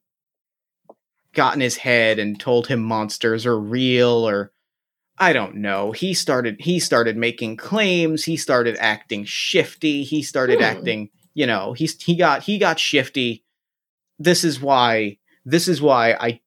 got 1.34 1.54
in 1.54 1.62
his 1.62 1.78
head 1.78 2.18
and 2.18 2.40
told 2.40 2.68
him 2.68 2.82
monsters 2.82 3.46
are 3.46 3.60
real 3.60 4.28
or 4.28 4.52
I 5.20 5.34
don't 5.34 5.56
know. 5.58 5.92
He 5.92 6.14
started 6.14 6.62
he 6.62 6.80
started 6.80 7.18
making 7.18 7.58
claims. 7.58 8.24
He 8.24 8.38
started 8.38 8.78
acting 8.80 9.26
shifty. 9.26 10.04
He 10.04 10.24
started 10.24 10.60
Hmm. 10.60 10.64
acting, 10.66 11.10
you 11.34 11.46
know, 11.46 11.74
he's 11.74 12.02
he 12.02 12.16
got 12.16 12.44
he 12.44 12.58
got 12.58 12.80
shifty. 12.80 13.44
This 14.18 14.44
is 14.44 14.60
why 14.62 15.18
this 15.46 15.68
is 15.68 15.82
why 15.82 16.14
I 16.14 16.40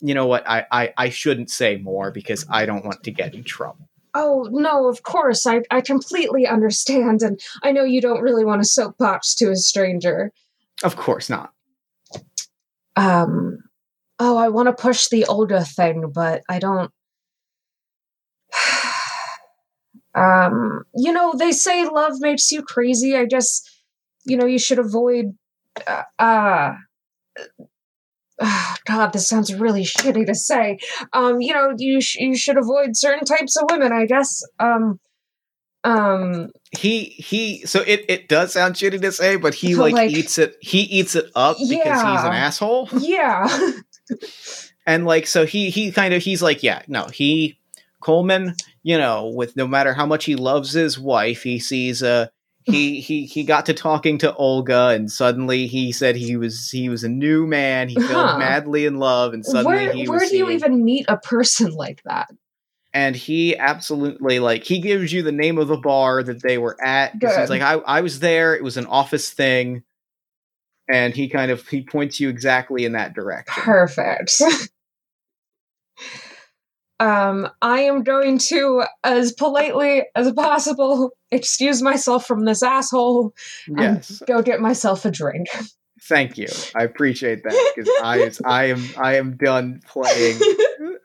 you 0.00 0.14
know 0.14 0.26
what 0.26 0.48
I, 0.48 0.66
I 0.70 0.92
I 0.96 1.08
shouldn't 1.10 1.50
say 1.50 1.76
more 1.76 2.10
because 2.10 2.44
I 2.50 2.66
don't 2.66 2.84
want 2.84 3.04
to 3.04 3.10
get 3.10 3.34
in 3.34 3.44
trouble. 3.44 3.88
Oh 4.16 4.48
no, 4.50 4.88
of 4.88 5.02
course. 5.02 5.46
I 5.46 5.60
I 5.70 5.80
completely 5.80 6.46
understand, 6.46 7.22
and 7.22 7.38
I 7.62 7.70
know 7.70 7.84
you 7.84 8.00
don't 8.00 8.22
really 8.22 8.44
want 8.44 8.62
to 8.62 8.68
soapbox 8.68 9.34
to 9.36 9.50
a 9.50 9.56
stranger. 9.56 10.32
Of 10.82 10.96
course 10.96 11.30
not. 11.30 11.52
Um, 12.96 13.58
oh, 14.18 14.36
I 14.36 14.48
want 14.48 14.68
to 14.68 14.82
push 14.82 15.08
the 15.08 15.26
older 15.26 15.60
thing, 15.60 16.10
but 16.12 16.42
I 16.48 16.58
don't. 16.58 16.90
um, 20.14 20.84
you 20.94 21.12
know, 21.12 21.34
they 21.38 21.52
say 21.52 21.86
love 21.86 22.14
makes 22.20 22.50
you 22.50 22.62
crazy. 22.62 23.16
I 23.16 23.26
guess, 23.26 23.62
you 24.24 24.36
know, 24.36 24.46
you 24.46 24.58
should 24.58 24.78
avoid. 24.78 25.36
Uh, 25.86 26.02
uh 26.18 26.74
God, 28.84 29.12
this 29.12 29.28
sounds 29.28 29.54
really 29.54 29.82
shitty 29.82 30.26
to 30.26 30.34
say. 30.34 30.78
Um, 31.12 31.40
you 31.40 31.54
know, 31.54 31.74
you 31.76 32.00
sh- 32.00 32.16
you 32.16 32.36
should 32.36 32.58
avoid 32.58 32.96
certain 32.96 33.24
types 33.24 33.56
of 33.56 33.64
women. 33.70 33.92
I 33.92 34.06
guess. 34.06 34.42
Um, 34.58 35.00
um, 35.84 36.50
He 36.76 37.04
he 37.04 37.64
so 37.64 37.80
it 37.86 38.04
it 38.08 38.28
does 38.28 38.52
sound 38.52 38.74
shitty 38.74 39.00
to 39.00 39.12
say, 39.12 39.36
but 39.36 39.54
he 39.54 39.74
like, 39.76 39.94
like- 39.94 40.10
eats 40.10 40.38
it 40.38 40.56
he 40.60 40.80
eats 40.80 41.14
it 41.14 41.30
up 41.34 41.56
because 41.58 41.70
he's 41.70 42.24
an 42.24 42.32
asshole. 42.32 42.88
yeah. 42.98 43.46
And 44.86 45.04
like 45.06 45.26
so 45.26 45.46
he 45.46 45.70
he 45.70 45.90
kind 45.92 46.12
of 46.14 46.22
he's 46.22 46.42
like, 46.42 46.62
yeah, 46.62 46.82
no, 46.88 47.06
he 47.06 47.58
Coleman, 48.00 48.54
you 48.82 48.98
know, 48.98 49.26
with 49.34 49.56
no 49.56 49.66
matter 49.66 49.94
how 49.94 50.06
much 50.06 50.26
he 50.26 50.36
loves 50.36 50.72
his 50.72 50.98
wife, 50.98 51.42
he 51.42 51.58
sees 51.58 52.02
a 52.02 52.30
he 52.66 53.00
he 53.00 53.24
he 53.26 53.44
got 53.44 53.66
to 53.66 53.74
talking 53.74 54.18
to 54.18 54.34
Olga, 54.34 54.88
and 54.88 55.10
suddenly 55.10 55.66
he 55.66 55.92
said 55.92 56.16
he 56.16 56.36
was 56.36 56.68
he 56.70 56.88
was 56.88 57.04
a 57.04 57.08
new 57.08 57.46
man. 57.46 57.88
He 57.88 57.94
fell 57.96 58.26
Huh. 58.26 58.38
madly 58.38 58.86
in 58.86 58.98
love, 58.98 59.32
and 59.34 59.44
suddenly 59.46 59.84
where 59.86 59.92
he 59.92 60.08
where 60.08 60.18
was 60.20 60.30
do 60.30 60.36
you 60.36 60.50
even 60.50 60.84
meet 60.84 61.06
a 61.08 61.16
person 61.16 61.72
like 61.72 62.02
that? 62.04 62.28
and 62.94 63.14
he 63.14 63.54
absolutely 63.58 64.38
like 64.38 64.64
he 64.64 64.78
gives 64.78 65.12
you 65.12 65.22
the 65.22 65.30
name 65.32 65.58
of 65.58 65.68
the 65.68 65.76
bar 65.76 66.22
that 66.22 66.42
they 66.42 66.56
were 66.56 66.76
at. 66.82 67.12
He's 67.20 67.50
like, 67.50 67.60
I 67.60 67.74
I 67.74 68.00
was 68.00 68.20
there. 68.20 68.54
It 68.54 68.64
was 68.64 68.78
an 68.78 68.86
office 68.86 69.30
thing, 69.30 69.82
and 70.90 71.14
he 71.14 71.28
kind 71.28 71.50
of 71.50 71.66
he 71.68 71.82
points 71.82 72.20
you 72.20 72.28
exactly 72.30 72.84
in 72.86 72.92
that 72.92 73.14
direction. 73.14 73.62
Perfect. 73.62 74.40
um, 76.98 77.48
I 77.60 77.80
am 77.80 78.02
going 78.02 78.38
to, 78.38 78.84
as 79.04 79.32
politely 79.32 80.04
as 80.14 80.32
possible, 80.32 81.10
excuse 81.30 81.82
myself 81.82 82.26
from 82.26 82.44
this 82.44 82.62
asshole. 82.62 83.34
Yes, 83.68 84.22
Go 84.26 84.42
get 84.42 84.60
myself 84.60 85.04
a 85.04 85.10
drink. 85.10 85.48
thank 86.02 86.38
you. 86.38 86.48
I 86.74 86.84
appreciate 86.84 87.42
that 87.44 87.72
because 87.74 87.90
I 88.02 88.30
I 88.44 88.64
am 88.66 88.88
I 88.96 89.16
am 89.16 89.36
done 89.36 89.80
playing 89.86 90.40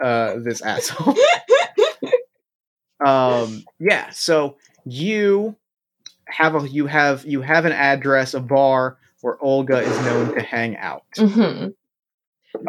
uh 0.02 0.36
this 0.39 0.62
asshole. 0.62 1.16
um 3.06 3.64
yeah 3.80 4.10
so 4.12 4.58
you 4.86 5.56
have 6.28 6.56
a 6.56 6.70
you 6.70 6.86
have 6.86 7.26
you 7.26 7.42
have 7.42 7.66
an 7.66 7.72
address 7.72 8.34
a 8.36 8.39
bar 8.39 8.98
where 9.22 9.44
olga 9.44 9.80
is 9.80 10.06
known 10.06 10.36
to 10.36 10.42
hang 10.42 10.78
out 10.78 11.04
hmm 11.18 11.68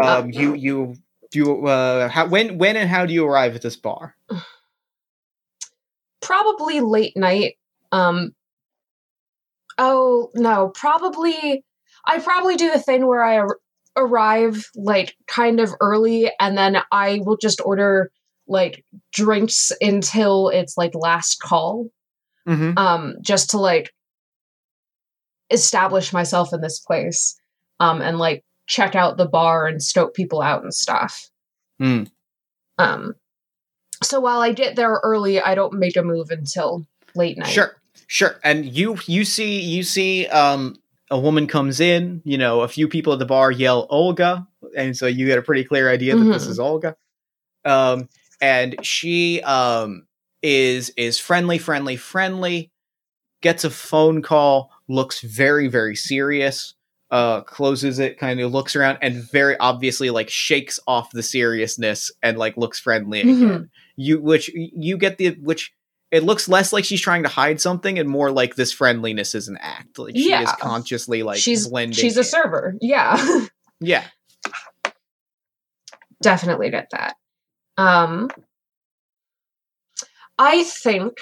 um 0.02 0.30
you 0.30 0.54
you 0.54 0.94
you 1.38 1.66
uh 1.66 2.08
how 2.08 2.26
when 2.26 2.58
when 2.58 2.76
and 2.76 2.88
how 2.88 3.06
do 3.06 3.12
you 3.12 3.26
arrive 3.26 3.54
at 3.54 3.62
this 3.62 3.76
bar 3.76 4.16
Probably 6.22 6.80
late 6.80 7.16
night. 7.16 7.56
Um. 7.90 8.34
Oh 9.76 10.30
no, 10.34 10.68
probably. 10.68 11.64
I 12.06 12.20
probably 12.20 12.56
do 12.56 12.70
the 12.70 12.78
thing 12.78 13.06
where 13.06 13.24
I 13.24 13.38
ar- 13.38 13.58
arrive 13.96 14.70
like 14.74 15.16
kind 15.26 15.60
of 15.60 15.70
early, 15.80 16.30
and 16.40 16.56
then 16.56 16.78
I 16.92 17.20
will 17.24 17.36
just 17.36 17.60
order 17.64 18.10
like 18.46 18.84
drinks 19.12 19.72
until 19.80 20.48
it's 20.48 20.76
like 20.78 20.94
last 20.94 21.42
call. 21.42 21.88
mm-hmm. 22.46 22.78
um, 22.78 23.16
just 23.20 23.50
to 23.50 23.58
like 23.58 23.92
establish 25.50 26.12
myself 26.12 26.52
in 26.52 26.60
this 26.60 26.78
place 26.80 27.38
um, 27.80 28.00
and 28.00 28.18
like 28.18 28.44
check 28.66 28.94
out 28.94 29.16
the 29.16 29.26
bar 29.28 29.66
and 29.66 29.82
stoke 29.82 30.14
people 30.14 30.40
out 30.42 30.62
and 30.62 30.72
stuff. 30.74 31.28
Hmm. 31.78 32.04
Um, 32.78 33.14
so 34.02 34.20
while 34.20 34.40
I 34.40 34.52
get 34.52 34.76
there 34.76 35.00
early, 35.02 35.40
I 35.40 35.54
don't 35.54 35.74
make 35.74 35.96
a 35.96 36.02
move 36.02 36.30
until 36.30 36.86
late 37.14 37.36
night. 37.38 37.48
sure 37.48 37.76
sure 38.06 38.36
and 38.42 38.64
you 38.64 38.96
you 39.06 39.22
see 39.24 39.60
you 39.60 39.82
see 39.82 40.26
um 40.28 40.74
a 41.10 41.18
woman 41.18 41.46
comes 41.46 41.78
in 41.78 42.22
you 42.24 42.38
know 42.38 42.62
a 42.62 42.68
few 42.68 42.88
people 42.88 43.12
at 43.12 43.18
the 43.18 43.26
bar 43.26 43.50
yell 43.50 43.86
olga 43.90 44.46
and 44.74 44.96
so 44.96 45.06
you 45.06 45.26
get 45.26 45.36
a 45.38 45.42
pretty 45.42 45.62
clear 45.62 45.90
idea 45.90 46.16
that 46.16 46.24
this 46.24 46.46
Mhm. 46.46 46.50
is 46.50 46.58
olga 46.58 46.96
um 47.66 48.08
and 48.40 48.76
she 48.84 49.42
um 49.42 50.06
is 50.42 50.88
is 50.96 51.18
friendly 51.18 51.58
friendly 51.58 51.96
friendly 51.96 52.70
gets 53.42 53.62
a 53.62 53.70
phone 53.70 54.22
call 54.22 54.70
looks 54.88 55.20
very 55.20 55.68
very 55.68 55.94
serious 55.94 56.74
uh 57.12 57.42
closes 57.42 57.98
it 58.00 58.18
kind 58.18 58.40
of 58.40 58.50
looks 58.50 58.74
around 58.74 58.98
and 59.02 59.22
very 59.30 59.56
obviously 59.58 60.10
like 60.10 60.28
shakes 60.30 60.80
off 60.88 61.10
the 61.12 61.22
seriousness 61.22 62.10
and 62.22 62.38
like 62.38 62.56
looks 62.56 62.80
friendly 62.80 63.20
again 63.20 63.36
Mhm. 63.38 63.68
you 63.96 64.20
which 64.20 64.50
you 64.54 64.96
get 64.96 65.18
the 65.18 65.36
which 65.42 65.72
it 66.10 66.22
looks 66.24 66.48
less 66.48 66.72
like 66.72 66.84
she's 66.84 67.00
trying 67.00 67.22
to 67.22 67.28
hide 67.28 67.60
something 67.60 67.98
and 67.98 68.08
more 68.08 68.30
like 68.30 68.56
this 68.56 68.72
friendliness 68.72 69.34
is 69.34 69.46
an 69.48 69.58
act 69.60 69.98
like 69.98 70.16
she 70.16 70.32
is 70.32 70.50
consciously 70.52 71.22
like 71.22 71.38
she's 71.38 71.68
blending 71.68 71.94
she's 71.96 72.16
a 72.16 72.20
in. 72.20 72.24
server. 72.24 72.74
Yeah, 72.80 73.46
yeah 73.80 74.04
definitely 76.22 76.70
get 76.70 76.88
that. 76.92 77.16
Um, 77.76 78.30
I 80.38 80.62
think 80.64 81.14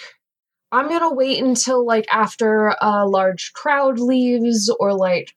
I'm 0.73 0.89
gonna 0.89 1.13
wait 1.13 1.43
until 1.43 1.85
like 1.85 2.07
after 2.13 2.75
a 2.81 3.07
large 3.07 3.53
crowd 3.55 3.99
leaves, 3.99 4.73
or 4.79 4.95
like 4.95 5.33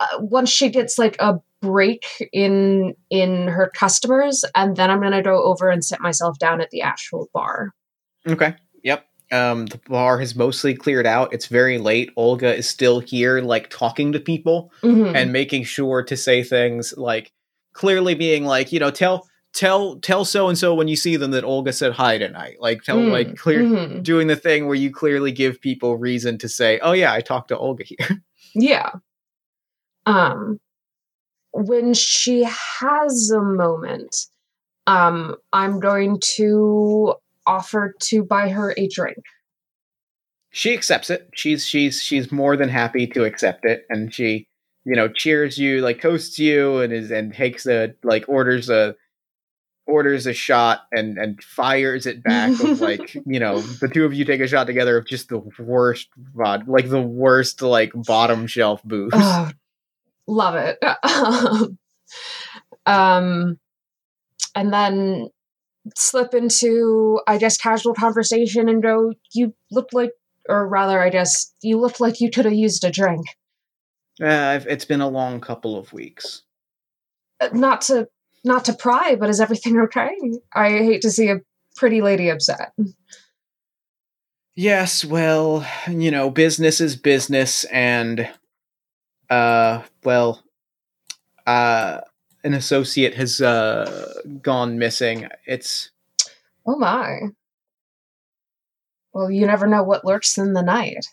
uh, 0.00 0.06
once 0.18 0.50
she 0.50 0.68
gets 0.68 0.98
like 0.98 1.16
a 1.20 1.40
break 1.60 2.04
in 2.32 2.94
in 3.10 3.48
her 3.48 3.70
customers, 3.74 4.44
and 4.54 4.76
then 4.76 4.90
I'm 4.90 5.00
gonna 5.00 5.22
go 5.22 5.42
over 5.44 5.68
and 5.70 5.84
sit 5.84 6.00
myself 6.00 6.38
down 6.38 6.60
at 6.60 6.70
the 6.70 6.82
actual 6.82 7.28
bar. 7.34 7.72
Okay. 8.26 8.54
Yep. 8.84 9.04
Um, 9.30 9.66
the 9.66 9.80
bar 9.88 10.18
has 10.20 10.34
mostly 10.36 10.74
cleared 10.74 11.06
out. 11.06 11.32
It's 11.34 11.46
very 11.46 11.78
late. 11.78 12.10
Olga 12.16 12.54
is 12.56 12.68
still 12.68 13.00
here, 13.00 13.40
like 13.40 13.68
talking 13.70 14.12
to 14.12 14.20
people 14.20 14.72
Mhm. 14.82 15.14
and 15.14 15.32
making 15.32 15.64
sure 15.64 16.02
to 16.02 16.16
say 16.16 16.42
things 16.42 16.94
like 16.96 17.32
clearly 17.74 18.14
being 18.14 18.44
like, 18.44 18.72
you 18.72 18.80
know, 18.80 18.90
tell 18.90 19.26
tell 19.54 19.96
tell 19.96 20.24
so 20.24 20.48
and 20.48 20.56
so 20.58 20.74
when 20.74 20.88
you 20.88 20.96
see 20.96 21.16
them 21.16 21.30
that 21.32 21.42
Olga 21.44 21.72
said 21.72 21.92
hi 21.92 22.18
tonight. 22.18 22.56
Like 22.60 22.82
tell 22.82 22.98
Mm, 22.98 23.10
like 23.10 23.36
clear 23.36 23.62
mhm. 23.62 24.02
doing 24.02 24.28
the 24.28 24.36
thing 24.36 24.66
where 24.66 24.74
you 24.76 24.90
clearly 24.92 25.32
give 25.32 25.60
people 25.60 25.96
reason 25.96 26.38
to 26.38 26.48
say, 26.48 26.78
"Oh 26.80 26.92
yeah, 26.92 27.12
I 27.12 27.20
talked 27.20 27.48
to 27.48 27.58
Olga 27.58 27.84
here." 27.84 27.98
Yeah. 28.54 28.92
Um 30.08 30.58
when 31.52 31.94
she 31.94 32.44
has 32.44 33.30
a 33.30 33.42
moment, 33.42 34.14
um 34.86 35.36
I'm 35.52 35.80
going 35.80 36.20
to 36.36 37.14
offer 37.46 37.94
to 38.00 38.24
buy 38.24 38.48
her 38.50 38.74
a 38.76 38.88
drink. 38.88 39.24
she 40.50 40.74
accepts 40.74 41.10
it. 41.10 41.28
She's 41.34 41.66
she's 41.66 42.02
she's 42.02 42.32
more 42.32 42.56
than 42.56 42.68
happy 42.68 43.06
to 43.08 43.24
accept 43.24 43.64
it, 43.64 43.84
and 43.90 44.12
she 44.12 44.46
you 44.84 44.96
know 44.96 45.08
cheers 45.08 45.58
you, 45.58 45.80
like 45.80 46.00
toasts 46.00 46.38
you, 46.38 46.78
and 46.78 46.92
is 46.92 47.10
and 47.10 47.32
takes 47.34 47.66
a 47.66 47.94
like 48.02 48.24
orders 48.28 48.70
a 48.70 48.94
orders 49.86 50.26
a 50.26 50.34
shot 50.34 50.80
and 50.92 51.18
and 51.18 51.42
fires 51.42 52.06
it 52.06 52.22
back 52.22 52.50
of 52.60 52.80
like 52.90 53.14
you 53.26 53.40
know 53.40 53.60
the 53.60 53.88
two 53.88 54.04
of 54.04 54.12
you 54.14 54.24
take 54.24 54.40
a 54.40 54.46
shot 54.48 54.66
together 54.66 54.96
of 54.98 55.06
just 55.06 55.28
the 55.28 55.38
worst 55.58 56.08
like 56.66 56.88
the 56.88 57.02
worst 57.02 57.62
like 57.62 57.90
bottom 57.94 58.46
shelf 58.46 58.82
booze. 58.84 59.12
Oh, 59.14 59.50
love 60.28 60.54
it. 60.54 60.78
um 62.86 63.58
and 64.54 64.72
then 64.72 65.28
slip 65.96 66.34
into 66.34 67.20
I 67.26 67.38
guess 67.38 67.56
casual 67.56 67.94
conversation 67.94 68.68
and 68.68 68.82
go, 68.82 69.12
you 69.34 69.54
look 69.70 69.88
like 69.92 70.12
or 70.48 70.66
rather 70.68 71.00
I 71.00 71.10
guess 71.10 71.52
you 71.62 71.78
look 71.80 71.98
like 72.00 72.20
you 72.20 72.30
could 72.30 72.44
have 72.44 72.54
used 72.54 72.84
a 72.84 72.90
drink. 72.90 73.26
Uh, 74.22 74.26
I've- 74.26 74.68
it's 74.68 74.84
been 74.84 75.00
a 75.00 75.08
long 75.08 75.40
couple 75.40 75.76
of 75.76 75.92
weeks. 75.92 76.42
Uh, 77.40 77.48
Not 77.52 77.82
to 77.82 78.08
not 78.44 78.64
to 78.66 78.72
pry, 78.72 79.16
but 79.16 79.28
is 79.30 79.40
everything 79.40 79.78
okay? 79.84 80.10
I 80.54 80.68
hate 80.70 81.02
to 81.02 81.10
see 81.10 81.28
a 81.30 81.40
pretty 81.76 82.00
lady 82.02 82.28
upset. 82.28 82.72
Yes, 84.56 85.04
well, 85.04 85.64
you 85.88 86.10
know, 86.10 86.30
business 86.30 86.80
is 86.80 86.96
business 86.96 87.62
and 87.64 88.28
uh 89.30 89.82
well 90.04 90.42
uh 91.46 92.00
an 92.44 92.54
associate 92.54 93.14
has 93.14 93.40
uh 93.40 94.12
gone 94.42 94.78
missing. 94.78 95.28
It's 95.46 95.90
Oh 96.66 96.76
my. 96.78 97.20
Well, 99.12 99.30
you 99.30 99.46
never 99.46 99.66
know 99.66 99.82
what 99.82 100.04
lurks 100.04 100.38
in 100.38 100.52
the 100.52 100.62
night. 100.62 101.06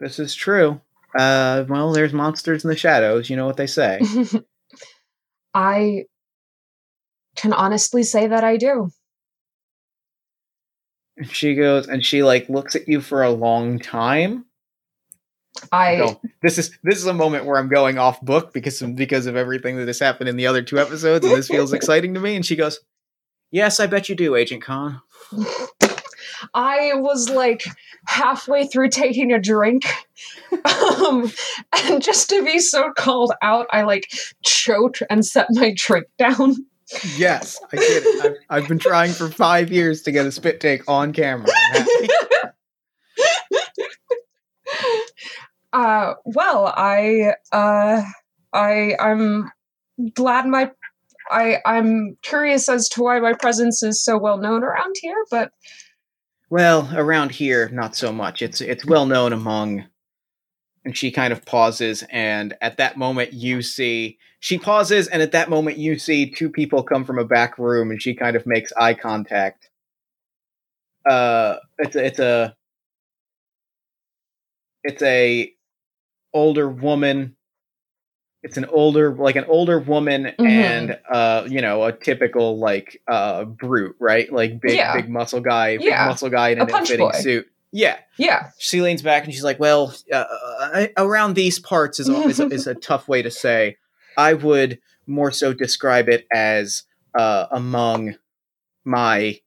this 0.00 0.18
is 0.18 0.34
true. 0.34 0.80
Uh 1.18 1.64
well, 1.68 1.92
there's 1.92 2.12
monsters 2.12 2.64
in 2.64 2.70
the 2.70 2.76
shadows, 2.76 3.28
you 3.30 3.36
know 3.36 3.46
what 3.46 3.56
they 3.56 3.66
say. 3.66 4.00
I 5.54 6.04
can 7.36 7.52
honestly 7.52 8.02
say 8.02 8.26
that 8.26 8.44
I 8.44 8.56
do. 8.56 8.90
and 11.16 11.30
she 11.30 11.54
goes 11.54 11.86
and 11.88 12.04
she 12.04 12.22
like 12.22 12.48
looks 12.48 12.76
at 12.76 12.88
you 12.88 13.00
for 13.00 13.22
a 13.22 13.30
long 13.30 13.78
time. 13.78 14.44
I 15.72 15.96
go, 15.96 16.20
this 16.42 16.58
is 16.58 16.76
this 16.82 16.98
is 16.98 17.06
a 17.06 17.14
moment 17.14 17.44
where 17.44 17.58
I'm 17.58 17.68
going 17.68 17.98
off 17.98 18.20
book 18.20 18.52
because 18.52 18.82
because 18.82 19.26
of 19.26 19.36
everything 19.36 19.76
that 19.76 19.86
has 19.86 19.98
happened 19.98 20.28
in 20.28 20.36
the 20.36 20.46
other 20.46 20.62
two 20.62 20.78
episodes, 20.78 21.24
and 21.24 21.36
this 21.36 21.48
feels 21.48 21.72
exciting 21.74 22.14
to 22.14 22.20
me. 22.20 22.36
And 22.36 22.44
she 22.44 22.56
goes, 22.56 22.80
"Yes, 23.50 23.80
I 23.80 23.86
bet 23.86 24.08
you 24.08 24.14
do, 24.14 24.34
Agent 24.34 24.62
Khan." 24.62 25.00
I 26.54 26.92
was 26.94 27.28
like 27.28 27.64
halfway 28.06 28.66
through 28.66 28.90
taking 28.90 29.32
a 29.32 29.40
drink. 29.40 29.84
Um, 30.64 31.30
and 31.72 32.02
just 32.02 32.30
to 32.30 32.42
be 32.44 32.60
so 32.60 32.90
called 32.96 33.32
out, 33.42 33.66
I 33.70 33.82
like 33.82 34.10
choked 34.42 35.02
and 35.10 35.24
set 35.24 35.46
my 35.50 35.74
drink 35.76 36.06
down. 36.18 36.56
Yes, 37.16 37.60
I 37.72 37.76
get 37.76 38.02
it. 38.04 38.24
I've, 38.24 38.62
I've 38.62 38.68
been 38.68 38.78
trying 38.78 39.12
for 39.12 39.28
five 39.28 39.70
years 39.70 40.02
to 40.02 40.12
get 40.12 40.24
a 40.24 40.32
spit 40.32 40.60
take 40.60 40.88
on 40.88 41.12
camera. 41.12 41.48
Uh 45.76 46.14
well, 46.24 46.72
I 46.74 47.34
uh 47.52 48.02
I 48.50 48.96
I'm 48.98 49.50
glad 50.14 50.46
my 50.46 50.70
I 51.30 51.58
I'm 51.66 52.16
curious 52.22 52.70
as 52.70 52.88
to 52.90 53.02
why 53.02 53.20
my 53.20 53.34
presence 53.34 53.82
is 53.82 54.02
so 54.02 54.16
well 54.16 54.38
known 54.38 54.64
around 54.64 54.96
here, 55.02 55.22
but 55.30 55.50
Well, 56.48 56.88
around 56.94 57.32
here, 57.32 57.68
not 57.68 57.94
so 57.94 58.10
much. 58.10 58.40
It's 58.40 58.62
it's 58.62 58.86
well 58.86 59.04
known 59.04 59.34
among. 59.34 59.84
And 60.86 60.96
she 60.96 61.10
kind 61.10 61.32
of 61.32 61.44
pauses, 61.44 62.04
and 62.10 62.54
at 62.62 62.78
that 62.78 62.96
moment, 62.96 63.34
you 63.34 63.60
see 63.60 64.16
she 64.40 64.56
pauses, 64.56 65.08
and 65.08 65.20
at 65.20 65.32
that 65.32 65.50
moment, 65.50 65.76
you 65.76 65.98
see 65.98 66.30
two 66.30 66.48
people 66.48 66.84
come 66.84 67.04
from 67.04 67.18
a 67.18 67.24
back 67.26 67.58
room, 67.58 67.90
and 67.90 68.00
she 68.00 68.14
kind 68.14 68.34
of 68.34 68.46
makes 68.46 68.72
eye 68.80 68.94
contact. 68.94 69.68
Uh, 71.04 71.56
it's 71.78 71.96
it's 71.96 72.18
a 72.18 72.56
it's 74.84 75.02
a 75.02 75.52
older 76.36 76.68
woman. 76.68 77.34
It's 78.42 78.56
an 78.56 78.66
older 78.66 79.12
like 79.14 79.34
an 79.36 79.44
older 79.48 79.78
woman 79.80 80.32
Mhm. 80.38 80.46
and 80.46 80.98
uh 81.10 81.46
you 81.48 81.60
know 81.62 81.82
a 81.84 81.92
typical 81.92 82.58
like 82.58 83.02
uh 83.08 83.44
brute 83.44 83.96
right? 83.98 84.30
Like 84.32 84.60
big 84.60 84.76
Yeah. 84.76 84.94
big 84.94 85.08
muscle 85.08 85.40
guy 85.40 85.78
big 85.78 85.90
muscle 85.90 86.30
guy 86.30 86.50
in 86.50 86.58
A 86.60 86.64
an 86.64 86.84
fitting 86.86 87.12
suit. 87.14 87.46
Yeah. 87.72 87.96
Yeah. 88.18 88.50
she 88.58 88.80
leans 88.82 89.02
back 89.02 89.24
and 89.24 89.32
she's 89.34 89.42
like 89.44 89.58
well 89.58 89.94
uh, 90.12 90.24
uh, 90.74 90.86
around 90.96 91.34
these 91.34 91.58
parts 91.58 91.98
is 91.98 92.08
is, 92.08 92.38
is 92.58 92.66
a 92.66 92.74
tough 92.74 93.08
way 93.08 93.22
to 93.22 93.30
say. 93.30 93.76
I 94.16 94.34
would 94.34 94.78
more 95.06 95.30
so 95.32 95.52
describe 95.52 96.08
it 96.08 96.26
as 96.32 96.84
uh 97.18 97.46
among 97.50 98.14
my 98.84 99.40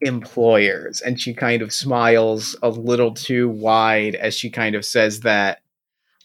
employers. 0.00 1.00
And 1.00 1.20
she 1.20 1.32
kind 1.34 1.62
of 1.62 1.72
smiles 1.72 2.56
a 2.62 2.68
little 2.68 3.12
too 3.14 3.48
wide 3.48 4.14
as 4.14 4.34
she 4.34 4.50
kind 4.50 4.74
of 4.74 4.84
says 4.84 5.20
that 5.20 5.61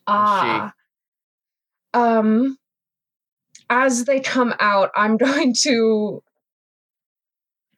Ah. 0.07 0.73
Um 1.93 2.57
as 3.69 4.05
they 4.05 4.19
come 4.19 4.53
out, 4.59 4.91
I'm 4.95 5.17
going 5.27 5.53
to 5.63 6.23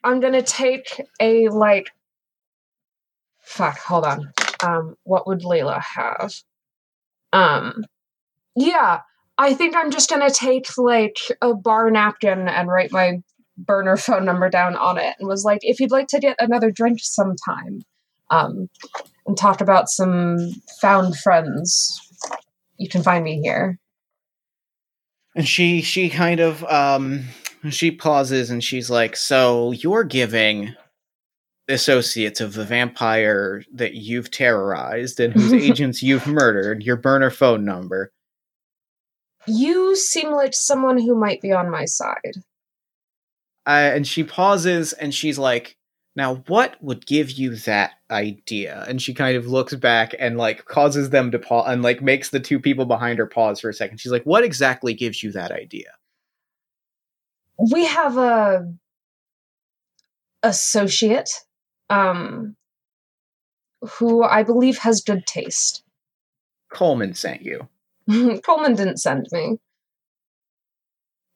I'm 0.03 0.19
gonna 0.19 0.41
take 0.41 1.01
a 1.19 1.49
like 1.49 1.89
fuck, 3.41 3.77
hold 3.79 4.05
on. 4.05 4.31
Um, 4.63 4.95
what 5.03 5.25
would 5.27 5.41
Layla 5.41 5.81
have? 5.81 6.33
Um 7.33 7.85
yeah, 8.55 9.01
I 9.37 9.53
think 9.53 9.75
I'm 9.75 9.91
just 9.91 10.09
gonna 10.09 10.29
take 10.29 10.77
like 10.77 11.17
a 11.41 11.53
bar 11.53 11.89
napkin 11.89 12.47
and 12.47 12.67
write 12.69 12.91
my 12.91 13.21
burner 13.57 13.97
phone 13.97 14.25
number 14.25 14.49
down 14.49 14.75
on 14.75 14.97
it 14.97 15.15
and 15.19 15.27
was 15.27 15.43
like, 15.43 15.59
if 15.63 15.79
you'd 15.79 15.91
like 15.91 16.07
to 16.07 16.19
get 16.19 16.37
another 16.39 16.71
drink 16.71 16.99
sometime, 17.01 17.81
um, 18.31 18.69
and 19.25 19.37
talk 19.37 19.61
about 19.61 19.89
some 19.89 20.37
found 20.81 21.17
friends, 21.17 21.99
you 22.79 22.87
can 22.87 23.03
find 23.03 23.23
me 23.23 23.39
here. 23.41 23.77
And 25.35 25.47
she 25.47 25.81
she 25.81 26.09
kind 26.09 26.39
of 26.39 26.63
um 26.63 27.25
she 27.69 27.91
pauses 27.91 28.49
and 28.49 28.63
she's 28.63 28.89
like, 28.89 29.15
"So 29.15 29.71
you're 29.73 30.05
giving 30.05 30.73
associates 31.67 32.41
of 32.41 32.53
the 32.53 32.65
vampire 32.65 33.63
that 33.73 33.93
you've 33.93 34.31
terrorized 34.31 35.19
and 35.19 35.33
whose 35.33 35.53
agents 35.69 36.01
you've 36.01 36.25
murdered 36.25 36.81
your 36.81 36.95
burner 36.95 37.29
phone 37.29 37.63
number." 37.63 38.11
You 39.45 39.95
seem 39.95 40.31
like 40.31 40.53
someone 40.53 40.97
who 40.97 41.15
might 41.15 41.41
be 41.41 41.51
on 41.51 41.69
my 41.69 41.85
side. 41.85 42.43
Uh, 43.67 43.91
and 43.93 44.07
she 44.07 44.23
pauses 44.23 44.93
and 44.93 45.13
she's 45.13 45.37
like, 45.37 45.77
"Now 46.19 46.43
what 46.47 46.75
would 46.83 47.05
give 47.05 47.31
you 47.31 47.55
that 47.55 47.93
idea?" 48.11 48.83
And 48.89 49.01
she 49.01 49.13
kind 49.13 49.37
of 49.37 49.47
looks 49.47 49.73
back 49.73 50.13
and 50.19 50.37
like 50.37 50.65
causes 50.65 51.11
them 51.11 51.31
to 51.31 51.39
pause 51.39 51.71
and 51.71 51.81
like 51.81 52.01
makes 52.01 52.29
the 52.29 52.41
two 52.41 52.59
people 52.59 52.85
behind 52.85 53.19
her 53.19 53.25
pause 53.25 53.61
for 53.61 53.69
a 53.69 53.73
second. 53.73 53.99
She's 53.99 54.11
like, 54.11 54.25
"What 54.25 54.43
exactly 54.43 54.93
gives 54.93 55.23
you 55.23 55.31
that 55.31 55.51
idea?" 55.53 55.93
We 57.71 57.85
have 57.85 58.17
a 58.17 58.73
associate 60.43 61.29
um 61.89 62.57
who 63.81 64.21
I 64.21 64.43
believe 64.43 64.77
has 64.79 64.99
good 64.99 65.25
taste. 65.25 65.83
Coleman 66.69 67.13
sent 67.13 67.43
you. 67.43 67.69
Coleman 68.45 68.75
didn't 68.75 68.97
send 68.97 69.27
me. 69.31 69.57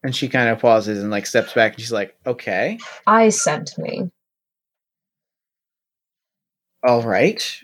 And 0.03 0.13
she 0.13 0.27
kind 0.27 0.49
of 0.49 0.59
pauses 0.59 1.01
and 1.01 1.09
like 1.09 1.25
steps 1.25 1.53
back 1.53 1.71
and 1.71 1.81
she's 1.81 1.93
like, 1.93 2.17
"Okay." 2.27 2.79
I 3.07 3.29
sent 3.29 3.77
me. 3.77 4.11
All 6.83 7.01
right. 7.03 7.61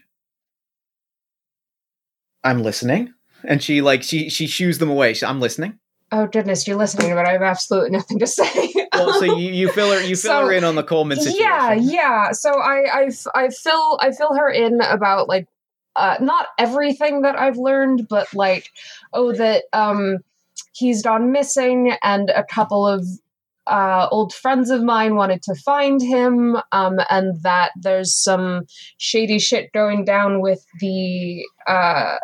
I'm 2.43 2.63
listening. 2.63 3.13
And 3.43 3.63
she 3.63 3.81
like 3.81 4.03
she 4.03 4.29
she 4.29 4.47
shoos 4.47 4.77
them 4.79 4.89
away. 4.89 5.13
She, 5.13 5.25
i'm 5.25 5.39
listening. 5.39 5.79
Oh 6.11 6.25
goodness, 6.25 6.67
you're 6.67 6.77
listening, 6.77 7.13
but 7.13 7.27
I 7.27 7.33
have 7.33 7.41
absolutely 7.43 7.91
nothing 7.91 8.19
to 8.19 8.27
say. 8.39 8.73
well 8.93 9.13
so 9.13 9.25
you, 9.25 9.51
you 9.51 9.71
fill 9.71 9.91
her 9.93 10.01
you 10.01 10.15
fill 10.15 10.31
So, 10.31 10.45
her 10.47 10.51
in 10.51 10.63
on 10.63 10.75
the 10.75 10.83
coleman 10.83 11.17
situation. 11.19 11.41
Yeah, 11.41 11.73
yeah. 11.73 12.31
So 12.31 12.51
i 12.59 12.83
i 12.91 13.09
i 13.35 13.49
fill 13.49 13.99
I 14.01 14.11
fill 14.11 14.35
her 14.35 14.49
in 14.49 14.81
about 14.81 15.27
like 15.29 15.47
uh 15.95 16.17
not 16.19 16.47
everything 16.57 17.21
that 17.21 17.37
I've 17.39 17.57
learned, 17.57 18.07
but 18.09 18.33
like 18.33 18.69
oh 19.13 19.31
that 19.33 19.65
um 19.73 20.17
he's 20.73 21.01
gone 21.01 21.31
missing 21.31 21.95
and 22.03 22.29
a 22.29 22.43
couple 22.43 22.85
of 22.87 23.05
uh, 23.69 24.07
old 24.11 24.33
friends 24.33 24.69
of 24.69 24.83
mine 24.83 25.15
wanted 25.15 25.41
to 25.43 25.55
find 25.55 26.01
him, 26.01 26.57
um, 26.71 26.97
and 27.09 27.41
that 27.43 27.71
there's 27.81 28.15
some 28.15 28.65
shady 28.97 29.39
shit 29.39 29.71
going 29.73 30.05
down 30.05 30.41
with 30.41 30.65
the 30.79 31.45
uh, 31.67 32.17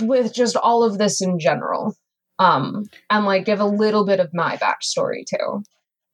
with 0.00 0.34
just 0.34 0.56
all 0.56 0.82
of 0.82 0.98
this 0.98 1.20
in 1.20 1.38
general, 1.38 1.94
um, 2.38 2.84
and 3.10 3.24
like 3.24 3.44
give 3.44 3.60
a 3.60 3.64
little 3.66 4.04
bit 4.04 4.20
of 4.20 4.34
my 4.34 4.56
backstory 4.56 5.24
too. 5.26 5.62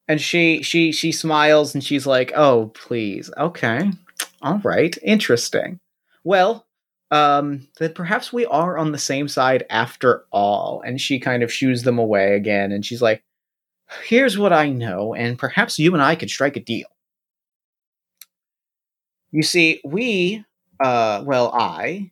and 0.07 0.19
she 0.21 0.61
she 0.61 0.91
she 0.91 1.11
smiles 1.11 1.73
and 1.73 1.83
she's 1.83 2.05
like 2.05 2.31
oh 2.35 2.67
please. 2.75 3.31
Okay. 3.37 3.91
All 4.41 4.59
right. 4.63 4.97
Interesting. 5.03 5.79
Well 6.23 6.65
um 7.11 7.67
then 7.79 7.93
perhaps 7.93 8.33
we 8.33 8.45
are 8.47 8.77
on 8.77 8.91
the 8.91 8.97
same 8.97 9.27
side 9.27 9.65
after 9.69 10.25
all. 10.31 10.81
And 10.85 10.99
she 10.99 11.19
kind 11.19 11.43
of 11.43 11.51
shoos 11.53 11.83
them 11.83 11.97
away 11.99 12.35
again 12.35 12.71
and 12.71 12.85
she's 12.85 13.01
like 13.01 13.23
here's 14.05 14.37
what 14.37 14.53
i 14.53 14.69
know 14.69 15.13
and 15.13 15.37
perhaps 15.37 15.79
you 15.79 15.93
and 15.93 16.01
i 16.01 16.15
could 16.15 16.29
strike 16.29 16.55
a 16.55 16.59
deal 16.59 16.87
you 19.31 19.43
see 19.43 19.81
we 19.83 20.43
uh 20.83 21.23
well 21.25 21.51
i 21.53 22.11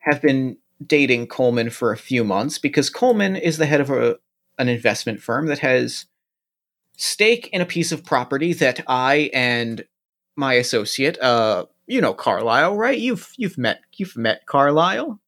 have 0.00 0.20
been 0.20 0.56
dating 0.84 1.26
coleman 1.26 1.70
for 1.70 1.92
a 1.92 1.96
few 1.96 2.24
months 2.24 2.58
because 2.58 2.90
coleman 2.90 3.36
is 3.36 3.58
the 3.58 3.66
head 3.66 3.80
of 3.80 3.90
a, 3.90 4.18
an 4.58 4.68
investment 4.68 5.20
firm 5.20 5.46
that 5.46 5.60
has 5.60 6.06
stake 6.96 7.48
in 7.52 7.60
a 7.60 7.66
piece 7.66 7.92
of 7.92 8.04
property 8.04 8.52
that 8.52 8.80
I 8.86 9.30
and 9.32 9.84
my 10.36 10.54
associate, 10.54 11.18
uh, 11.20 11.66
you 11.86 12.00
know 12.00 12.14
Carlisle, 12.14 12.76
right? 12.76 12.98
You've 12.98 13.32
you've 13.36 13.58
met 13.58 13.80
you've 13.96 14.16
met 14.16 14.46
Carlisle. 14.46 15.20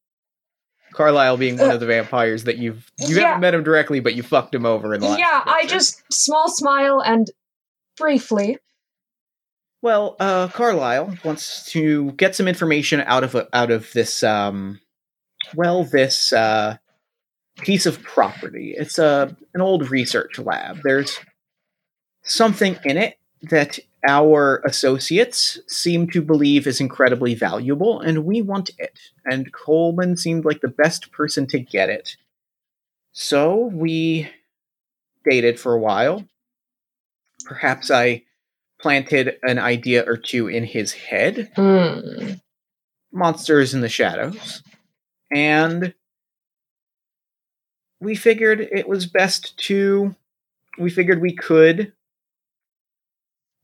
Carlisle 0.97 1.36
being 1.36 1.59
one 1.59 1.70
of 1.70 1.78
the 1.80 1.86
vampires 1.86 2.44
that 2.44 2.57
you've 2.57 2.90
you 2.99 3.16
Yeah. 3.16 3.22
haven't 3.28 3.42
met 3.42 3.55
him 3.55 3.62
directly, 3.62 4.01
but 4.01 4.14
you 4.14 4.22
fucked 4.22 4.55
him 4.55 4.64
over 4.64 4.94
in 4.94 5.01
the 5.01 5.09
last. 5.09 5.18
yeah, 5.18 5.42
I 5.44 5.66
just 5.66 6.03
small 6.11 6.49
smile 6.49 7.01
and 7.05 7.30
briefly. 7.99 8.59
Well, 9.82 10.16
uh, 10.18 10.49
Carlisle 10.49 11.18
wants 11.22 11.66
to 11.72 12.12
get 12.12 12.34
some 12.34 12.49
information 12.49 13.03
out 13.03 13.22
of 13.24 13.34
a, 13.34 13.47
out 13.55 13.70
of 13.70 13.92
this, 13.92 14.22
um, 14.22 14.80
well, 15.55 15.84
this 15.84 16.32
uh, 16.32 16.78
piece 17.59 17.84
of 17.86 18.03
property. 18.03 18.74
It's 18.76 18.99
a 18.99 19.36
an 19.55 19.61
old 19.61 19.90
research 19.90 20.38
lab. 20.38 20.80
There's 20.82 21.18
something 22.22 22.78
in 22.84 22.97
it 22.97 23.18
that 23.42 23.78
our 24.07 24.62
associates 24.64 25.59
seem 25.66 26.09
to 26.11 26.22
believe 26.22 26.66
is 26.66 26.80
incredibly 26.80 27.34
valuable, 27.34 28.01
and 28.01 28.24
we 28.24 28.42
want 28.42 28.70
it. 28.78 28.99
And 29.24 29.53
Coleman 29.53 30.16
seemed 30.16 30.44
like 30.44 30.61
the 30.61 30.68
best 30.68 31.12
person 31.12 31.47
to 31.49 31.59
get 31.59 31.88
it. 31.88 32.16
So 33.12 33.70
we 33.72 34.30
dated 35.24 35.59
for 35.59 35.72
a 35.72 35.80
while. 35.80 36.24
Perhaps 37.47 37.90
I 37.90 38.22
planted 38.80 39.38
an 39.42 39.59
idea 39.59 40.05
or 40.07 40.16
two 40.16 40.49
in 40.49 40.64
his 40.64 40.92
head 40.92 41.51
Hmm. 41.57 42.34
monsters 43.11 43.72
in 43.72 43.80
the 43.80 43.88
shadows 43.88 44.62
and 45.34 45.94
we 48.01 48.14
figured 48.14 48.61
it 48.61 48.86
was 48.86 49.07
best 49.07 49.57
to 49.59 50.14
we 50.78 50.90
figured 50.90 51.22
we 51.22 51.34
could 51.34 51.92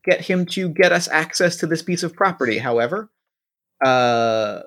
get 0.05 0.21
him 0.21 0.47
to 0.47 0.69
get 0.69 0.93
us 0.93 1.09
access 1.09 1.57
to 1.57 1.67
this 1.67 1.83
piece 1.83 2.03
of 2.03 2.15
property 2.15 2.59
however 2.59 3.09
uh 3.85 4.61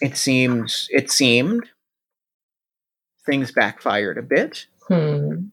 it 0.00 0.16
seems 0.16 0.88
it 0.90 1.10
seemed 1.10 1.68
things 3.26 3.52
backfired 3.52 4.18
a 4.18 4.22
bit 4.22 4.66
Hmm. 4.88 5.48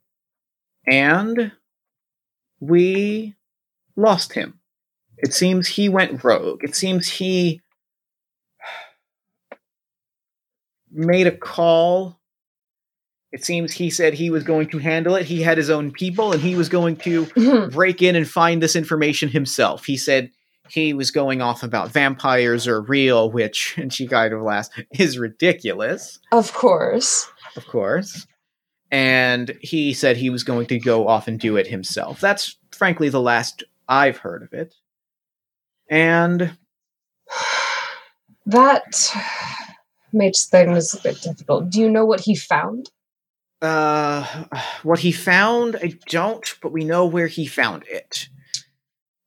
and 0.87 1.51
we 2.59 3.35
lost 3.95 4.33
him. 4.33 4.59
It 5.17 5.31
seems 5.33 5.67
he 5.67 5.89
went 5.89 6.23
rogue. 6.23 6.63
It 6.63 6.75
seems 6.75 7.07
he 7.07 7.61
made 10.91 11.27
a 11.27 11.37
call. 11.37 12.16
It 13.37 13.45
seems 13.45 13.71
he 13.73 13.89
said 13.91 14.13
he 14.15 14.29
was 14.31 14.43
going 14.43 14.67
to 14.69 14.79
handle 14.79 15.15
it. 15.15 15.25
He 15.25 15.41
had 15.43 15.57
his 15.57 15.69
own 15.69 15.91
people 15.91 16.31
and 16.31 16.41
he 16.41 16.55
was 16.55 16.69
going 16.69 16.95
to 16.97 17.25
Mhm. 17.27 17.71
break 17.71 18.01
in 18.01 18.15
and 18.15 18.27
find 18.27 18.61
this 18.63 18.75
information 18.75 19.29
himself. 19.29 19.85
He 19.85 19.95
said 19.97 20.31
he 20.69 20.93
was 20.93 21.11
going 21.11 21.41
off 21.41 21.61
about 21.63 21.91
vampires 21.91 22.67
are 22.67 22.81
real, 22.81 23.31
which, 23.31 23.75
and 23.77 23.93
she 23.93 24.07
kind 24.07 24.33
of 24.33 24.41
laughs, 24.41 24.69
is 24.97 25.17
ridiculous, 25.19 26.19
of 26.31 26.51
course. 26.53 27.27
of 27.55 27.67
course. 27.67 28.25
And 28.91 29.55
he 29.61 29.93
said 29.93 30.17
he 30.17 30.29
was 30.29 30.43
going 30.43 30.65
to 30.67 30.79
go 30.79 31.07
off 31.07 31.27
and 31.27 31.39
do 31.39 31.57
it 31.57 31.67
himself. 31.67 32.19
That's 32.19 32.55
frankly 32.71 33.09
the 33.09 33.21
last 33.21 33.63
I've 33.87 34.17
heard 34.17 34.41
of 34.43 34.53
it. 34.53 34.73
And 35.89 36.57
That 38.45 39.11
makes 40.13 40.45
things 40.45 40.93
a 40.95 41.01
bit 41.01 41.21
difficult. 41.21 41.69
Do 41.69 41.81
you 41.81 41.89
know 41.89 42.05
what 42.05 42.21
he 42.21 42.33
found? 42.35 42.89
Uh 43.61 44.45
what 44.83 44.99
he 44.99 45.11
found, 45.11 45.77
I 45.81 45.93
don't, 46.09 46.45
but 46.61 46.71
we 46.71 46.83
know 46.83 47.05
where 47.05 47.27
he 47.27 47.45
found 47.47 47.83
it. 47.87 48.29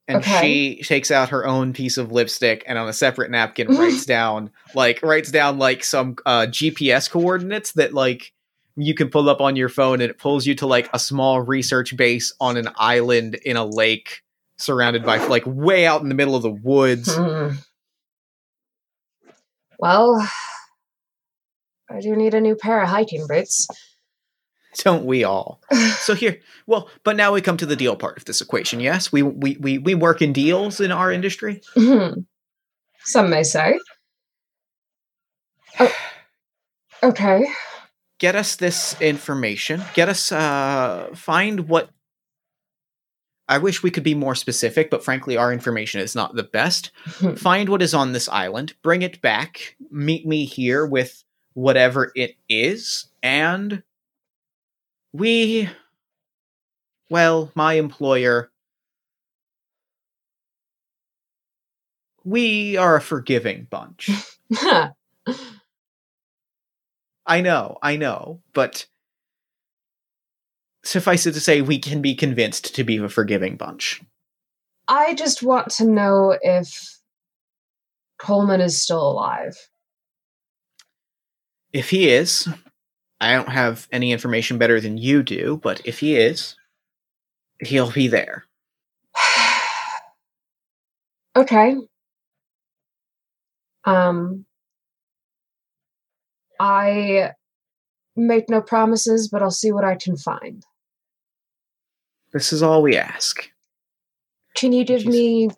And 0.08 0.18
Okay. 0.18 0.40
she 0.76 0.82
takes 0.82 1.10
out 1.12 1.28
her 1.28 1.46
own 1.46 1.72
piece 1.72 1.96
of 1.96 2.10
lipstick 2.10 2.64
and 2.66 2.76
on 2.78 2.88
a 2.88 2.92
separate 2.92 3.30
napkin 3.30 3.68
writes 3.76 4.04
down 4.04 4.50
like 4.74 5.02
writes 5.02 5.30
down 5.30 5.58
like 5.58 5.84
some 5.84 6.16
uh 6.26 6.46
GPS 6.48 7.08
coordinates 7.08 7.72
that 7.72 7.94
like 7.94 8.32
you 8.76 8.94
can 8.94 9.08
pull 9.10 9.28
up 9.28 9.40
on 9.40 9.56
your 9.56 9.68
phone 9.68 10.00
and 10.00 10.10
it 10.10 10.18
pulls 10.18 10.46
you 10.46 10.54
to 10.56 10.66
like 10.66 10.88
a 10.92 10.98
small 10.98 11.40
research 11.40 11.96
base 11.96 12.32
on 12.40 12.56
an 12.56 12.68
island 12.76 13.34
in 13.44 13.56
a 13.56 13.64
lake 13.64 14.22
surrounded 14.58 15.04
by 15.04 15.18
like 15.26 15.42
way 15.46 15.86
out 15.86 16.02
in 16.02 16.08
the 16.08 16.14
middle 16.14 16.34
of 16.34 16.42
the 16.42 16.50
woods. 16.50 17.14
Hmm. 17.14 17.50
Well, 19.78 20.28
I 21.90 22.00
do 22.00 22.14
need 22.14 22.34
a 22.34 22.40
new 22.40 22.54
pair 22.54 22.82
of 22.82 22.88
hiking 22.88 23.26
boots. 23.26 23.66
Don't 24.78 25.04
we 25.04 25.24
all? 25.24 25.60
So 26.00 26.14
here, 26.14 26.40
well, 26.66 26.88
but 27.04 27.14
now 27.14 27.32
we 27.32 27.42
come 27.42 27.58
to 27.58 27.66
the 27.66 27.76
deal 27.76 27.94
part 27.94 28.16
of 28.16 28.24
this 28.24 28.40
equation. 28.40 28.80
Yes, 28.80 29.12
we 29.12 29.22
we 29.22 29.56
we 29.60 29.78
we 29.78 29.94
work 29.94 30.22
in 30.22 30.32
deals 30.32 30.80
in 30.80 30.90
our 30.90 31.12
industry. 31.12 31.60
Hmm. 31.74 32.20
Some 33.04 33.28
may 33.28 33.42
say. 33.42 33.78
Oh, 35.78 35.94
okay. 37.02 37.46
Get 38.18 38.34
us 38.34 38.56
this 38.56 38.98
information. 39.00 39.82
Get 39.94 40.08
us 40.08 40.32
uh 40.32 41.10
find 41.14 41.68
what 41.68 41.90
I 43.46 43.58
wish 43.58 43.82
we 43.82 43.90
could 43.90 44.04
be 44.04 44.14
more 44.14 44.34
specific, 44.34 44.90
but 44.90 45.04
frankly 45.04 45.36
our 45.36 45.52
information 45.52 46.00
is 46.00 46.14
not 46.14 46.34
the 46.34 46.44
best. 46.44 46.92
Hmm. 47.04 47.34
Find 47.34 47.68
what 47.68 47.82
is 47.82 47.94
on 47.94 48.12
this 48.12 48.28
island, 48.28 48.74
bring 48.82 49.02
it 49.02 49.20
back, 49.20 49.76
meet 49.90 50.26
me 50.26 50.46
here 50.46 50.86
with 50.86 51.22
whatever 51.52 52.10
it 52.14 52.36
is, 52.48 53.06
and 53.22 53.82
we 55.12 55.68
well, 57.08 57.50
my 57.54 57.74
employer 57.74 58.50
we 62.24 62.76
are 62.76 62.96
a 62.96 63.00
forgiving 63.00 63.66
bunch. 63.70 64.11
I 67.26 67.40
know, 67.40 67.78
I 67.82 67.96
know, 67.96 68.40
but 68.52 68.86
suffice 70.84 71.26
it 71.26 71.32
to 71.32 71.40
say, 71.40 71.61
we 71.61 71.78
can 71.78 72.02
be 72.02 72.14
convinced 72.14 72.74
to 72.74 72.84
be 72.84 72.98
a 72.98 73.08
forgiving 73.08 73.56
bunch. 73.56 74.02
I 74.88 75.14
just 75.14 75.42
want 75.42 75.70
to 75.72 75.84
know 75.84 76.36
if 76.42 76.98
Coleman 78.18 78.61
is 78.61 78.82
still 78.82 79.11
alive. 79.11 79.56
If 81.72 81.90
he 81.90 82.08
is, 82.08 82.48
I 83.20 83.32
don't 83.32 83.50
have 83.50 83.86
any 83.92 84.12
information 84.12 84.58
better 84.58 84.80
than 84.80 84.96
you 84.96 85.22
do, 85.22 85.60
but 85.62 85.82
if 85.84 85.98
he 85.98 86.16
is, 86.16 86.56
he'll 87.60 87.90
be 87.90 88.08
there. 88.08 88.44
okay. 91.36 91.76
Um 93.84 94.46
I 96.58 97.32
make 98.16 98.50
no 98.50 98.60
promises, 98.60 99.28
but 99.28 99.42
I'll 99.42 99.50
see 99.50 99.72
what 99.72 99.84
I 99.84 99.96
can 99.96 100.16
find. 100.16 100.64
This 102.32 102.52
is 102.52 102.62
all 102.62 102.82
we 102.82 102.96
ask. 102.96 103.50
Can 104.54 104.72
you 104.72 104.84
give 104.84 105.02
Jeez. 105.02 105.06
me 105.06 105.50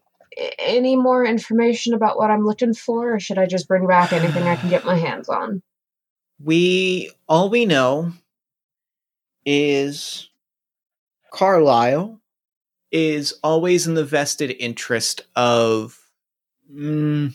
any 0.58 0.96
more 0.96 1.24
information 1.24 1.92
about 1.92 2.16
what 2.16 2.30
I'm 2.30 2.46
looking 2.46 2.72
for, 2.72 3.14
or 3.14 3.20
should 3.20 3.38
I 3.38 3.46
just 3.46 3.68
bring 3.68 3.86
back 3.86 4.12
anything 4.12 4.44
I 4.44 4.56
can 4.56 4.70
get 4.70 4.84
my 4.84 4.96
hands 4.96 5.28
on? 5.28 5.62
We 6.44 7.10
all 7.28 7.50
we 7.50 7.66
know 7.66 8.12
is 9.44 10.28
Carlisle 11.32 12.20
is 12.90 13.34
always 13.42 13.86
in 13.86 13.94
the 13.94 14.04
vested 14.04 14.50
interest 14.58 15.22
of 15.36 15.98
mm, 16.72 17.34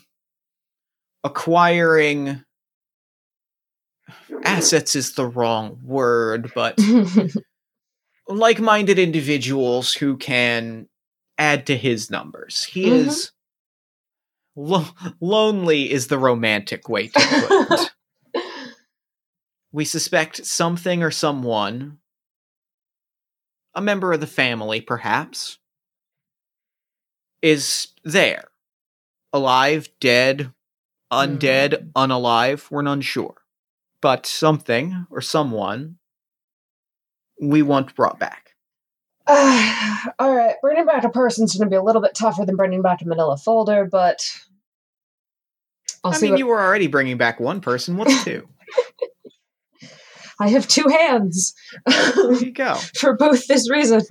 acquiring 1.24 2.43
assets 4.43 4.95
is 4.95 5.14
the 5.14 5.26
wrong 5.26 5.80
word, 5.84 6.51
but 6.53 6.80
like-minded 8.28 8.99
individuals 8.99 9.93
who 9.93 10.18
can 10.18 10.88
add 11.38 11.66
to 11.68 11.78
his 11.78 12.10
numbers. 12.10 12.64
He 12.66 12.86
Mhm. 12.86 13.08
is 13.08 13.32
lo- 14.55 14.86
lonely 15.22 15.91
is 15.91 16.08
the 16.08 16.20
romantic 16.20 16.89
way 16.89 17.08
to 17.08 17.20
put 17.20 17.82
it. 17.82 17.91
we 19.78 19.86
suspect 19.86 20.43
something 20.43 21.03
or 21.03 21.11
someone, 21.11 21.99
a 23.75 23.80
member 23.80 24.11
of 24.11 24.19
the 24.19 24.25
family 24.25 24.82
perhaps, 24.82 25.59
is 27.43 27.89
there. 28.03 28.45
Alive, 29.32 29.88
dead, 29.99 30.51
undead, 31.13 31.80
hmm. 31.80 31.89
unalive, 31.95 32.71
we're 32.71 32.82
none 32.82 33.01
sure. 33.01 33.36
But 34.01 34.25
something 34.25 35.05
or 35.11 35.21
someone 35.21 35.99
we 37.39 37.61
want 37.61 37.93
brought 37.93 38.17
back. 38.17 38.55
All 39.28 40.36
right, 40.36 40.55
bringing 40.59 40.88
back 40.88 41.03
a 41.03 41.09
person's 41.09 41.55
going 41.55 41.69
to 41.69 41.71
be 41.71 41.78
a 41.78 41.84
little 41.84 42.01
bit 42.01 42.15
tougher 42.15 42.47
than 42.47 42.55
bringing 42.55 42.82
back 42.82 43.03
a 43.03 43.07
manila 43.07 43.38
folder, 43.38 43.86
but 43.86 44.28
I'll 46.03 46.15
I 46.15 46.19
mean, 46.19 46.32
what 46.32 46.39
you 46.39 46.47
were 46.47 46.59
already 46.59 46.88
bringing 46.88 47.17
back 47.17 47.39
one 47.39 47.61
person. 47.61 47.95
What's 47.95 48.23
two? 48.25 48.47
I 50.39 50.49
have 50.49 50.67
two 50.67 50.88
hands 50.88 51.53
there 51.85 52.33
you 52.33 52.51
go. 52.51 52.75
for 52.95 53.15
both 53.15 53.47
this 53.47 53.69
reason. 53.69 54.01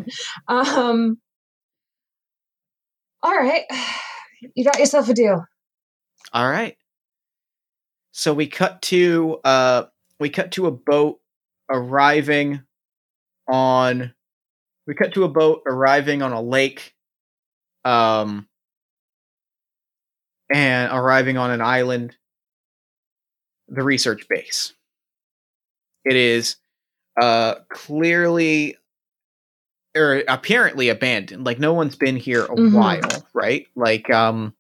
Um, 0.48 1.18
all 3.22 3.34
right, 3.34 3.64
you 4.54 4.64
got 4.64 4.78
yourself 4.78 5.08
a 5.08 5.14
deal. 5.14 5.44
All 6.32 6.48
right. 6.48 6.76
So 8.12 8.32
we 8.32 8.46
cut 8.46 8.82
to 8.82 9.40
uh 9.44 9.84
we 10.18 10.30
cut 10.30 10.52
to 10.52 10.66
a 10.66 10.70
boat 10.70 11.20
arriving 11.70 12.62
on 13.46 14.14
we 14.86 14.94
cut 14.94 15.14
to 15.14 15.24
a 15.24 15.28
boat 15.28 15.62
arriving 15.66 16.22
on 16.22 16.32
a 16.32 16.40
lake 16.40 16.94
um 17.84 18.48
and 20.52 20.92
arriving 20.92 21.36
on 21.36 21.50
an 21.50 21.60
island 21.60 22.16
the 23.68 23.82
research 23.82 24.28
base. 24.28 24.72
It 26.07 26.16
is 26.16 26.57
uh 27.20 27.57
clearly 27.70 28.76
or 29.96 30.22
apparently 30.28 30.88
abandoned. 30.88 31.44
Like 31.44 31.59
no 31.59 31.72
one's 31.72 31.96
been 31.96 32.16
here 32.16 32.44
a 32.44 32.48
Mhm. 32.48 32.72
while, 32.72 33.26
right? 33.34 33.66
Like 33.74 34.09
um 34.11 34.54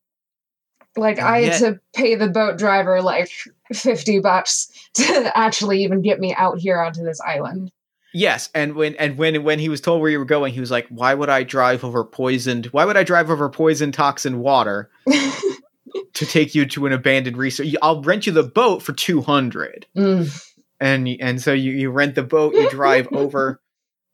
Like 0.96 1.18
I 1.18 1.40
had 1.42 1.52
Yet- 1.52 1.58
to 1.60 1.80
pay 1.94 2.14
the 2.14 2.28
boat 2.28 2.56
driver 2.58 3.02
like 3.02 3.30
fifty 3.72 4.18
bucks 4.18 4.68
to 4.94 5.30
actually 5.36 5.82
even 5.84 6.00
get 6.02 6.18
me 6.20 6.34
out 6.34 6.58
here 6.58 6.80
onto 6.80 7.02
this 7.04 7.20
island. 7.20 7.70
Yes, 8.14 8.48
and 8.54 8.74
when 8.74 8.94
and 8.94 9.18
when 9.18 9.42
when 9.44 9.58
he 9.58 9.68
was 9.68 9.82
told 9.82 10.00
where 10.00 10.10
you 10.10 10.18
were 10.18 10.24
going, 10.24 10.54
he 10.54 10.60
was 10.60 10.70
like, 10.70 10.86
"Why 10.88 11.12
would 11.12 11.28
I 11.28 11.42
drive 11.42 11.84
over 11.84 12.02
poisoned? 12.02 12.64
Why 12.66 12.86
would 12.86 12.96
I 12.96 13.02
drive 13.02 13.28
over 13.28 13.50
poison 13.50 13.92
toxin 13.92 14.38
water 14.38 14.88
to 16.14 16.24
take 16.26 16.54
you 16.54 16.64
to 16.66 16.86
an 16.86 16.94
abandoned 16.94 17.36
research? 17.36 17.74
I'll 17.82 18.00
rent 18.00 18.26
you 18.26 18.32
the 18.32 18.42
boat 18.42 18.82
for 18.82 18.94
two 18.94 19.20
hundred, 19.20 19.84
Mm. 19.94 20.32
And 20.80 21.08
and 21.20 21.40
so 21.40 21.52
you 21.52 21.72
you 21.72 21.90
rent 21.90 22.14
the 22.14 22.22
boat, 22.22 22.54
you 22.54 22.68
drive 22.70 23.08
over. 23.12 23.60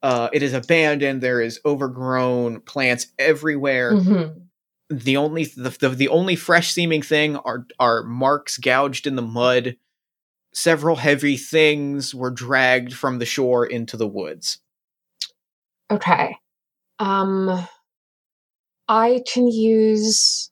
Uh, 0.03 0.29
it 0.33 0.43
is 0.43 0.53
abandoned. 0.53 1.21
There 1.21 1.41
is 1.41 1.61
overgrown 1.65 2.61
plants 2.61 3.07
everywhere. 3.19 3.93
Mhm. 3.93 4.43
The 4.91 5.17
only 5.17 5.45
the, 5.45 5.71
the 5.81 5.89
the 5.91 6.09
only 6.09 6.37
fresh 6.37 6.73
seeming 6.73 7.03
thing 7.03 7.37
are 7.37 7.67
are 7.79 8.03
marks 8.03 8.59
gouged 8.59 9.07
in 9.07 9.17
the 9.17 9.23
mud. 9.23 9.77
Several 10.55 10.97
heavy 10.97 11.37
things 11.37 12.15
were 12.15 12.31
dragged 12.31 12.93
from 12.93 13.19
the 13.19 13.25
shore 13.25 13.65
into 13.65 13.97
the 13.97 14.07
woods. 14.09 14.59
Okay. 15.91 16.37
Um, 16.99 17.67
I 18.89 19.23
can 19.33 19.49
use. 19.49 20.51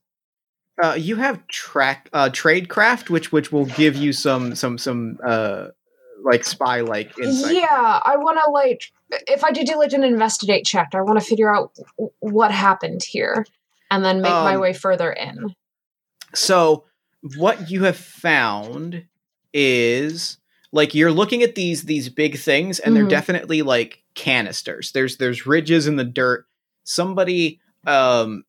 Uh, 0.82 0.94
you 0.94 1.16
have 1.16 1.46
track 1.48 2.08
uh, 2.14 2.30
tradecraft, 2.30 3.10
which 3.10 3.30
which 3.32 3.52
will 3.52 3.66
give 3.66 3.96
you 3.96 4.12
some 4.14 4.54
some 4.54 4.78
some 4.78 5.18
uh, 5.22 5.68
like 6.24 6.44
spy 6.44 6.80
like 6.80 7.16
insight. 7.18 7.54
Yeah, 7.54 8.00
I 8.04 8.16
want 8.16 8.38
to 8.44 8.50
like 8.50 8.82
if 9.28 9.42
I 9.44 9.50
do 9.50 9.64
do 9.64 9.76
like 9.78 9.92
an 9.92 10.04
investigate 10.04 10.64
check, 10.64 10.88
I 10.94 11.00
want 11.02 11.18
to 11.18 11.24
figure 11.24 11.54
out 11.54 11.72
w- 11.98 12.12
what 12.20 12.50
happened 12.52 13.02
here, 13.02 13.44
and 13.90 14.04
then 14.04 14.20
make 14.22 14.32
my 14.32 14.54
Um, 14.54 14.60
way 14.60 14.72
further 14.72 15.10
in. 15.12 15.54
So 16.34 16.84
what 17.36 17.70
you 17.70 17.84
have 17.84 17.96
found 17.96 19.04
is 19.52 20.38
like 20.72 20.94
you're 20.94 21.10
looking 21.12 21.42
at 21.42 21.54
these 21.56 21.82
these 21.84 22.08
big 22.08 22.38
things 22.38 22.78
and 22.78 22.92
Mhm. 22.92 22.98
they're 22.98 23.08
definitely 23.08 23.62
like 23.62 24.02
canisters. 24.14 24.92
There's 24.92 25.16
there's 25.16 25.46
ridges 25.46 25.86
in 25.86 25.96
the 25.96 26.04
dirt. 26.04 26.46
Somebody 26.84 27.60
um 27.86 28.44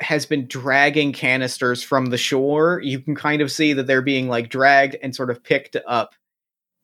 has 0.00 0.24
been 0.26 0.46
dragging 0.46 1.12
canisters 1.12 1.82
from 1.82 2.06
the 2.06 2.16
shore. 2.16 2.80
You 2.82 3.00
can 3.00 3.14
kind 3.16 3.42
of 3.42 3.50
see 3.50 3.72
that 3.72 3.86
they're 3.88 4.00
being 4.00 4.28
like 4.28 4.48
dragged 4.48 4.96
and 5.02 5.14
sort 5.14 5.28
of 5.30 5.42
picked 5.42 5.76
up 5.86 6.14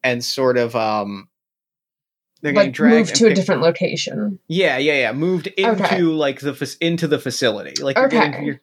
and 0.05 0.25
sort 0.25 0.57
of 0.59 0.77
um 0.77 1.29
they're 2.43 2.53
getting 2.53 2.69
Like 2.69 2.75
dragged 2.75 3.09
move 3.09 3.13
to 3.15 3.27
a 3.29 3.35
different 3.35 3.63
location. 3.63 4.39
yeah, 4.49 4.77
yeah, 4.77 4.93
yeah. 5.01 5.13
Moved 5.13 5.47
into 5.57 5.83
Okay. 5.85 6.01
like 6.03 6.41
the 6.41 6.53
fac- 6.55 6.77
into 6.81 7.09
the 7.09 7.19
facility. 7.19 7.83
Like 7.83 7.97
you're 7.97 8.09
getting 8.09 8.45
you're, 8.45 8.61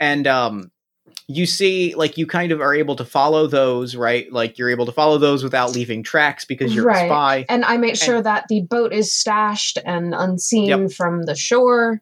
and 0.00 0.26
um 0.28 0.70
you 1.26 1.44
see 1.44 1.94
like 1.94 2.16
you 2.16 2.26
kind 2.26 2.52
of 2.52 2.60
are 2.60 2.72
able 2.74 2.94
to 2.96 3.04
follow 3.04 3.46
those, 3.48 3.96
right? 3.96 4.32
Like 4.32 4.58
you're 4.58 4.70
able 4.70 4.86
to 4.86 4.92
follow 4.92 5.18
those 5.18 5.42
without 5.42 5.72
leaving 5.74 6.02
tracks 6.02 6.44
because 6.44 6.74
you're 6.74 6.84
Right. 6.84 7.04
a 7.04 7.08
spy. 7.08 7.46
And 7.48 7.64
I 7.64 7.76
make 7.78 7.96
sure 7.96 8.22
that 8.22 8.44
the 8.48 8.62
boat 8.62 8.92
is 8.92 9.12
stashed 9.12 9.78
and 9.84 10.14
unseen 10.14 10.66
Yep. 10.68 10.92
from 10.92 11.24
the 11.24 11.34
shore. 11.34 12.00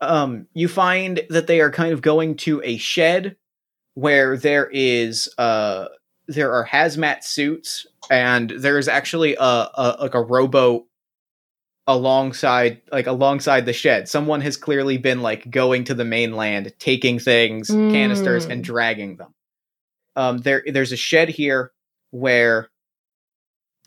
Um 0.00 0.46
you 0.54 0.68
find 0.68 1.22
that 1.30 1.46
they 1.48 1.60
are 1.60 1.70
kind 1.70 1.92
of 1.92 2.02
going 2.02 2.36
to 2.38 2.62
a 2.64 2.76
shed 2.76 3.34
where 3.94 4.36
there 4.36 4.68
is 4.72 5.28
uh 5.38 5.86
there 6.26 6.52
are 6.52 6.66
hazmat 6.66 7.22
suits 7.24 7.86
and 8.10 8.50
there's 8.50 8.88
actually 8.88 9.34
a, 9.36 9.42
a 9.74 9.96
like 10.00 10.14
a 10.14 10.22
rowboat 10.22 10.84
alongside 11.86 12.80
like 12.90 13.06
alongside 13.06 13.66
the 13.66 13.72
shed 13.72 14.08
someone 14.08 14.40
has 14.40 14.56
clearly 14.56 14.96
been 14.96 15.20
like 15.20 15.50
going 15.50 15.84
to 15.84 15.92
the 15.94 16.04
mainland 16.04 16.72
taking 16.78 17.18
things 17.18 17.68
canisters 17.68 18.46
Mm. 18.46 18.50
and 18.52 18.64
dragging 18.64 19.16
them 19.16 19.34
um 20.16 20.38
there 20.38 20.62
there's 20.66 20.92
a 20.92 20.96
shed 20.96 21.28
here 21.28 21.72
where 22.10 22.70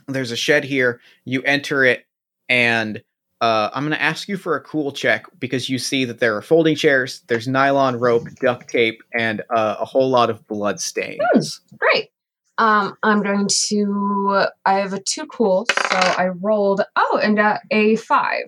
there's 0.07 0.31
a 0.31 0.35
shed 0.35 0.63
here 0.63 1.01
you 1.25 1.41
enter 1.41 1.83
it 1.85 2.05
and 2.49 3.01
uh, 3.39 3.69
I'm 3.71 3.83
going 3.83 3.91
to 3.95 4.01
ask 4.01 4.27
you 4.27 4.35
for 4.35 4.55
a 4.55 4.61
cool 4.61 4.91
check 4.91 5.25
because 5.37 5.69
you 5.69 5.77
see 5.77 6.05
that 6.05 6.17
there 6.19 6.35
are 6.35 6.41
folding 6.41 6.75
chairs, 6.75 7.21
there's 7.27 7.47
nylon 7.47 7.99
rope, 7.99 8.23
duct 8.41 8.67
tape, 8.67 9.03
and 9.13 9.41
uh, 9.55 9.75
a 9.79 9.85
whole 9.85 10.09
lot 10.09 10.31
of 10.31 10.47
blood 10.47 10.79
stains. 10.79 11.61
Great. 11.77 12.09
Um, 12.57 12.97
I'm 13.03 13.21
going 13.21 13.47
to. 13.67 14.45
I 14.65 14.73
have 14.79 14.93
a 14.93 15.01
two 15.01 15.27
cool, 15.27 15.67
so 15.69 15.97
I 15.97 16.29
rolled. 16.41 16.81
Oh, 16.95 17.19
and 17.21 17.39
uh, 17.39 17.59
a 17.71 17.95
five. 17.97 18.45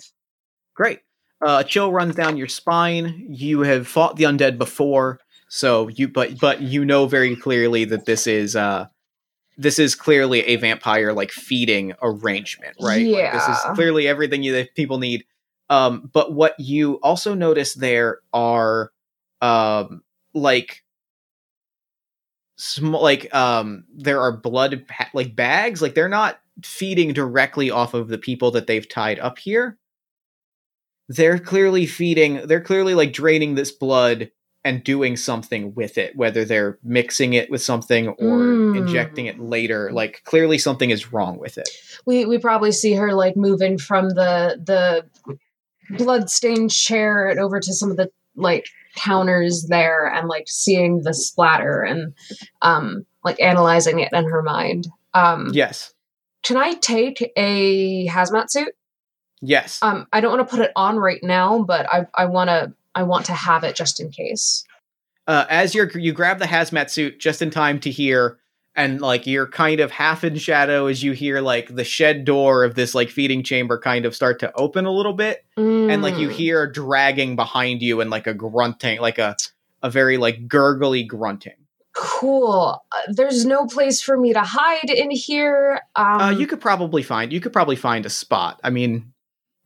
Great. 0.76 1.00
Uh, 1.42 1.64
chill 1.64 1.92
runs 1.92 2.16
down 2.16 2.38
your 2.38 2.48
spine. 2.48 3.28
You 3.30 3.62
have 3.62 3.88
fought 3.88 4.18
the 4.18 4.26
undead 4.26 4.58
before, 4.58 5.20
so 5.48 5.88
you 5.88 6.08
but 6.08 6.40
but 6.40 6.62
you 6.62 6.84
know 6.84 7.06
very 7.06 7.36
clearly 7.36 7.86
that 7.86 8.06
this 8.06 8.28
is 8.28 8.56
uh 8.56 8.88
this 9.58 9.78
is 9.78 9.94
clearly 9.94 10.42
a 10.46 10.56
vampire 10.56 11.14
like 11.14 11.32
feeding 11.32 11.94
arrangement, 12.02 12.76
right? 12.82 13.06
Like, 13.06 13.34
this 13.34 13.48
is 13.48 13.58
clearly 13.76 14.08
everything 14.08 14.42
you, 14.42 14.54
that 14.54 14.74
people 14.74 15.00
need. 15.00 15.26
Um, 15.70 16.10
but 16.14 16.34
what 16.34 16.56
you 16.60 16.94
also 17.04 17.34
notice 17.36 17.74
there 17.74 18.20
are 18.34 18.92
um 19.42 20.02
like 20.34 20.84
small 22.62 23.02
like 23.02 23.34
um 23.34 23.86
there 23.96 24.20
are 24.20 24.36
blood 24.36 24.86
pa- 24.88 25.10
like 25.14 25.34
bags 25.34 25.82
like 25.82 25.96
they're 25.96 26.10
not 26.10 26.40
feeding 26.62 27.14
directly 27.14 27.72
off 27.72 27.94
of 27.94 28.10
the 28.10 28.18
people 28.18 28.52
that 28.52 28.68
they've 28.68 28.88
tied 28.90 29.18
up 29.20 29.40
here. 29.40 29.78
They're 31.08 31.40
clearly 31.40 31.86
feeding 31.86 32.46
they're 32.48 32.62
clearly 32.62 32.94
like 32.96 33.14
draining 33.14 33.56
this 33.56 33.72
blood 33.72 34.30
and 34.66 34.84
doing 34.84 35.16
something 35.16 35.74
with 35.74 35.98
it 35.98 36.18
whether 36.18 36.44
they're 36.44 36.78
mixing 36.84 37.32
it 37.34 37.50
with 37.50 37.62
something 37.62 38.10
or 38.10 38.40
Mm. 38.40 38.78
injecting 38.78 39.26
it 39.28 39.40
later. 39.40 39.90
Like 39.94 40.22
clearly 40.26 40.58
something 40.58 40.90
is 40.90 41.14
wrong 41.14 41.40
with 41.40 41.58
it. 41.58 41.70
We 42.06 42.26
we 42.26 42.38
probably 42.40 42.74
see 42.74 42.94
her 42.94 43.14
like 43.14 43.38
moving 43.38 43.78
from 43.78 44.10
the 44.10 44.60
the 44.62 45.06
blood-stained 45.98 46.72
chair 46.72 47.28
and 47.30 47.40
over 47.40 47.60
to 47.60 47.74
some 47.74 47.90
of 47.90 47.98
the 47.98 48.12
like 48.36 48.66
counters 49.00 49.68
there 49.70 50.06
and 50.08 50.28
like 50.28 50.46
seeing 50.48 51.02
the 51.04 51.14
splatter 51.14 51.82
and 51.82 52.14
um 52.62 53.06
like 53.24 53.40
analyzing 53.42 54.00
it 54.00 54.10
in 54.14 54.26
her 54.30 54.42
mind. 54.44 54.88
Um 55.14 55.50
yes 55.54 55.94
can 56.44 56.58
I 56.58 56.74
take 56.74 57.32
a 57.36 58.08
hazmat 58.08 58.50
suit? 58.50 58.74
yes 59.42 59.80
Um 59.82 60.06
I 60.12 60.22
don't 60.22 60.38
want 60.38 60.50
to 60.50 60.56
put 60.56 60.64
it 60.66 60.72
on 60.76 60.98
right 60.98 61.22
now, 61.24 61.64
but 61.64 61.86
I 61.90 62.06
I 62.14 62.26
want 62.26 62.50
to 62.50 62.74
I 62.96 63.04
want 63.04 63.26
to 63.28 63.34
have 63.34 63.64
it 63.64 63.76
just 63.76 64.00
in 64.00 64.12
case. 64.12 64.66
uh, 65.28 65.46
as 65.50 65.76
you're 65.76 65.90
you 65.98 66.12
grab 66.12 66.40
the 66.40 66.46
hazmat 66.46 66.90
suit 66.90 67.20
just 67.20 67.42
in 67.42 67.50
time 67.52 67.80
to 67.80 67.92
hear 67.92 68.40
and 68.80 69.02
like 69.02 69.28
you're 69.28 69.48
kind 69.48 69.80
of 69.80 69.92
half 69.92 70.24
in 70.24 70.36
shadow 70.38 70.88
as 70.88 71.04
you 71.04 71.12
hear 71.12 71.42
like 71.42 71.76
the 71.76 71.84
shed 71.84 72.26
door 72.26 72.64
of 72.64 72.76
this 72.76 72.96
like 72.96 73.10
feeding 73.10 73.44
chamber 73.44 73.78
kind 73.80 74.06
of 74.06 74.16
start 74.16 74.40
to 74.40 74.52
open 74.56 74.86
a 74.86 74.92
little 74.92 75.14
bit 75.14 75.46
and 75.58 76.02
like 76.02 76.18
you 76.18 76.30
Mm. 76.30 76.34
hear 76.34 76.72
dragging 76.72 77.36
behind 77.36 77.82
you 77.82 78.00
and 78.02 78.10
like 78.10 78.26
a 78.28 78.34
grunting 78.34 79.00
like 79.02 79.18
a 79.20 79.36
a 79.84 79.90
very 79.90 80.18
like 80.18 80.48
gurgly 80.48 81.04
grunting 81.04 81.54
Cool. 81.96 82.82
Uh, 82.92 82.98
there's 83.12 83.46
no 83.46 83.66
place 83.66 84.02
for 84.02 84.16
me 84.18 84.32
to 84.32 84.42
hide 84.42 84.90
in 84.90 85.12
here. 85.12 85.82
Um, 85.98 86.22
uh, 86.22 86.30
you 86.30 86.48
could 86.48 86.62
probably 86.62 87.04
find 87.04 87.34
you 87.34 87.42
could 87.42 87.52
probably 87.52 87.76
find 87.76 88.06
a 88.06 88.10
spot 88.10 88.60
i 88.64 88.70
mean 88.70 89.12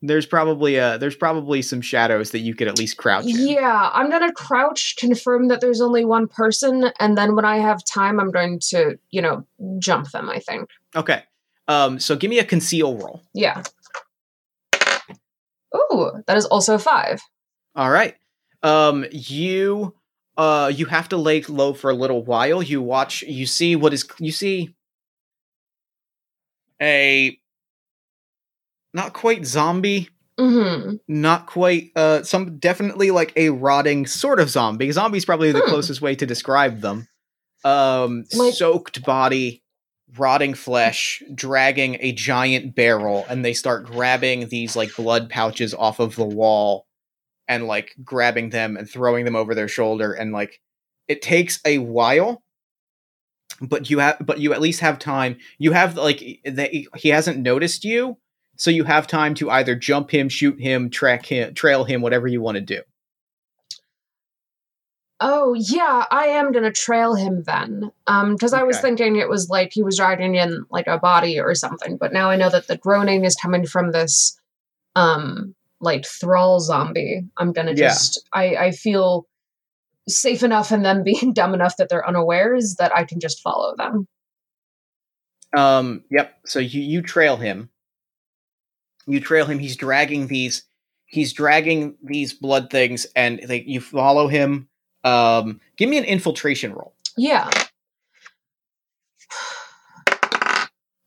there's 0.05 0.25
probably 0.25 0.75
a 0.75 0.97
there's 0.97 1.15
probably 1.15 1.61
some 1.61 1.79
shadows 1.79 2.31
that 2.31 2.39
you 2.39 2.53
could 2.53 2.67
at 2.67 2.77
least 2.77 2.97
crouch 2.97 3.25
in. 3.25 3.47
Yeah, 3.47 3.89
I'm 3.93 4.09
gonna 4.09 4.33
crouch, 4.33 4.97
confirm 4.97 5.47
that 5.47 5.61
there's 5.61 5.79
only 5.79 6.03
one 6.03 6.27
person, 6.27 6.91
and 6.99 7.17
then 7.17 7.35
when 7.35 7.45
I 7.45 7.57
have 7.57 7.83
time, 7.85 8.19
I'm 8.19 8.29
going 8.29 8.59
to, 8.71 8.99
you 9.11 9.21
know, 9.21 9.45
jump 9.79 10.11
them. 10.11 10.29
I 10.29 10.39
think. 10.39 10.69
okay 10.95 11.23
um 11.69 11.97
so 11.97 12.15
give 12.17 12.29
me 12.29 12.39
a 12.39 12.43
conceal 12.43 12.97
roll 12.97 13.23
Yeah. 13.33 13.63
Ooh, 15.73 16.11
that 16.27 16.37
is 16.37 16.45
also 16.45 16.77
five. 16.77 17.21
All 17.73 17.89
right. 17.89 18.15
Um 18.61 19.05
you 19.11 19.95
uh 20.37 20.71
you 20.75 20.85
have 20.87 21.07
to 21.09 21.17
lay 21.17 21.41
low 21.43 21.73
for 21.73 21.89
a 21.89 21.95
little 21.95 22.23
while. 22.23 22.61
You 22.61 22.81
watch 22.81 23.21
you 23.23 23.45
see 23.45 23.77
what 23.77 23.93
is 23.93 24.05
you 24.19 24.33
see 24.33 24.75
a 26.81 27.39
not 28.93 29.13
quite 29.13 29.45
zombie, 29.45 30.09
Mm-hmm. 30.39 30.95
not 31.07 31.45
quite 31.45 31.91
uh 31.95 32.23
some 32.23 32.57
definitely 32.57 33.11
like 33.11 33.31
a 33.35 33.49
rotting 33.49 34.07
sort 34.07 34.39
of 34.39 34.49
zombie. 34.49 34.91
Zombie's 34.91 35.25
probably 35.25 35.51
the 35.51 35.59
Hmm. 35.61 35.69
closest 35.69 36.01
way 36.01 36.15
to 36.15 36.25
describe 36.25 36.81
them. 36.81 37.07
Um 37.63 38.25
Like- 38.33 38.55
soaked 38.55 39.03
body, 39.05 39.61
rotting 40.17 40.55
flesh, 40.55 41.21
dragging 41.35 41.97
a 41.99 42.13
giant 42.13 42.73
barrel 42.75 43.25
and 43.29 43.45
they 43.45 43.53
start 43.53 43.85
grabbing 43.85 44.49
these 44.49 44.75
like 44.75 44.95
blood 44.95 45.29
pouches 45.29 45.73
off 45.75 45.99
of 45.99 46.15
the 46.15 46.25
wall 46.25 46.87
and 47.47 47.67
like 47.67 47.93
grabbing 48.03 48.49
them 48.49 48.75
and 48.75 48.89
throwing 48.89 49.25
them 49.25 49.35
over 49.35 49.53
their 49.53 49.67
shoulder 49.67 50.13
and 50.13 50.31
like 50.31 50.59
it 51.07 51.21
takes 51.21 51.59
a 51.63 51.77
while 51.77 52.41
but 53.61 53.89
you 53.89 53.99
have 53.99 54.17
but 54.19 54.39
you 54.39 54.51
at 54.53 54.61
least 54.61 54.79
have 54.79 54.97
time 54.97 55.37
you 55.59 55.73
have 55.73 55.95
like 55.95 56.19
the, 56.43 56.87
he 56.95 57.09
hasn't 57.09 57.37
noticed 57.39 57.83
you 57.83 58.17
so 58.55 58.71
you 58.71 58.83
have 58.83 59.07
time 59.07 59.33
to 59.33 59.49
either 59.49 59.75
jump 59.75 60.11
him 60.11 60.29
shoot 60.29 60.59
him 60.59 60.89
track 60.89 61.25
him 61.25 61.53
trail 61.53 61.83
him 61.83 62.01
whatever 62.01 62.27
you 62.27 62.41
want 62.41 62.55
to 62.55 62.61
do 62.61 62.81
Oh 65.25 65.53
yeah, 65.53 66.05
I 66.11 66.25
am 66.27 66.51
gonna 66.51 66.71
trail 66.71 67.15
him 67.15 67.43
then. 67.43 67.91
Um, 68.07 68.33
because 68.35 68.51
I 68.53 68.63
was 68.63 68.79
thinking 68.79 69.15
it 69.15 69.29
was 69.29 69.47
like 69.49 69.71
he 69.71 69.81
was 69.81 69.99
riding 69.99 70.35
in 70.35 70.65
like 70.69 70.87
a 70.87 70.97
body 70.99 71.39
or 71.39 71.55
something, 71.55 71.97
but 71.97 72.11
now 72.11 72.29
I 72.29 72.35
know 72.35 72.49
that 72.49 72.67
the 72.67 72.77
groaning 72.77 73.23
is 73.23 73.35
coming 73.35 73.65
from 73.65 73.91
this, 73.91 74.37
um, 74.95 75.55
like 75.79 76.05
thrall 76.05 76.59
zombie. 76.59 77.21
I'm 77.37 77.53
gonna 77.53 77.73
Yeah. 77.73 77.87
just 77.87 78.27
I 78.33 78.55
I 78.57 78.71
feel 78.71 79.27
safe 80.09 80.43
enough 80.43 80.71
in 80.71 80.83
them 80.83 81.03
being 81.05 81.33
dumb 81.33 81.53
enough 81.53 81.77
that 81.77 81.89
they're 81.89 82.07
unawares 82.07 82.75
that 82.79 82.95
I 82.95 83.05
can 83.05 83.19
just 83.19 83.41
follow 83.41 83.75
them. 83.77 84.07
um 85.55 86.03
yep 86.09 86.39
so 86.45 86.59
you 86.59 86.81
you 86.81 87.01
trail 87.01 87.37
him 87.37 87.69
you 89.07 89.19
trail 89.19 89.45
him 89.45 89.59
he's 89.59 89.75
dragging 89.75 90.27
these 90.27 90.63
he's 91.05 91.33
dragging 91.33 91.95
these 92.03 92.33
blood 92.33 92.69
things 92.69 93.05
and 93.15 93.39
they, 93.47 93.61
you 93.61 93.79
follow 93.81 94.27
him 94.27 94.67
um 95.03 95.59
give 95.77 95.89
me 95.89 95.97
an 95.97 96.05
infiltration 96.05 96.73
roll 96.73 96.93
Yeah. 97.17 97.49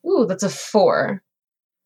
Ooh, 0.07 0.24
that's 0.26 0.42
a 0.44 0.49
four. 0.49 1.22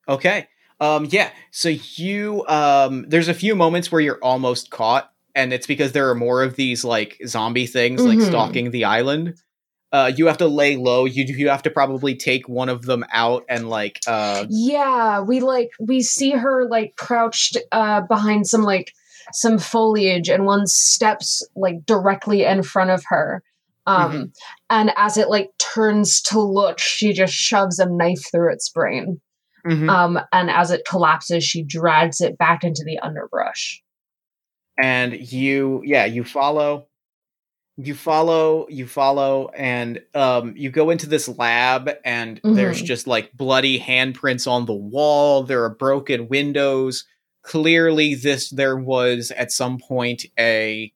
Okay. 0.08 0.46
Um 0.80 1.06
yeah, 1.10 1.30
so 1.50 1.68
you 1.70 2.46
um 2.48 3.04
there's 3.08 3.28
a 3.28 3.34
few 3.34 3.54
moments 3.54 3.90
where 3.90 4.00
you're 4.00 4.18
almost 4.22 4.70
caught 4.70 5.12
and 5.34 5.52
it's 5.52 5.66
because 5.66 5.92
there 5.92 6.08
are 6.10 6.14
more 6.14 6.42
of 6.42 6.56
these 6.56 6.84
like 6.84 7.18
zombie 7.26 7.66
things 7.66 8.04
like 8.04 8.18
Mhm. 8.18 8.26
stalking 8.28 8.70
the 8.70 8.84
island. 8.84 9.34
Uh, 9.92 10.12
you 10.16 10.26
have 10.26 10.38
to 10.38 10.46
lay 10.46 10.76
low. 10.76 11.04
You 11.04 11.24
you 11.24 11.48
have 11.48 11.62
to 11.62 11.70
probably 11.70 12.14
take 12.16 12.48
one 12.48 12.68
of 12.68 12.82
them 12.82 13.04
out 13.12 13.44
and 13.48 13.68
like 13.68 14.00
uh, 14.06 14.46
Yeah, 14.48 15.20
we 15.20 15.40
like 15.40 15.70
we 15.80 16.02
see 16.02 16.30
her 16.30 16.68
like 16.68 16.94
crouched 16.96 17.56
uh 17.72 18.02
behind 18.02 18.46
some 18.46 18.62
like 18.62 18.92
some 19.32 19.58
foliage 19.58 20.28
and 20.28 20.44
one 20.46 20.66
steps 20.66 21.46
like 21.56 21.84
directly 21.86 22.44
in 22.44 22.62
front 22.62 22.90
of 22.90 23.02
her. 23.08 23.42
Um 23.86 24.12
Mhm. 24.12 24.32
and 24.70 24.92
as 24.96 25.16
it 25.16 25.28
like 25.28 25.50
turns 25.58 26.20
to 26.22 26.40
look, 26.40 26.78
she 26.78 27.12
just 27.12 27.34
shoves 27.34 27.78
a 27.78 27.86
knife 27.86 28.30
through 28.30 28.52
its 28.52 28.68
brain. 28.68 29.20
mhm. 29.66 29.88
Um 29.88 30.20
and 30.32 30.50
as 30.50 30.70
it 30.70 30.82
collapses, 30.88 31.42
she 31.44 31.62
drags 31.64 32.20
it 32.20 32.38
back 32.38 32.62
into 32.64 32.82
the 32.84 32.98
underbrush. 33.00 33.82
and 34.82 35.14
you 35.32 35.82
yeah 35.84 36.04
you 36.06 36.24
follow 36.24 36.86
you 37.82 37.94
follow 37.94 38.66
you 38.68 38.86
follow 38.86 39.48
and 39.56 40.00
um 40.14 40.54
you 40.56 40.70
go 40.70 40.90
into 40.90 41.08
this 41.08 41.28
lab 41.28 41.90
and 42.04 42.40
there's 42.42 42.82
Mhm. 42.82 42.86
just 42.86 43.06
like 43.06 43.32
bloody 43.32 43.78
handprints 43.80 44.46
on 44.50 44.66
the 44.66 44.74
wall 44.74 45.42
there 45.44 45.62
are 45.64 45.74
broken 45.74 46.28
windows 46.28 47.04
clearly 47.42 48.14
this 48.14 48.50
there 48.50 48.76
was 48.76 49.30
at 49.30 49.50
some 49.52 49.78
point 49.78 50.24
a 50.38 50.92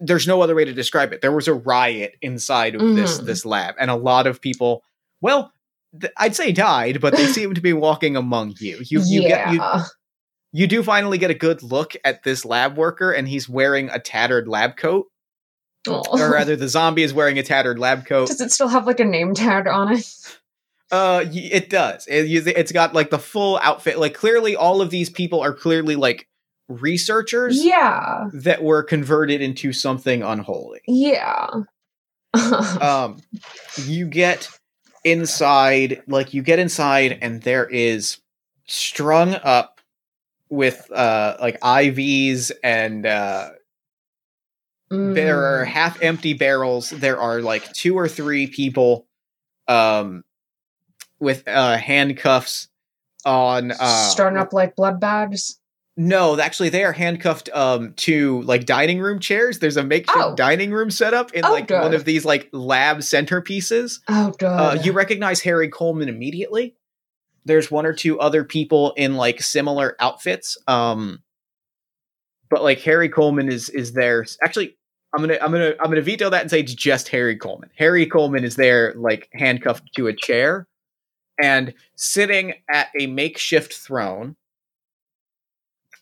there's 0.00 0.26
no 0.26 0.42
other 0.42 0.54
way 0.54 0.64
to 0.64 0.72
describe 0.72 1.12
it 1.12 1.20
there 1.22 1.32
was 1.32 1.48
a 1.48 1.54
riot 1.54 2.14
inside 2.20 2.74
of 2.74 2.80
this 2.94 3.18
Mhm. 3.20 3.26
this 3.26 3.44
lab 3.46 3.74
and 3.80 3.90
a 3.90 3.96
lot 3.96 4.26
of 4.26 4.40
people 4.40 4.82
well 5.20 5.52
th- 6.00 6.12
i'd 6.18 6.36
say 6.36 6.52
died 6.52 7.00
but 7.00 7.16
they 7.16 7.26
seem 7.26 7.54
to 7.54 7.60
be 7.60 7.72
walking 7.72 8.16
among 8.16 8.54
you 8.60 8.78
you 8.84 9.00
you 9.04 9.22
yeah. 9.22 9.52
get 9.52 9.54
you 9.54 9.82
you 10.56 10.66
do 10.68 10.82
finally 10.84 11.18
get 11.18 11.30
a 11.32 11.34
good 11.34 11.64
look 11.64 11.94
at 12.04 12.22
this 12.22 12.44
lab 12.44 12.76
worker, 12.76 13.10
and 13.10 13.26
he's 13.26 13.48
wearing 13.48 13.90
a 13.90 13.98
tattered 13.98 14.46
lab 14.46 14.76
coat. 14.76 15.06
Or 15.88 16.30
rather, 16.32 16.56
the 16.56 16.68
zombie 16.68 17.02
is 17.02 17.12
wearing 17.12 17.38
a 17.38 17.42
tattered 17.42 17.78
lab 17.78 18.06
coat. 18.06 18.28
Does 18.28 18.40
it 18.40 18.52
still 18.52 18.68
have 18.68 18.86
like 18.86 19.00
a 19.00 19.04
name 19.04 19.34
tag 19.34 19.66
on 19.66 19.94
it? 19.96 20.06
Uh, 20.90 21.24
it 21.32 21.70
does. 21.70 22.06
It, 22.06 22.46
it's 22.46 22.72
got 22.72 22.94
like 22.94 23.10
the 23.10 23.18
full 23.18 23.58
outfit. 23.62 23.98
Like 23.98 24.14
clearly, 24.14 24.54
all 24.56 24.80
of 24.80 24.90
these 24.90 25.10
people 25.10 25.40
are 25.40 25.52
clearly 25.52 25.96
like 25.96 26.28
researchers 26.68 27.62
Yeah. 27.64 28.28
that 28.32 28.62
were 28.62 28.82
converted 28.82 29.40
into 29.42 29.72
something 29.72 30.22
unholy. 30.22 30.80
Yeah. 30.86 31.48
um 32.80 33.20
you 33.84 34.06
get 34.06 34.48
inside 35.04 36.02
like 36.08 36.34
you 36.34 36.42
get 36.42 36.58
inside 36.58 37.16
and 37.22 37.42
there 37.42 37.64
is 37.66 38.18
strung 38.66 39.34
up 39.44 39.80
with 40.48 40.90
uh 40.90 41.36
like 41.40 41.60
IVs 41.60 42.50
and 42.64 43.06
uh 43.06 43.50
there 45.14 45.38
are 45.60 45.64
Mm. 45.64 45.68
half 45.68 46.02
empty 46.02 46.32
barrels 46.34 46.90
there 46.90 47.18
are 47.20 47.40
like 47.40 47.72
two 47.72 47.94
or 47.96 48.08
three 48.08 48.46
people 48.46 49.06
um 49.68 50.24
with 51.20 51.46
uh 51.48 51.76
handcuffs 51.76 52.68
on 53.24 53.72
uh 53.72 54.08
starting 54.10 54.38
up 54.38 54.52
like 54.52 54.76
blood 54.76 55.00
bags. 55.00 55.58
no 55.96 56.38
actually 56.38 56.68
they 56.68 56.84
are 56.84 56.92
handcuffed 56.92 57.48
um 57.54 57.92
to 57.94 58.42
like 58.42 58.66
dining 58.66 58.98
room 59.00 59.18
chairs 59.18 59.58
there's 59.58 59.76
a 59.76 59.84
makeshift 59.84 60.16
Oh. 60.18 60.34
dining 60.34 60.70
room 60.72 60.90
set 60.90 61.14
up 61.14 61.32
in 61.32 61.44
Oh, 61.44 61.52
like 61.52 61.70
one 61.70 61.94
of 61.94 62.04
these 62.04 62.24
like 62.24 62.48
lab 62.52 62.98
centerpieces 62.98 64.00
Oh 64.08 64.32
god. 64.38 64.78
uh, 64.78 64.82
you 64.82 64.92
recognize 64.92 65.40
Harry 65.40 65.68
Coleman 65.68 66.08
immediately. 66.08 66.76
There's 67.46 67.70
one 67.70 67.84
or 67.86 67.92
two 67.92 68.18
other 68.20 68.42
people 68.44 68.92
in 68.96 69.16
like 69.16 69.40
similar 69.42 69.96
outfits. 70.00 70.56
Um, 70.66 71.22
but 72.50 72.62
like 72.62 72.80
Harry 72.80 73.08
Coleman 73.08 73.48
is 73.50 73.68
is 73.68 73.92
there. 73.92 74.24
Actually, 74.42 74.76
I'm 75.14 75.20
gonna 75.20 75.38
I'm 75.40 75.52
gonna 75.52 75.74
I'm 75.80 75.90
gonna 75.90 76.02
veto 76.02 76.28
that 76.30 76.40
and 76.40 76.50
say 76.50 76.60
it's 76.60 76.74
just 76.74 77.08
Harry 77.08 77.36
Coleman. 77.36 77.70
Harry 77.76 78.06
Coleman 78.06 78.44
is 78.44 78.56
there 78.56 78.94
like 78.94 79.28
handcuffed 79.32 79.94
to 79.94 80.08
a 80.08 80.12
chair 80.12 80.66
and 81.40 81.72
sitting 81.94 82.54
at 82.72 82.88
a 82.98 83.06
makeshift 83.06 83.74
throne 83.74 84.36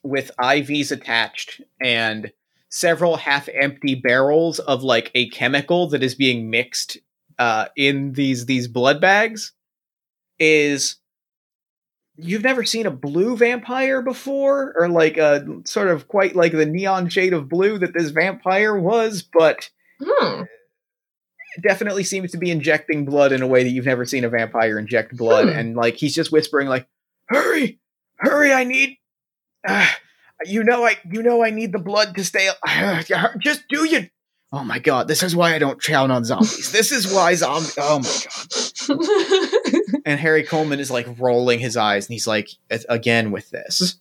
with 0.02 0.30
IVs 0.40 0.90
attached 0.90 1.60
and 1.80 2.32
several 2.70 3.16
half-empty 3.16 3.96
barrels 3.96 4.58
of 4.60 4.82
like 4.82 5.10
a 5.14 5.28
chemical 5.28 5.88
that 5.88 6.02
is 6.02 6.14
being 6.14 6.48
mixed 6.48 6.96
uh, 7.38 7.66
in 7.76 8.12
these 8.12 8.46
these 8.46 8.66
blood 8.66 9.00
bags 9.00 9.52
is 10.38 10.96
you've 12.16 12.42
never 12.42 12.64
seen 12.64 12.86
a 12.86 12.90
blue 12.90 13.36
vampire 13.36 14.02
before? 14.02 14.74
Or 14.78 14.88
like 14.88 15.16
a 15.16 15.44
sort 15.64 15.88
of 15.88 16.08
quite 16.08 16.36
like 16.36 16.52
the 16.52 16.66
neon 16.66 17.08
shade 17.08 17.32
of 17.32 17.48
blue 17.48 17.78
that 17.78 17.94
this 17.94 18.10
vampire 18.10 18.78
was 18.78 19.22
but 19.22 19.70
Hmm. 20.04 20.42
definitely 21.62 22.02
seems 22.02 22.32
to 22.32 22.38
be 22.38 22.50
injecting 22.50 23.04
blood 23.04 23.30
in 23.32 23.40
a 23.42 23.46
way 23.46 23.62
that 23.62 23.70
you've 23.70 23.84
never 23.86 24.04
seen 24.04 24.24
a 24.24 24.28
vampire 24.28 24.78
inject 24.78 25.16
blood. 25.16 25.48
Hmm. 25.48 25.58
and 25.58 25.76
like 25.76 25.96
he's 25.96 26.14
just 26.14 26.32
whispering 26.32 26.68
like 26.68 26.88
hurry! 27.26 27.78
Hurry 28.16 28.52
i 28.52 28.64
need 28.64 28.98
uh, 29.66 29.86
you 30.44 30.64
know 30.64 30.84
i 30.84 30.96
you 31.10 31.22
know 31.22 31.44
i 31.44 31.50
need 31.50 31.72
the 31.72 31.78
blood 31.78 32.14
to 32.16 32.24
stay 32.24 32.48
just 33.40 33.62
do 33.68 33.84
you 33.88 34.08
oh 34.52 34.64
my 34.64 34.78
god 34.78 35.06
this 35.08 35.22
is 35.22 35.36
why 35.36 35.54
i 35.54 35.58
don't 35.58 35.80
count 35.82 36.10
on 36.12 36.24
zombies. 36.24 36.72
This 36.72 36.90
is 36.92 37.12
why 37.12 37.34
zombies 37.34 37.76
oh 37.78 37.98
my 37.98 38.04
god 38.04 38.71
and 40.06 40.20
harry 40.20 40.42
coleman 40.42 40.80
is 40.80 40.90
like 40.90 41.06
rolling 41.18 41.58
his 41.58 41.76
eyes 41.76 42.06
and 42.06 42.12
he's 42.12 42.26
like 42.26 42.50
again 42.88 43.30
with 43.30 43.50
this 43.50 43.96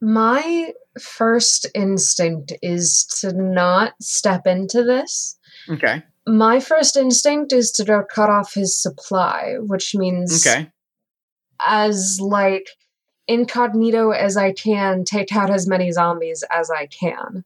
My 0.00 0.72
first 1.00 1.66
instinct 1.74 2.52
is 2.60 3.04
to 3.20 3.32
not 3.32 3.94
step 4.02 4.46
into 4.46 4.82
this. 4.84 5.38
okay 5.70 6.02
My 6.26 6.60
first 6.60 6.96
instinct 6.96 7.52
is 7.52 7.70
to 7.72 8.04
cut 8.10 8.28
off 8.28 8.54
his 8.54 8.76
supply, 8.76 9.56
which 9.58 9.94
means 9.94 10.46
okay 10.46 10.70
as 11.64 12.18
like 12.20 12.68
incognito 13.26 14.10
as 14.10 14.36
I 14.36 14.52
can, 14.52 15.04
take 15.04 15.34
out 15.34 15.50
as 15.50 15.66
many 15.66 15.90
zombies 15.90 16.44
as 16.50 16.70
I 16.70 16.86
can. 16.86 17.44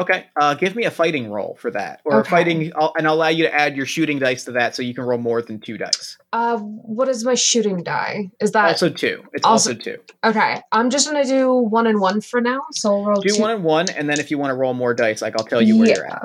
Okay 0.00 0.26
uh 0.40 0.54
give 0.54 0.74
me 0.74 0.84
a 0.84 0.90
fighting 0.90 1.30
roll 1.30 1.56
for 1.60 1.70
that 1.70 2.00
or 2.04 2.20
a 2.20 2.24
fighting 2.24 2.72
I'll, 2.76 2.92
and 2.96 3.06
i'll 3.06 3.14
allow 3.14 3.28
you 3.28 3.44
to 3.44 3.54
add 3.54 3.76
your 3.76 3.86
shooting 3.86 4.18
dice 4.18 4.44
to 4.44 4.52
that 4.52 4.74
so 4.74 4.82
you 4.82 4.94
can 4.94 5.04
roll 5.04 5.18
more 5.18 5.42
than 5.42 5.60
two 5.60 5.76
dice 5.78 6.16
Uh, 6.32 6.58
what 6.58 7.08
is 7.08 7.24
my 7.24 7.34
shooting 7.34 7.82
die? 7.82 8.30
Is 8.40 8.52
that 8.52 8.64
also 8.66 8.88
two 8.88 9.22
it's 9.34 9.44
also- 9.44 9.70
also 9.70 9.80
two 9.80 9.98
okay? 10.24 10.60
I'm 10.72 10.90
just 10.90 11.06
gonna 11.06 11.24
do 11.24 11.52
one 11.52 11.86
and 11.86 12.00
one 12.00 12.20
for 12.20 12.40
now. 12.40 12.60
So 12.72 12.90
I'll 12.94 13.04
roll 13.04 13.20
do 13.20 13.34
two. 13.34 13.40
one 13.40 13.50
and 13.50 13.62
one, 13.64 13.86
and 13.90 14.08
then 14.08 14.18
if 14.20 14.30
you 14.30 14.38
want 14.38 14.50
to 14.50 14.54
roll 14.54 14.74
more 14.74 14.94
dice, 14.94 15.20
like 15.22 15.34
I'll 15.38 15.46
tell 15.46 15.60
you 15.62 15.76
where 15.78 15.88
you're 15.88 16.06
at. 16.06 16.22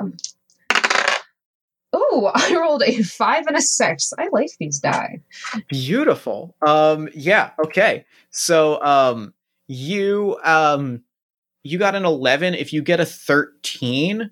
Oh, 1.92 2.30
I 2.34 2.54
rolled 2.54 2.82
a 2.82 3.02
five 3.02 3.46
and 3.46 3.56
a 3.56 3.60
six. 3.60 4.12
I 4.18 4.28
like 4.32 4.50
these 4.58 4.78
die. 4.80 5.20
Beautiful. 5.68 6.54
Um, 6.66 7.08
yeah. 7.14 7.50
Okay. 7.64 8.04
So, 8.30 8.82
um, 8.82 9.32
you 9.68 10.38
um, 10.44 11.02
you 11.66 11.78
got 11.78 11.94
an 11.94 12.04
eleven. 12.04 12.54
If 12.54 12.72
you 12.72 12.82
get 12.82 13.00
a 13.00 13.06
thirteen, 13.06 14.30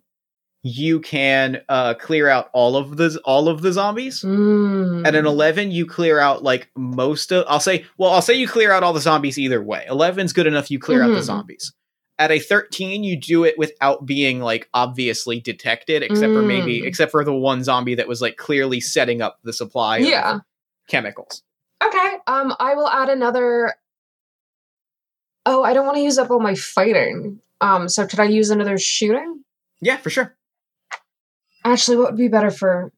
you 0.63 1.01
can 1.01 1.61
uh 1.69 1.95
clear 1.95 2.29
out 2.29 2.49
all 2.55 2.77
of 2.77 2.97
the 2.97 3.21
all 3.25 3.49
of 3.49 3.63
the 3.63 3.73
zombies. 3.73 4.23
Mm. 4.23 5.07
At 5.07 5.15
an 5.15 5.27
eleven, 5.27 5.71
you 5.71 5.87
clear 5.87 6.19
out 6.19 6.43
like 6.43 6.71
most 6.77 7.33
of. 7.33 7.45
I'll 7.49 7.61
say. 7.61 7.85
Well, 7.99 8.11
I'll 8.11 8.23
say 8.23 8.35
you 8.35 8.49
clear 8.49 8.73
out 8.73 8.83
all 8.83 8.93
the 8.93 9.01
zombies 9.01 9.39
either 9.39 9.63
way. 9.63 9.85
Eleven's 9.89 10.33
good 10.33 10.47
enough. 10.47 10.71
You 10.71 10.79
clear 10.79 11.03
out 11.03 11.09
the 11.09 11.17
Mhm. 11.21 11.23
zombies. 11.23 11.73
At 12.19 12.31
a 12.31 12.39
thirteen, 12.39 13.03
you 13.05 13.21
do 13.21 13.45
it 13.45 13.59
without 13.59 14.07
being 14.07 14.41
like 14.41 14.69
obviously 14.73 15.41
detected, 15.41 16.03
except 16.03 16.33
for 16.33 16.43
maybe 16.43 16.81
Mm. 16.83 16.87
except 16.87 17.11
for 17.11 17.25
the 17.25 17.35
one 17.35 17.65
zombie 17.65 17.97
that 17.97 18.07
was 18.09 18.23
like 18.23 18.37
clearly 18.37 18.81
setting 18.81 19.21
up 19.21 19.39
the 19.43 19.53
supply. 19.53 19.99
of 19.99 20.07
Yeah. 20.07 20.39
chemicals. 20.89 21.43
Okay. 21.85 22.13
Um, 22.27 22.55
I 22.61 22.75
will 22.75 22.89
add 22.89 23.09
another. 23.09 23.75
Oh, 25.47 25.63
I 25.63 25.75
don't 25.75 25.87
want 25.87 25.97
to 25.99 26.03
use 26.03 26.19
up 26.19 26.31
all 26.31 26.41
my 26.41 26.55
fighting. 26.55 27.41
Um, 27.61 27.89
so 27.89 28.07
could 28.07 28.21
I 28.21 28.25
use 28.25 28.51
another 28.51 28.79
shooting? 28.79 29.45
Yeah, 29.81 29.97
for 29.99 30.11
sure. 30.11 30.35
Actually, 31.65 31.99
what 31.99 32.13
would 32.13 32.19
be 32.19 32.29
better 32.29 32.51
for 32.51 32.93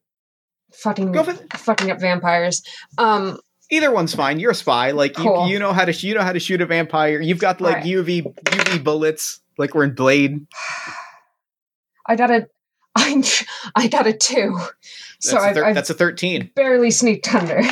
fucking 0.73 1.11
Go 1.11 1.23
for 1.23 1.31
it. 1.31 1.53
fucking 1.53 1.91
up 1.91 1.99
vampires? 1.99 2.61
Um, 2.97 3.39
Either 3.69 3.91
one's 3.91 4.15
fine. 4.15 4.39
You're 4.39 4.51
a 4.51 4.55
spy. 4.55 4.91
Like 4.91 5.13
Cool. 5.15 5.47
you, 5.47 5.53
you 5.53 5.59
know 5.59 5.73
how 5.73 5.83
to 5.85 5.91
you 6.07 6.15
know 6.15 6.21
how 6.21 6.31
to 6.31 6.39
shoot 6.39 6.61
a 6.61 6.65
vampire. 6.65 7.19
You've 7.19 7.39
got 7.39 7.59
like 7.59 7.85
Alright. 7.85 7.89
UV 7.89 8.33
UV 8.45 8.83
bullets, 8.83 9.41
like 9.57 9.75
we're 9.75 9.83
in 9.83 9.93
Blade. 9.93 10.47
I 12.05 12.15
got 12.15 12.31
a, 12.31 12.47
I, 12.95 13.23
I 13.75 13.87
got 13.89 14.07
a 14.07 14.13
two. 14.13 14.57
So 15.19 15.37
a, 15.37 15.41
I've, 15.41 15.55
thir- 15.55 15.65
I've 15.65 15.75
that's 15.75 15.89
a 15.89 15.93
thirteen. 15.93 16.49
barely 16.55 16.91
sneaked 16.91 17.33
under. 17.35 17.61
So 17.63 17.71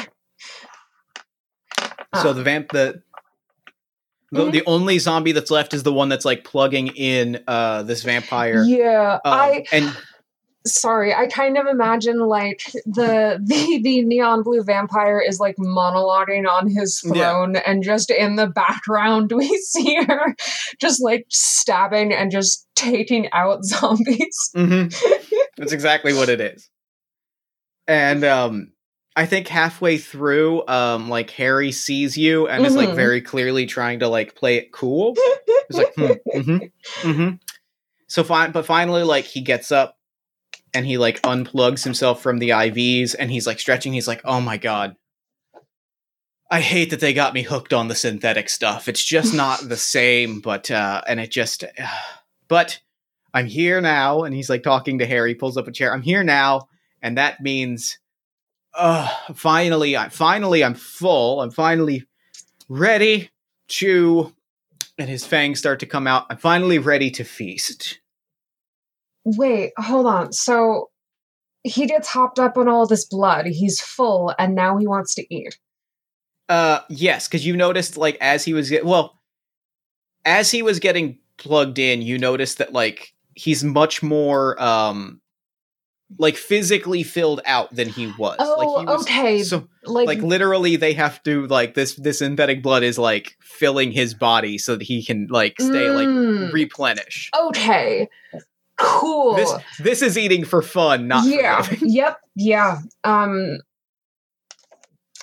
Ah. 2.13 2.34
the 2.34 2.43
vamp 2.43 2.71
the 2.71 3.01
the, 4.36 4.41
Mhm. 4.45 4.51
the 4.51 4.63
only 4.67 4.99
zombie 4.99 5.31
that's 5.31 5.51
left 5.51 5.73
is 5.73 5.83
the 5.83 5.93
one 5.93 6.09
that's 6.09 6.25
like 6.25 6.43
plugging 6.43 6.88
in 6.88 7.43
uh 7.47 7.83
this 7.83 8.03
vampire. 8.03 8.63
Yeah, 8.63 9.19
Um, 9.25 9.33
I 9.33 9.65
and 9.71 9.95
sorry. 10.67 11.13
I 11.13 11.27
kind 11.27 11.57
of 11.57 11.67
imagine 11.67 12.19
like 12.19 12.61
the 12.86 13.39
the 13.45 13.79
the 13.83 14.01
neon 14.03 14.43
blue 14.43 14.63
vampire 14.63 15.19
is 15.21 15.39
like 15.39 15.55
monologuing 15.57 16.47
on 16.49 16.69
his 16.69 17.01
Yeah. 17.05 17.13
throne, 17.13 17.55
and 17.57 17.83
just 17.83 18.09
in 18.09 18.36
the 18.36 18.47
background 18.47 19.31
we 19.36 19.47
see 19.57 19.95
her 20.07 20.36
just 20.81 21.01
like 21.03 21.25
stabbing 21.29 22.11
and 22.13 22.31
just 22.31 22.67
taking 22.75 23.29
out 23.31 23.63
zombies. 23.73 24.51
Mhm. 24.55 24.93
that's 25.57 25.71
exactly 25.71 26.13
what 26.13 26.29
it 26.29 26.41
is. 26.41 26.69
and 27.88 28.23
um 28.23 28.71
I 29.16 29.26
think 29.26 29.47
halfway 29.47 29.97
through, 29.97 30.68
um, 30.68 31.07
like 31.09 31.30
Harry 31.32 31.72
sees 31.72 32.18
you 32.18 32.47
and 32.47 32.66
is 32.66 32.76
like 32.76 32.89
Mhm. 32.89 32.95
very 32.95 33.22
clearly 33.22 33.66
trying 33.66 33.99
to 33.99 34.07
like 34.09 34.36
play 34.36 34.57
it 34.57 34.72
cool. 34.74 35.16
He's 35.70 35.78
like, 35.78 35.95
hmm, 35.95 36.01
mm-hmm, 36.36 36.57
mm-hmm. 37.09 37.36
So 38.07 38.24
fine, 38.24 38.51
but 38.51 38.66
finally, 38.66 39.03
like 39.03 39.24
he 39.26 39.39
gets 39.41 39.72
up 39.72 39.97
and 40.74 40.86
he 40.86 40.97
like 40.97 41.22
unplugs 41.22 41.84
himself 41.84 42.22
from 42.22 42.39
the 42.39 42.49
IVs 42.49 43.16
and 43.18 43.32
he's 43.32 43.47
like 43.47 43.59
stretching. 43.59 43.93
He's 43.93 44.07
like, 44.07 44.22
oh 44.26 44.41
my 44.41 44.57
god, 44.57 44.97
I 46.51 46.59
hate 46.61 46.89
that 46.91 46.99
they 46.99 47.13
got 47.13 47.34
me 47.34 47.41
hooked 47.41 47.74
on 47.74 47.88
the 47.88 47.95
synthetic 47.95 48.49
stuff. 48.49 48.88
It's 48.88 49.03
just 49.03 49.34
not 49.34 49.61
the 49.68 49.78
same. 49.95 50.41
But 50.41 50.70
uh, 50.70 51.01
and 51.07 51.20
it 51.20 51.32
just, 51.32 51.63
but 52.49 52.80
I'm 53.34 53.47
here 53.47 53.80
now. 53.82 54.24
And 54.24 54.36
he's 54.36 54.49
like 54.49 54.63
talking 54.63 54.99
to 54.99 55.05
Harry. 55.05 55.36
Pulls 55.36 55.57
up 55.57 55.68
a 55.68 55.72
chair. 55.72 55.93
I'm 55.93 56.01
here 56.03 56.24
now, 56.24 56.68
and 57.01 57.18
that 57.18 57.41
means, 57.41 57.97
uh, 58.76 59.09
finally, 59.34 59.97
I 59.97 60.09
finally 60.09 60.63
I'm 60.63 60.76
full. 60.76 61.41
I'm 61.41 61.51
finally 61.51 62.05
ready 62.67 63.30
to 63.67 64.34
and 64.97 65.09
his 65.09 65.26
fangs 65.26 65.59
start 65.59 65.80
to 65.80 65.86
come 65.86 66.07
out. 66.07 66.26
I'm 66.30 66.38
finally 66.38 66.80
ready 66.80 67.11
to 67.11 67.23
feast. 67.23 67.99
Wait, 69.26 69.73
hold 69.78 70.05
on. 70.05 70.32
So 70.32 70.89
he 71.63 71.88
gets 71.88 72.07
hopped 72.07 72.39
up 72.39 72.57
on 72.57 72.67
all 72.67 72.86
this 72.86 73.05
blood. 73.05 73.47
He's 73.47 73.82
full, 73.82 74.34
and 74.38 74.55
now 74.55 74.78
he 74.78 74.88
wants 74.88 75.15
to 75.15 75.36
eat. 75.36 75.57
Uh, 76.47 76.80
yes, 76.89 77.28
because 77.28 77.45
you 77.45 77.57
noticed 77.57 77.97
like 77.97 78.17
as 78.21 78.43
he 78.43 78.53
was 78.53 78.69
get 78.69 78.86
well, 78.86 79.19
as 80.23 80.51
he 80.51 80.61
was 80.61 80.80
getting 80.80 81.17
plugged 81.38 81.80
in, 81.80 82.01
you 82.01 82.17
noticed 82.17 82.59
that 82.59 82.71
like 82.71 83.13
he's 83.34 83.63
much 83.63 84.03
more 84.03 84.61
um 84.61 85.21
like 86.20 86.36
physically 86.38 87.01
filled 87.03 87.41
out 87.45 87.74
than 87.74 87.89
he 87.89 88.08
was. 88.18 88.36
Oh, 88.39 88.56
like 88.58 88.80
he 88.80 88.86
was, 88.93 89.01
okay. 89.03 89.43
So 89.43 89.68
Like, 89.84 90.08
like 90.08 90.20
literally 90.22 90.76
they 90.76 90.93
have 90.93 91.22
to 91.24 91.47
like 91.47 91.74
this 91.74 91.95
this 91.95 92.20
synthetic 92.20 92.62
blood 92.62 92.84
is 92.84 92.97
like 92.99 93.36
filling 93.41 93.91
his 93.91 94.14
body 94.14 94.58
so 94.58 94.76
that 94.76 94.84
he 94.84 95.03
can 95.03 95.28
like 95.30 95.56
stay 95.60 95.89
like 95.89 96.08
Mm. 96.08 96.53
replenish. 96.53 97.30
okay, 97.47 98.08
cool. 98.78 99.36
This 99.36 99.53
this 99.80 100.01
is 100.01 100.18
eating 100.18 100.45
for 100.45 100.62
fun, 100.62 101.08
not 101.08 101.26
yeah. 101.28 101.68
yep. 101.82 102.20
Yeah. 102.36 102.80
Um. 103.03 103.58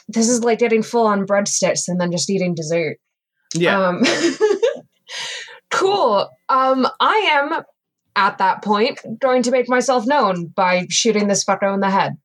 This 0.09 0.29
is 0.29 0.43
like 0.45 0.59
getting 0.59 0.83
full 0.83 1.07
on 1.07 1.27
breadsticks 1.27 1.85
and 1.89 1.99
then 2.01 2.11
just 2.13 2.29
eating 2.29 2.55
dessert. 2.55 2.99
Yeah. 3.55 3.81
Um, 3.89 4.03
cool. 5.71 6.29
Um, 6.49 6.87
I 7.01 7.15
am 7.33 7.63
at 8.17 8.39
that 8.39 8.63
point 8.63 9.01
going 9.21 9.43
to 9.43 9.51
make 9.51 9.69
myself 9.69 10.07
known 10.07 10.47
by 10.47 10.87
shooting 10.91 11.29
this 11.29 11.45
fucker 11.45 11.73
in 11.73 11.81
the 11.81 11.91
head. 11.91 12.17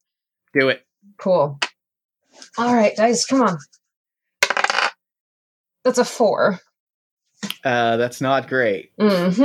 do 0.53 0.69
it. 0.69 0.85
Cool. 1.17 1.59
All 2.57 2.73
right, 2.73 2.95
guys, 2.95 3.25
come 3.25 3.41
on. 3.41 3.57
That's 5.83 5.97
a 5.97 6.05
four. 6.05 6.59
Uh 7.63 7.97
that's 7.97 8.19
not 8.21 8.47
great. 8.47 8.91
hmm 8.99 9.41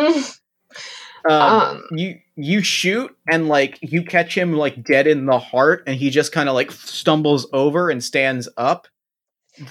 Um, 1.25 1.31
Um, 1.31 1.83
you 1.93 2.19
you 2.35 2.63
shoot 2.63 3.15
and 3.31 3.47
like 3.49 3.79
you 3.81 4.03
catch 4.03 4.37
him 4.37 4.55
like 4.55 4.83
dead 4.83 5.07
in 5.07 5.27
the 5.27 5.39
heart 5.39 5.85
and 5.87 5.95
he 5.97 6.11
just 6.11 6.33
kind 6.33 6.49
of 6.49 6.55
like 6.55 6.73
stumbles 6.73 7.47
over 7.53 7.91
and 7.91 8.03
stands 8.03 8.49
up 8.57 8.89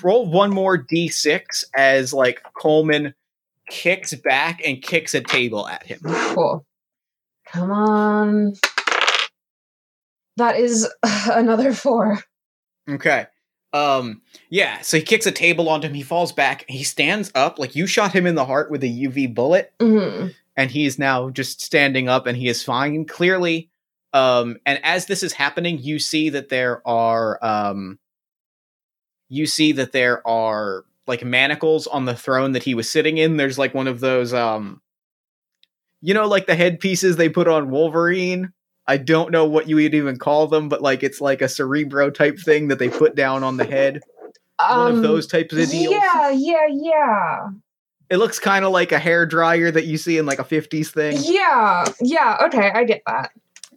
roll 0.03 0.30
one 0.32 0.51
more 0.51 0.78
d6 0.78 1.63
as 1.76 2.13
like 2.13 2.41
coleman 2.53 3.13
kicks 3.72 4.13
back 4.13 4.61
and 4.65 4.82
kicks 4.82 5.13
a 5.13 5.22
table 5.22 5.65
at 5.67 5.84
him. 5.88 5.99
Cool. 6.03 6.65
Come 7.47 7.72
on. 7.72 8.53
That 10.38 10.57
is 10.57 10.88
another 11.03 11.74
four. 11.74 12.19
okay. 12.89 13.28
Um 13.74 14.22
yeah 14.49 14.82
so 14.82 14.97
he 14.97 15.03
kicks 15.03 15.26
a 15.26 15.32
table 15.32 15.69
onto 15.69 15.88
him. 15.88 15.93
He 15.93 16.03
falls 16.03 16.34
back. 16.34 16.65
He 16.67 16.84
stands 16.84 17.32
up. 17.34 17.57
Like 17.57 17.74
you 17.74 17.88
shot 17.88 18.11
him 18.11 18.26
in 18.26 18.36
the 18.36 18.45
heart 18.45 18.69
with 18.69 18.84
a 18.84 18.88
uv 18.88 19.34
bullet. 19.34 19.74
Hmm 19.82 20.28
and 20.57 20.69
he 20.69 20.86
is 20.86 20.99
now 20.99 21.30
just 21.30 21.61
standing 21.61 22.09
up 22.09 22.28
and 22.28 22.38
he 22.38 22.49
is 22.49 22.63
fine. 22.63 23.05
Clearly 23.05 23.69
um 24.13 24.57
and 24.65 24.82
as 24.84 25.05
this 25.05 25.24
is 25.24 25.32
happening 25.32 25.80
you 25.80 25.97
see 25.97 26.30
that 26.32 26.49
there 26.49 26.86
are 26.86 27.39
um 27.41 27.97
you 29.30 29.45
see 29.45 29.72
that 29.72 29.93
there 29.93 30.28
are 30.28 30.84
like 31.08 31.24
manacles 31.24 31.88
on 31.88 32.06
the 32.06 32.16
throne 32.16 32.52
that 32.54 32.64
he 32.64 32.74
was 32.74 32.91
sitting 32.91 33.18
in. 33.18 33.38
There's 33.38 33.58
like 33.58 33.74
one 33.74 33.88
of 33.88 33.99
those 33.99 34.34
um 34.34 34.82
you 36.02 36.14
know 36.14 36.28
like 36.28 36.47
the 36.47 36.56
headpieces 36.56 37.16
they 37.16 37.30
put 37.30 37.47
on 37.47 37.70
wolverine? 37.70 38.54
I 38.88 38.97
don't 38.97 39.32
know 39.32 39.45
what 39.45 39.70
you 39.70 39.76
would 39.78 39.93
even 39.93 40.18
call 40.18 40.47
them 40.47 40.70
but 40.70 40.82
like 40.82 41.04
it's 41.04 41.22
like 41.22 41.41
a 41.41 41.47
cerebro 41.49 42.10
type 42.10 42.39
thing 42.39 42.68
that 42.70 42.80
they 42.80 42.89
put 42.89 43.16
down 43.16 43.43
on 43.43 43.58
the 43.58 43.66
head. 43.66 44.02
One 44.60 44.95
of 44.95 45.02
those 45.02 45.26
types 45.28 45.56
of 45.56 45.70
deals. 45.70 45.93
Um, 45.95 46.02
Yeah, 46.02 46.30
yeah, 46.32 46.68
yeah. 46.70 47.49
it 48.10 48.18
looks 48.18 48.38
kind 48.38 48.64
of 48.64 48.72
like 48.72 48.91
a 48.91 48.99
hair 48.99 49.26
dryer 49.26 49.72
that 49.72 49.86
you 49.86 49.97
see 49.97 50.18
in 50.18 50.26
like 50.26 50.39
a 50.39 50.43
50s 50.43 50.88
thing. 50.89 51.18
Yeah, 51.22 51.86
yeah, 51.99 52.38
okay, 52.45 52.70
I 52.74 52.84
get 52.84 53.02
that. 53.08 53.32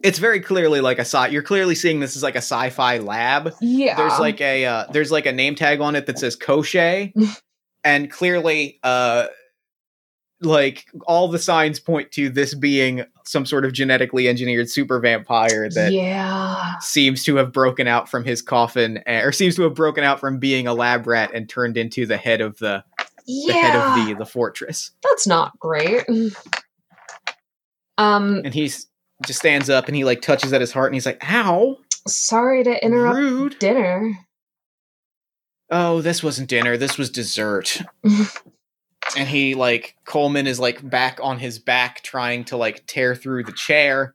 It's 0.05 0.19
very 0.19 0.39
clearly 0.39 0.81
like 0.81 0.97
a 0.97 1.01
sci. 1.01 1.27
You're 1.27 1.43
clearly 1.43 1.75
seeing 1.75 1.99
this 1.99 2.15
as 2.15 2.23
like 2.23 2.35
a 2.35 2.39
sci-fi 2.39 2.99
lab. 2.99 3.53
Yeah. 3.61 3.95
There's 3.97 4.19
like 4.19 4.39
a 4.41 4.65
uh, 4.65 4.85
there's 4.91 5.11
like 5.11 5.25
a 5.25 5.31
name 5.31 5.55
tag 5.55 5.81
on 5.81 5.95
it 5.95 6.05
that 6.05 6.19
says 6.19 6.35
Koche, 6.37 7.11
and 7.83 8.11
clearly, 8.11 8.79
uh, 8.83 9.27
like 10.41 10.85
all 11.07 11.27
the 11.29 11.39
signs 11.39 11.79
point 11.79 12.11
to 12.11 12.29
this 12.29 12.53
being 12.53 13.03
some 13.25 13.45
sort 13.45 13.65
of 13.65 13.73
genetically 13.73 14.27
engineered 14.27 14.69
super 14.69 14.99
vampire 14.99 15.67
that 15.69 15.91
Yeah. 15.91 16.77
seems 16.79 17.23
to 17.23 17.37
have 17.37 17.51
broken 17.51 17.87
out 17.87 18.07
from 18.07 18.23
his 18.23 18.41
coffin, 18.43 19.01
eh, 19.07 19.21
or 19.21 19.31
seems 19.31 19.55
to 19.55 19.63
have 19.63 19.73
broken 19.73 20.03
out 20.03 20.19
from 20.19 20.37
being 20.37 20.67
a 20.67 20.73
lab 20.73 21.07
rat 21.07 21.31
and 21.33 21.49
turned 21.49 21.77
into 21.77 22.05
the 22.05 22.17
head 22.17 22.41
of 22.41 22.57
the 22.59 22.83
the 23.25 23.53
head 23.53 23.75
of 23.75 24.05
the 24.07 24.13
the 24.13 24.25
fortress. 24.25 24.91
That's 25.03 25.25
not 25.25 25.57
great. 25.59 26.03
Um, 27.97 28.41
And 28.43 28.53
he's 28.53 28.87
just 29.25 29.39
stands 29.39 29.69
up 29.69 29.87
and 29.87 29.95
he 29.95 30.03
like 30.03 30.21
touches 30.21 30.53
at 30.53 30.61
his 30.61 30.71
heart 30.71 30.87
and 30.87 30.95
he's 30.95 31.05
like, 31.05 31.23
"Ow, 31.29 31.77
sorry 32.07 32.63
to 32.63 32.83
interrupt 32.83 33.17
rude." 33.17 33.59
dinner. 33.59 34.11
oh, 35.69 36.01
this 36.01 36.21
wasn't 36.23 36.49
dinner, 36.49 36.77
this 36.77 36.97
was 36.97 37.09
dessert. 37.09 37.81
and 39.17 39.27
he 39.27 39.55
like 39.55 39.95
Coleman 40.05 40.47
is 40.47 40.59
like 40.59 40.87
back 40.87 41.19
on 41.21 41.39
his 41.39 41.59
back 41.59 42.01
trying 42.01 42.43
to 42.45 42.57
like 42.57 42.85
tear 42.87 43.15
through 43.15 43.43
the 43.43 43.53
chair 43.53 44.13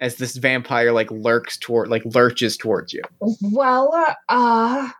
as 0.00 0.16
this 0.16 0.36
vampire 0.36 0.92
like 0.92 1.10
lurks 1.10 1.56
toward 1.56 1.88
like 1.88 2.02
lurches 2.04 2.56
towards 2.56 2.92
you. 2.92 3.02
Well, 3.40 4.14
uh, 4.28 4.90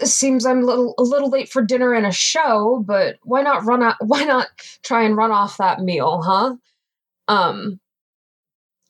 it 0.00 0.06
seems 0.06 0.46
I'm 0.46 0.62
a 0.62 0.66
little 0.66 0.94
a 0.98 1.02
little 1.02 1.30
late 1.30 1.48
for 1.48 1.62
dinner 1.62 1.92
and 1.94 2.06
a 2.06 2.12
show, 2.12 2.82
but 2.86 3.16
why 3.22 3.42
not 3.42 3.64
run 3.64 3.82
out? 3.82 3.96
Why 4.00 4.24
not 4.24 4.48
try 4.82 5.04
and 5.04 5.16
run 5.16 5.30
off 5.30 5.58
that 5.58 5.80
meal, 5.80 6.22
huh? 6.22 6.56
Um, 7.30 7.78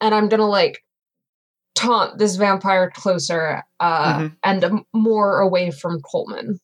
and 0.01 0.15
I'm 0.15 0.29
gonna 0.29 0.47
like 0.47 0.83
taunt 1.75 2.17
this 2.17 2.35
vampire 2.37 2.89
closer, 2.89 3.63
uh, 3.79 4.17
Mhm. 4.19 4.35
and 4.43 4.81
more 4.93 5.39
away 5.39 5.71
from 5.71 6.01
Coleman. 6.01 6.59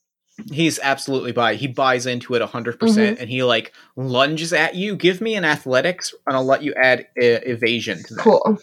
He's 0.51 0.79
absolutely 0.79 1.31
by. 1.31 1.55
He 1.55 1.67
buys 1.67 2.05
into 2.05 2.33
it 2.35 2.41
100% 2.41 3.19
and 3.19 3.29
he 3.29 3.43
like 3.43 3.73
lunges 3.95 4.53
at 4.53 4.75
you. 4.75 4.95
Give 4.95 5.19
me 5.21 5.35
an 5.35 5.45
athletics 5.45 6.13
and 6.27 6.35
I'll 6.35 6.45
let 6.45 6.61
you 6.63 6.73
add 6.75 7.01
uh, 7.21 7.41
evasion 7.45 8.03
to 8.03 8.13
that. 8.15 8.21
Cool. 8.23 8.57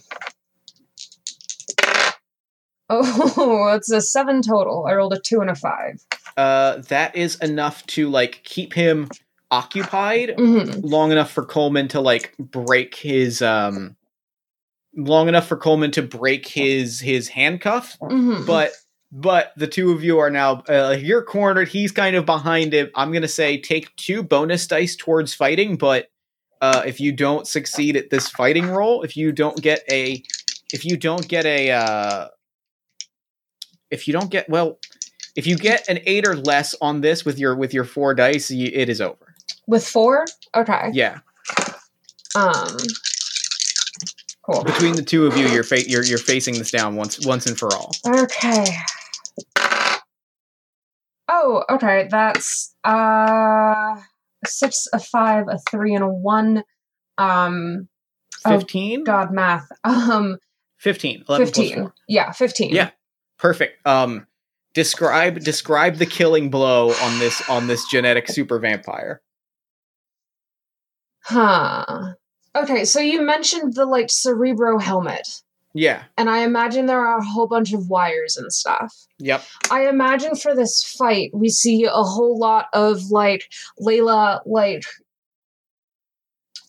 Oh, 2.90 3.72
it's 3.74 3.90
a 3.90 4.00
seven 4.00 4.42
total. 4.42 4.86
I 4.86 4.94
rolled 4.94 5.14
a 5.14 5.20
two 5.20 5.40
and 5.40 5.50
a 5.50 5.54
five. 5.54 6.00
Uh 6.36 6.78
that 6.88 7.16
is 7.16 7.36
enough 7.36 7.86
to 7.88 8.08
like 8.10 8.40
keep 8.44 8.72
him 8.74 9.08
occupied 9.54 10.34
hmm 10.36 10.80
long 10.82 11.12
enough 11.12 11.30
for 11.30 11.44
Coleman 11.44 11.88
to 11.88 12.00
like 12.00 12.34
break 12.38 12.94
his 12.94 13.40
um 13.40 13.96
long 14.96 15.28
enough 15.28 15.46
for 15.46 15.56
Coleman 15.56 15.90
to 15.92 16.02
break 16.02 16.46
his 16.46 17.00
his 17.00 17.28
handcuff. 17.28 17.96
Hmm 18.00 18.44
but 18.46 18.72
but 19.12 19.52
the 19.56 19.68
two 19.68 19.92
of 19.92 20.02
you 20.02 20.18
are 20.18 20.30
now 20.30 20.64
uh, 20.68 20.96
you're 20.98 21.22
cornered. 21.22 21.68
He's 21.68 21.92
kind 21.92 22.16
of 22.16 22.26
behind 22.26 22.74
it. 22.74 22.90
I'm 22.96 23.12
gonna 23.12 23.28
say 23.28 23.60
take 23.60 23.94
two 23.96 24.22
bonus 24.24 24.66
dice 24.66 24.96
towards 24.96 25.34
fighting 25.34 25.76
but 25.76 26.08
uh 26.60 26.82
if 26.84 27.00
you 27.00 27.12
don't 27.12 27.46
succeed 27.46 27.96
at 27.96 28.10
this 28.10 28.28
fighting 28.28 28.68
roll 28.68 29.02
if 29.02 29.16
you 29.16 29.30
don't 29.30 29.60
get 29.62 29.84
a 29.90 30.22
if 30.72 30.84
you 30.84 30.96
don't 30.96 31.26
get 31.28 31.46
a 31.46 31.70
uh 31.70 32.28
if 33.90 34.08
you 34.08 34.12
don't 34.12 34.30
get 34.30 34.48
well 34.48 34.78
if 35.36 35.46
you 35.46 35.56
get 35.56 35.88
an 35.88 35.98
eight 36.06 36.26
or 36.26 36.36
less 36.36 36.74
on 36.80 37.00
this 37.00 37.24
with 37.24 37.38
your 37.38 37.56
with 37.56 37.74
your 37.74 37.84
four 37.84 38.14
dice 38.14 38.50
you, 38.50 38.70
it 38.72 38.88
is 38.88 39.00
over 39.00 39.23
with 39.66 39.86
four. 39.86 40.24
Okay. 40.54 40.90
yeah 40.92 41.20
Um. 42.34 42.76
Cool. 44.44 44.62
between 44.64 44.94
the 44.94 45.02
two 45.02 45.26
of 45.26 45.36
you 45.36 45.46
you're 45.48 45.62
fa- 45.62 45.88
you're, 45.88 46.04
you're 46.04 46.18
facing 46.18 46.58
this 46.58 46.70
down 46.70 46.96
once 46.96 47.24
once 47.24 47.46
and 47.46 47.58
for 47.58 47.74
all 47.74 47.92
Okay. 48.06 48.66
Oh, 51.28 51.64
okay. 51.70 52.08
That's 52.10 52.74
uh 52.84 53.96
six, 54.46 54.86
a 54.92 54.98
five, 54.98 55.46
a 55.48 55.58
three, 55.70 55.94
and 55.94 56.04
a 56.04 56.08
one. 56.08 56.62
Um. 57.16 57.88
Oh, 58.44 58.58
15 58.58 59.04
God, 59.04 59.32
math. 59.32 59.66
Um. 59.84 60.38
15. 60.78 61.24
11 61.26 61.26
plus 61.26 61.38
15. 61.38 61.74
four. 61.76 61.94
Yeah, 62.08 62.30
15. 62.32 62.74
Yeah. 62.74 62.90
Perfect. 63.38 63.86
Um, 63.86 64.26
describe 64.74 65.40
describe 65.40 65.96
the 65.96 66.06
killing 66.06 66.50
blow 66.50 66.92
on 66.92 67.18
this 67.18 67.48
on 67.48 67.66
this 67.66 67.88
genetic 67.90 68.28
super 68.28 68.58
vampire. 68.58 69.22
Huh. 71.24 72.14
Okay, 72.54 72.84
so 72.84 73.00
you 73.00 73.22
mentioned 73.22 73.74
the 73.74 73.86
like 73.86 74.10
Cerebro 74.10 74.78
helmet, 74.78 75.42
Yeah. 75.72 76.04
and 76.16 76.28
I 76.30 76.38
imagine 76.44 76.86
there 76.86 77.04
are 77.04 77.18
a 77.18 77.24
whole 77.24 77.48
bunch 77.48 77.72
of 77.72 77.88
wires 77.88 78.36
and 78.36 78.52
stuff. 78.52 78.94
Yep. 79.18 79.42
I 79.70 79.88
imagine 79.88 80.36
for 80.36 80.54
this 80.54 80.84
fight, 80.98 81.30
we 81.34 81.48
see 81.48 81.84
a 81.84 81.90
whole 81.90 82.38
lot 82.38 82.66
of 82.72 83.10
like 83.10 83.50
Layla 83.80 84.40
like 84.46 84.84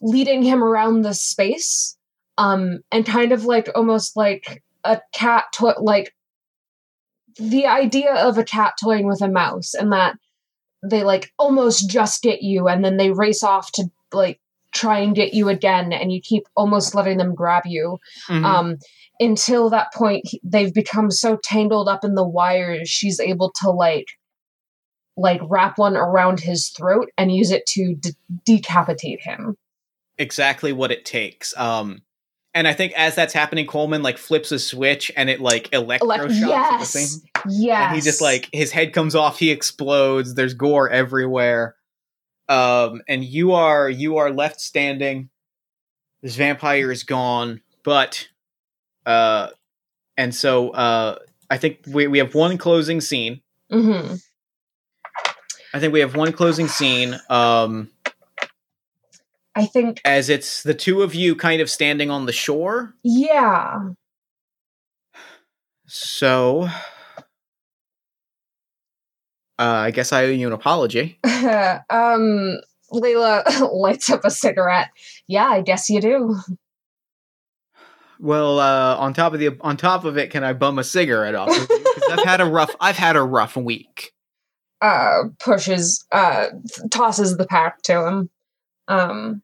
leading 0.02 0.42
him 0.44 0.64
around 0.64 1.02
the 1.02 1.14
space, 1.14 1.98
um, 2.38 2.80
and 2.92 3.06
kind 3.06 3.32
of 3.32 3.46
like 3.46 3.70
almost 3.76 4.16
like 4.18 4.64
a 4.84 5.02
cat 5.14 5.46
toy, 5.54 5.74
like 5.80 6.14
the 7.38 7.66
idea 7.68 8.14
of 8.16 8.38
a 8.38 8.44
cat 8.44 8.74
toying 8.82 9.06
with 9.06 9.22
a 9.22 9.28
mouse, 9.28 9.74
and 9.74 9.92
that 9.92 10.16
they 10.84 11.04
like 11.04 11.32
almost 11.38 11.90
just 11.90 12.24
get 12.24 12.42
you, 12.42 12.68
and 12.68 12.84
then 12.84 12.98
they 12.98 13.12
race 13.12 13.44
off 13.44 13.72
to 13.74 13.86
like 14.14 14.40
try 14.76 15.00
and 15.00 15.16
get 15.16 15.34
you 15.34 15.50
again, 15.50 15.92
and 15.92 16.12
you 16.12 16.22
keep 16.22 16.44
almost 16.56 16.94
letting 16.94 17.18
them 17.18 17.34
grab 17.34 17.64
you 17.66 17.98
Mhm. 18.30 18.44
um, 18.46 18.78
until 19.20 19.70
that 19.72 19.92
point 19.94 20.24
they've 20.44 20.74
become 20.74 21.10
so 21.10 21.38
tangled 21.42 21.88
up 21.88 22.04
in 22.04 22.16
the 22.16 22.28
wires 22.28 22.90
she's 22.90 23.20
able 23.20 23.52
to 23.62 23.72
like 23.72 24.08
like 25.18 25.40
wrap 25.48 25.78
one 25.78 25.96
around 25.96 26.42
his 26.42 26.70
throat 26.70 27.08
and 27.18 27.34
use 27.34 27.50
it 27.52 27.66
to 27.66 27.96
de- 27.96 28.14
decapitate 28.46 29.22
him 29.22 29.56
exactly 30.18 30.72
what 30.74 30.92
it 30.92 31.04
takes. 31.06 31.56
Um, 31.58 32.02
and 32.54 32.68
I 32.70 32.74
think 32.74 32.94
as 32.94 33.16
that's 33.16 33.34
happening, 33.34 33.68
Coleman 33.68 34.02
like 34.02 34.18
flips 34.18 34.52
a 34.54 34.60
switch 34.60 35.12
and 35.18 35.30
it 35.30 35.42
like 35.42 35.70
electroshocks 35.72 36.28
the 36.40 36.48
yes 36.48 36.94
thing. 36.94 37.30
yes 37.50 37.82
And 37.88 37.96
he 37.96 38.02
just 38.02 38.22
like 38.22 38.50
his 38.54 38.72
head 38.72 38.94
comes 38.94 39.14
off, 39.16 39.40
he 39.40 39.52
explodes. 39.52 40.36
There's 40.36 40.54
gore 40.54 40.90
everywhere. 40.90 41.76
Um, 42.48 43.02
and 43.08 43.24
you 43.24 43.54
are 43.54 43.90
you 43.90 44.18
are 44.18 44.32
left 44.32 44.62
standing. 44.62 45.30
This 46.22 46.36
vampire 46.36 46.92
is 46.92 47.04
gone, 47.04 47.62
but 47.84 48.28
uh, 49.06 49.50
and 50.18 50.34
so 50.34 50.70
uh, 50.72 51.20
I 51.50 51.58
think 51.58 51.80
we 51.88 52.08
we 52.08 52.18
have 52.20 52.36
one 52.36 52.58
closing 52.58 53.02
scene. 53.02 53.42
hmm 53.72 54.16
I 55.74 55.80
think 55.80 55.92
we 55.92 56.00
have 56.00 56.16
one 56.16 56.32
closing 56.32 56.68
scene. 56.70 57.20
Um, 57.30 57.90
i 59.58 59.66
think 59.66 60.02
as 60.06 60.30
it's 60.30 60.64
the 60.64 60.74
two 60.74 61.02
of 61.02 61.16
you 61.16 61.36
kind 61.36 61.62
of 61.62 61.70
standing 61.70 62.10
on 62.10 62.26
the 62.26 62.32
shore. 62.34 62.94
yeah 63.04 63.80
So, 65.88 66.70
uh, 69.60 69.64
I 69.64 69.92
guess 69.92 70.12
I 70.14 70.26
owe 70.26 70.30
you 70.30 70.48
an 70.48 70.54
apology. 70.54 71.20
um 71.24 72.60
layla 72.92 73.44
lights 73.74 74.10
up 74.10 74.24
a 74.26 74.32
cigarette 74.32 74.90
yeah 75.28 75.48
i 75.48 75.62
guess 75.62 75.90
you 75.90 76.00
do 76.02 76.36
Well, 78.18 78.60
uh, 78.60 78.96
on 78.96 79.14
top 79.14 79.34
of 79.34 79.40
the 79.40 79.58
on 79.60 79.76
top 79.76 80.06
of 80.06 80.18
it, 80.18 80.32
can 80.32 80.42
I 80.44 80.54
bum 80.54 80.80
a 80.80 80.86
cigarette 80.86 81.36
off? 81.36 81.50
of 81.50 81.70
I've 82.12 82.24
had 82.24 82.40
a 82.40 82.46
rough 82.46 82.74
I've 82.80 82.96
had 82.98 83.16
a 83.18 83.22
rough 83.22 83.58
week. 83.58 84.14
uh 84.82 85.24
pushes 85.40 86.06
uh 86.12 86.48
tosses 86.92 87.38
the 87.38 87.46
pack 87.46 87.82
to 87.84 88.08
him 88.08 88.30
um 88.88 89.42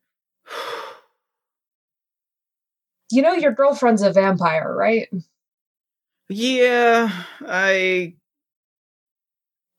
you 3.12 3.22
know 3.22 3.34
your 3.34 3.52
girlfriend's 3.52 4.02
a 4.02 4.12
vampire 4.12 4.74
right 4.76 5.10
Yeah, 6.30 7.12
I. 7.46 8.14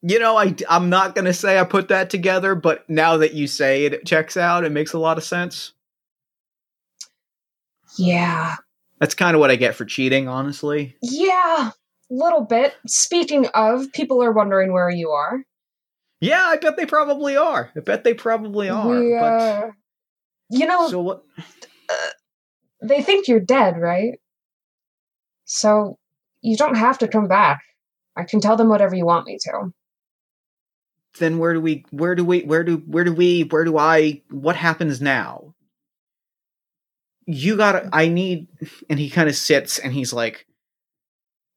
You 0.02 0.18
know, 0.18 0.36
I 0.36 0.54
I'm 0.68 0.90
not 0.90 1.14
gonna 1.14 1.32
say 1.32 1.58
I 1.58 1.64
put 1.64 1.88
that 1.88 2.10
together, 2.10 2.54
but 2.54 2.88
now 2.90 3.16
that 3.18 3.34
you 3.34 3.46
say 3.46 3.84
it, 3.84 3.94
it 3.94 4.06
checks 4.06 4.36
out. 4.36 4.64
It 4.64 4.72
makes 4.72 4.92
a 4.92 4.98
lot 4.98 5.16
of 5.16 5.24
sense. 5.24 5.72
Yeah. 7.96 8.56
That's 8.98 9.14
kind 9.14 9.34
of 9.34 9.40
what 9.40 9.50
I 9.50 9.56
get 9.56 9.74
for 9.74 9.84
cheating, 9.84 10.28
honestly. 10.28 10.96
Yeah. 11.02 11.70
Little 12.10 12.44
bit. 12.44 12.74
Speaking 12.86 13.46
of, 13.54 13.92
people 13.92 14.22
are 14.22 14.32
wondering 14.32 14.72
where 14.72 14.90
you 14.90 15.10
are. 15.10 15.42
Yeah, 16.20 16.44
I 16.44 16.56
bet 16.56 16.76
they 16.76 16.86
probably 16.86 17.36
are. 17.36 17.70
I 17.76 17.80
bet 17.80 18.04
they 18.04 18.14
probably 18.14 18.68
are. 18.68 19.00
We, 19.00 19.16
uh, 19.16 19.70
you 20.50 20.66
know, 20.66 20.88
so 20.88 21.00
what? 21.00 21.24
they 22.80 23.02
think 23.02 23.26
you're 23.26 23.40
dead, 23.40 23.76
right? 23.76 24.20
So 25.46 25.98
you 26.40 26.56
don't 26.56 26.76
have 26.76 26.98
to 26.98 27.08
come 27.08 27.26
back. 27.26 27.62
I 28.16 28.24
can 28.24 28.40
tell 28.40 28.56
them 28.56 28.68
whatever 28.68 28.94
you 28.94 29.04
want 29.04 29.26
me 29.26 29.38
to. 29.40 29.72
Then 31.18 31.38
where 31.38 31.54
do 31.54 31.60
we 31.60 31.84
where 31.90 32.14
do 32.14 32.24
we 32.24 32.42
where 32.42 32.64
do 32.64 32.76
where 32.86 33.04
do 33.04 33.12
we 33.12 33.42
where 33.44 33.64
do 33.64 33.78
I 33.78 34.22
what 34.30 34.56
happens 34.56 35.00
now? 35.00 35.54
You 37.26 37.56
gotta 37.56 37.88
I 37.92 38.08
need 38.08 38.48
and 38.88 38.98
he 38.98 39.10
kind 39.10 39.28
of 39.28 39.36
sits 39.36 39.78
and 39.78 39.92
he's 39.92 40.12
like 40.12 40.46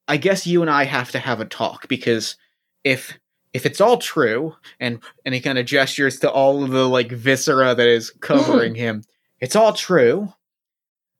I 0.07 0.17
guess 0.17 0.45
you 0.45 0.61
and 0.61 0.69
I 0.69 0.83
have 0.85 1.11
to 1.11 1.19
have 1.19 1.39
a 1.39 1.45
talk 1.45 1.87
because 1.87 2.35
if 2.83 3.17
if 3.53 3.65
it's 3.65 3.79
all 3.79 3.97
true 3.97 4.55
and 4.79 4.99
and 5.23 5.33
he 5.33 5.41
kind 5.41 5.57
of 5.57 5.65
gestures 5.65 6.19
to 6.19 6.29
all 6.29 6.63
of 6.63 6.71
the 6.71 6.87
like 6.87 7.11
viscera 7.11 7.73
that 7.73 7.87
is 7.87 8.11
covering 8.19 8.75
him, 8.75 9.03
it's 9.39 9.55
all 9.55 9.73
true, 9.73 10.33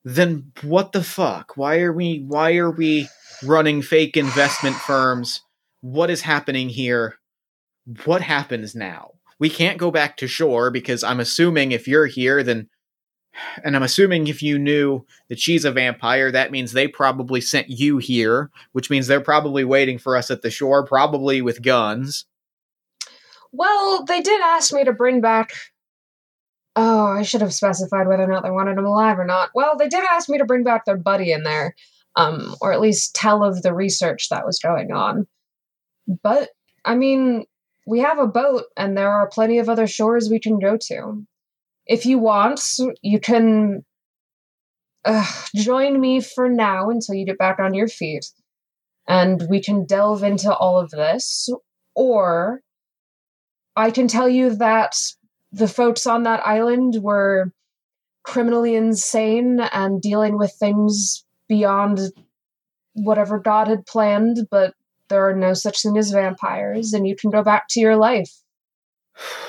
then 0.03 0.51
what 0.61 0.91
the 0.91 1.03
fuck? 1.03 1.55
Why 1.55 1.79
are 1.79 1.93
we 1.93 2.19
why 2.27 2.55
are 2.57 2.71
we 2.71 3.07
running 3.43 3.81
fake 3.81 4.17
investment 4.17 4.75
firms? 4.75 5.41
What 5.81 6.09
is 6.09 6.21
happening 6.21 6.69
here? 6.69 7.17
What 8.05 8.21
happens 8.21 8.75
now? 8.75 9.11
We 9.39 9.49
can't 9.49 9.77
go 9.77 9.91
back 9.91 10.17
to 10.17 10.27
shore 10.27 10.71
because 10.71 11.03
I'm 11.03 11.19
assuming 11.19 11.71
if 11.71 11.87
you're 11.87 12.07
here, 12.07 12.43
then. 12.43 12.69
And 13.65 13.75
I'm 13.75 13.83
assuming 13.83 14.27
if 14.27 14.41
you 14.41 14.57
knew 14.57 15.05
that 15.27 15.39
she's 15.39 15.65
a 15.65 15.71
vampire, 15.71 16.31
that 16.31 16.51
means 16.51 16.71
they 16.71 16.87
probably 16.87 17.41
sent 17.41 17.69
you 17.69 17.97
here, 17.97 18.49
which 18.71 18.89
means 18.89 19.07
they're 19.07 19.19
probably 19.19 19.65
waiting 19.65 19.97
for 19.97 20.15
us 20.15 20.31
at 20.31 20.41
the 20.41 20.49
shore, 20.49 20.85
probably 20.85 21.41
with 21.41 21.61
guns. 21.61 22.25
Well, 23.51 24.05
they 24.05 24.21
did 24.21 24.39
ask 24.41 24.71
me 24.71 24.85
to 24.85 24.93
bring 24.93 25.19
back. 25.19 25.51
Oh, 26.77 27.07
I 27.07 27.23
should 27.23 27.41
have 27.41 27.53
specified 27.53 28.07
whether 28.07 28.23
or 28.23 28.27
not 28.27 28.43
they 28.43 28.51
wanted 28.51 28.77
him 28.77 28.85
alive 28.85 29.19
or 29.19 29.25
not. 29.25 29.49
Well, 29.53 29.75
they 29.77 29.89
did 29.89 30.03
ask 30.11 30.29
me 30.29 30.37
to 30.37 30.45
bring 30.45 30.63
back 30.63 30.85
their 30.85 30.97
buddy 30.97 31.33
in 31.33 31.43
there, 31.43 31.75
um, 32.15 32.55
or 32.61 32.71
at 32.71 32.81
least 32.81 33.15
tell 33.15 33.43
of 33.43 33.63
the 33.63 33.73
research 33.73 34.29
that 34.29 34.45
was 34.45 34.59
going 34.59 34.93
on. 34.93 35.27
But, 36.23 36.49
I 36.85 36.95
mean, 36.95 37.45
we 37.85 37.99
have 37.99 38.19
a 38.19 38.27
boat, 38.27 38.65
and 38.75 38.97
there 38.97 39.11
are 39.11 39.29
plenty 39.29 39.59
of 39.59 39.69
other 39.69 39.87
shores 39.87 40.29
we 40.29 40.39
can 40.39 40.59
go 40.59 40.77
to. 40.87 41.25
If 41.85 42.05
you 42.05 42.17
want, 42.17 42.61
you 43.01 43.19
can 43.19 43.85
uh, 45.05 45.31
join 45.55 45.99
me 45.99 46.19
for 46.19 46.49
now 46.49 46.89
until 46.89 47.15
you 47.15 47.25
get 47.25 47.37
back 47.37 47.59
on 47.59 47.73
your 47.73 47.87
feet, 47.87 48.25
and 49.07 49.45
we 49.49 49.61
can 49.61 49.85
delve 49.85 50.23
into 50.23 50.53
all 50.53 50.79
of 50.79 50.89
this. 50.89 51.49
Or 51.93 52.61
I 53.75 53.91
can 53.91 54.07
tell 54.07 54.27
you 54.27 54.55
that 54.55 54.95
the 55.51 55.67
folks 55.67 56.07
on 56.07 56.23
that 56.23 56.45
island 56.45 56.97
were 57.01 57.51
criminally 58.23 58.75
insane 58.75 59.59
and 59.59 60.01
dealing 60.01 60.37
with 60.37 60.53
things 60.59 61.23
beyond 61.47 61.99
whatever 62.93 63.37
God 63.37 63.67
had 63.67 63.85
planned, 63.85 64.47
but 64.49 64.73
there 65.09 65.27
are 65.29 65.35
no 65.35 65.53
such 65.53 65.81
thing 65.81 65.97
as 65.97 66.11
vampires, 66.11 66.93
and 66.93 67.07
you 67.07 67.15
can 67.15 67.29
go 67.29 67.43
back 67.43 67.65
to 67.69 67.79
your 67.79 67.95
life. 67.95 68.31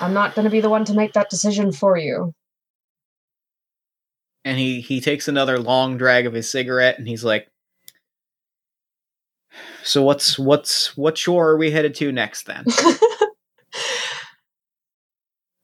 I'm 0.01 0.15
not 0.15 0.35
going 0.35 0.45
to 0.45 0.51
be 0.51 0.61
the 0.61 0.71
one 0.71 0.85
to 0.87 0.95
make 0.95 1.13
that 1.15 1.31
decision 1.31 1.73
for 1.73 1.97
you. 1.97 2.33
And 4.45 4.59
he, 4.59 4.81
he 4.81 5.01
takes 5.01 5.27
another 5.27 5.59
long 5.59 5.97
drag 5.99 6.27
of 6.27 6.33
his 6.33 6.49
cigarette 6.49 6.99
and 6.99 7.09
he's 7.09 7.25
like, 7.25 7.49
So 9.83 10.03
what's 10.03 10.39
what's 10.39 10.97
what 10.97 11.19
shore 11.19 11.51
are 11.51 11.57
we 11.57 11.71
headed 11.71 11.95
to 11.97 12.13
next 12.13 12.47
then? 12.47 12.65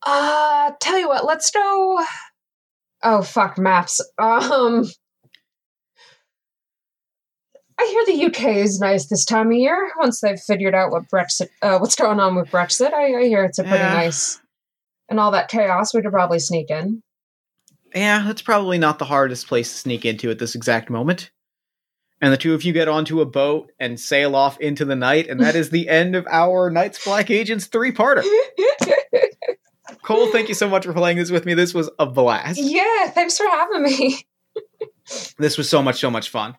uh, 0.07 0.73
tell 0.81 0.99
you 0.99 1.09
what, 1.09 1.25
let's 1.25 1.51
go. 1.51 2.05
Oh, 3.03 3.23
fuck, 3.23 3.59
maps. 3.59 4.01
Um. 4.19 4.87
I 7.83 8.05
hear 8.07 8.17
the 8.17 8.25
UK 8.27 8.57
is 8.57 8.79
nice 8.81 9.07
this 9.07 9.25
time 9.25 9.49
of 9.49 9.53
year. 9.55 9.91
Once 9.99 10.21
they've 10.21 10.39
figured 10.39 10.75
out 10.75 10.91
what 10.93 11.09
Brexit, 11.09 11.49
uh, 11.63 11.79
what's 11.79 11.97
going 11.97 12.21
on 12.21 12.37
with 12.37 12.49
Brexit, 12.51 12.93
I, 12.93 13.15
I 13.15 13.25
hear 13.25 13.45
it's 13.45 13.59
a 13.59 13.63
pretty 13.65 13.79
Yeah. 13.79 13.95
nice. 13.95 14.41
And 15.09 15.19
all 15.21 15.33
that 15.33 15.49
chaos, 15.49 15.93
we 15.93 16.01
could 16.03 16.13
probably 16.13 16.39
sneak 16.39 16.71
in. 16.71 17.03
Yeah, 17.95 18.23
that's 18.27 18.41
probably 18.43 18.79
not 18.79 18.99
the 18.99 19.05
hardest 19.05 19.47
place 19.49 19.71
to 19.73 19.79
sneak 19.79 20.05
into 20.05 20.31
at 20.31 20.39
this 20.39 20.55
exact 20.55 20.89
moment. 20.91 21.31
And 22.21 22.33
the 22.33 22.37
two 22.37 22.55
of 22.55 22.63
you 22.63 22.73
get 22.73 22.87
onto 22.89 23.21
a 23.21 23.27
boat 23.27 23.73
and 23.81 23.99
sail 23.99 24.37
off 24.37 24.59
into 24.61 24.85
the 24.85 24.95
night, 24.97 25.29
and 25.29 25.41
that 25.41 25.57
is 25.57 25.71
the 25.71 25.89
end 25.89 26.15
of 26.15 26.25
our 26.31 26.71
Night's 26.71 27.05
Black 27.05 27.31
Agents 27.31 27.67
three 27.67 27.91
parter. 27.93 28.23
Cole, 30.05 30.29
thank 30.33 30.49
you 30.49 30.55
so 30.55 30.69
much 30.69 30.85
for 30.85 30.93
playing 30.93 31.17
this 31.19 31.31
with 31.31 31.45
me. 31.45 31.55
This 31.55 31.75
was 31.75 31.91
a 31.99 32.07
blast. 32.07 32.59
yeah, 32.61 33.09
thanks 33.11 33.37
for 33.37 33.47
having 33.47 33.83
me. 33.83 34.27
This 35.37 35.59
was 35.59 35.69
so 35.69 35.83
much, 35.83 35.99
so 35.99 36.11
much 36.13 36.31
fun. 36.31 36.55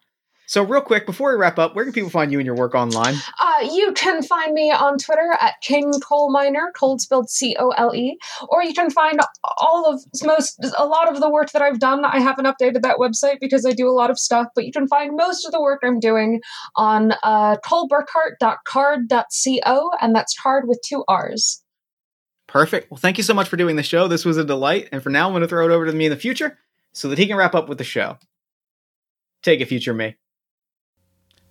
So, 0.46 0.64
real 0.64 0.82
quick, 0.82 1.06
before 1.06 1.32
we 1.32 1.38
wrap 1.38 1.58
up, 1.58 1.76
where 1.76 1.86
can 1.86 1.94
people 1.94 2.10
find 2.10 2.32
you 2.32 2.40
and 2.40 2.46
your 2.46 2.56
work 2.56 2.76
online? 2.76 3.16
Uh, 3.40 3.70
you 3.72 3.94
can 3.94 4.22
find 4.22 4.54
me 4.54 4.72
on 4.72 4.98
Twitter 4.98 5.38
at 5.40 5.54
King 5.62 5.94
Cole 6.02 6.32
Miner, 6.32 6.72
cold 6.78 7.02
spelled 7.02 7.30
C 7.30 7.56
O 7.60 7.70
L 7.70 7.96
E, 7.96 8.18
or 8.50 8.64
you 8.64 8.74
can 8.74 8.90
find 8.90 9.20
all 9.58 9.92
of 9.92 10.02
most 10.24 10.60
a 10.78 10.86
lot 10.86 11.10
of 11.10 11.22
the 11.22 11.30
work 11.30 11.52
that 11.52 11.62
I've 11.62 11.80
done. 11.80 12.04
I 12.04 12.20
haven't 12.20 12.46
updated 12.46 12.82
that 12.82 12.98
website 12.98 13.40
because 13.40 13.66
I 13.66 13.72
do 13.72 13.88
a 13.88 13.96
lot 13.96 14.10
of 14.10 14.20
stuff, 14.20 14.48
but 14.54 14.66
you 14.66 14.72
can 14.72 14.88
find 14.88 15.16
most 15.16 15.46
of 15.46 15.52
the 15.52 15.62
work 15.62 15.82
I'm 15.84 16.00
doing 16.00 16.42
on 16.76 17.14
uh, 17.24 17.58
coleburkhart.carrd.co, 17.66 19.92
and 20.02 20.16
that's 20.16 20.40
card 20.40 20.68
with 20.68 20.80
two 20.86 21.04
R's. 21.08 21.64
Perfect. 22.48 22.92
Well, 22.92 23.00
thank 23.00 23.18
you 23.18 23.24
so 23.24 23.34
much 23.34 23.48
for 23.48 23.58
doing 23.58 23.78
the 23.78 23.84
show. 23.84 24.08
This 24.08 24.26
was 24.26 24.38
a 24.38 24.44
delight. 24.44 24.90
And 24.92 25.02
for 25.02 25.10
now, 25.10 25.28
I'm 25.28 25.32
going 25.32 25.42
to 25.42 25.48
throw 25.48 25.66
it 25.66 25.72
over 25.72 25.86
to 25.86 25.94
me 25.94 26.06
in 26.06 26.12
the 26.12 26.18
future 26.18 26.60
so 26.92 27.10
that 27.10 27.18
he 27.18 27.26
can 27.26 27.38
wrap 27.38 27.56
up 27.56 27.68
with 27.68 27.78
the 27.78 27.84
show. 27.84 28.18
Take 29.42 29.62
it, 29.62 29.66
future 29.66 29.94
me. 29.94 30.16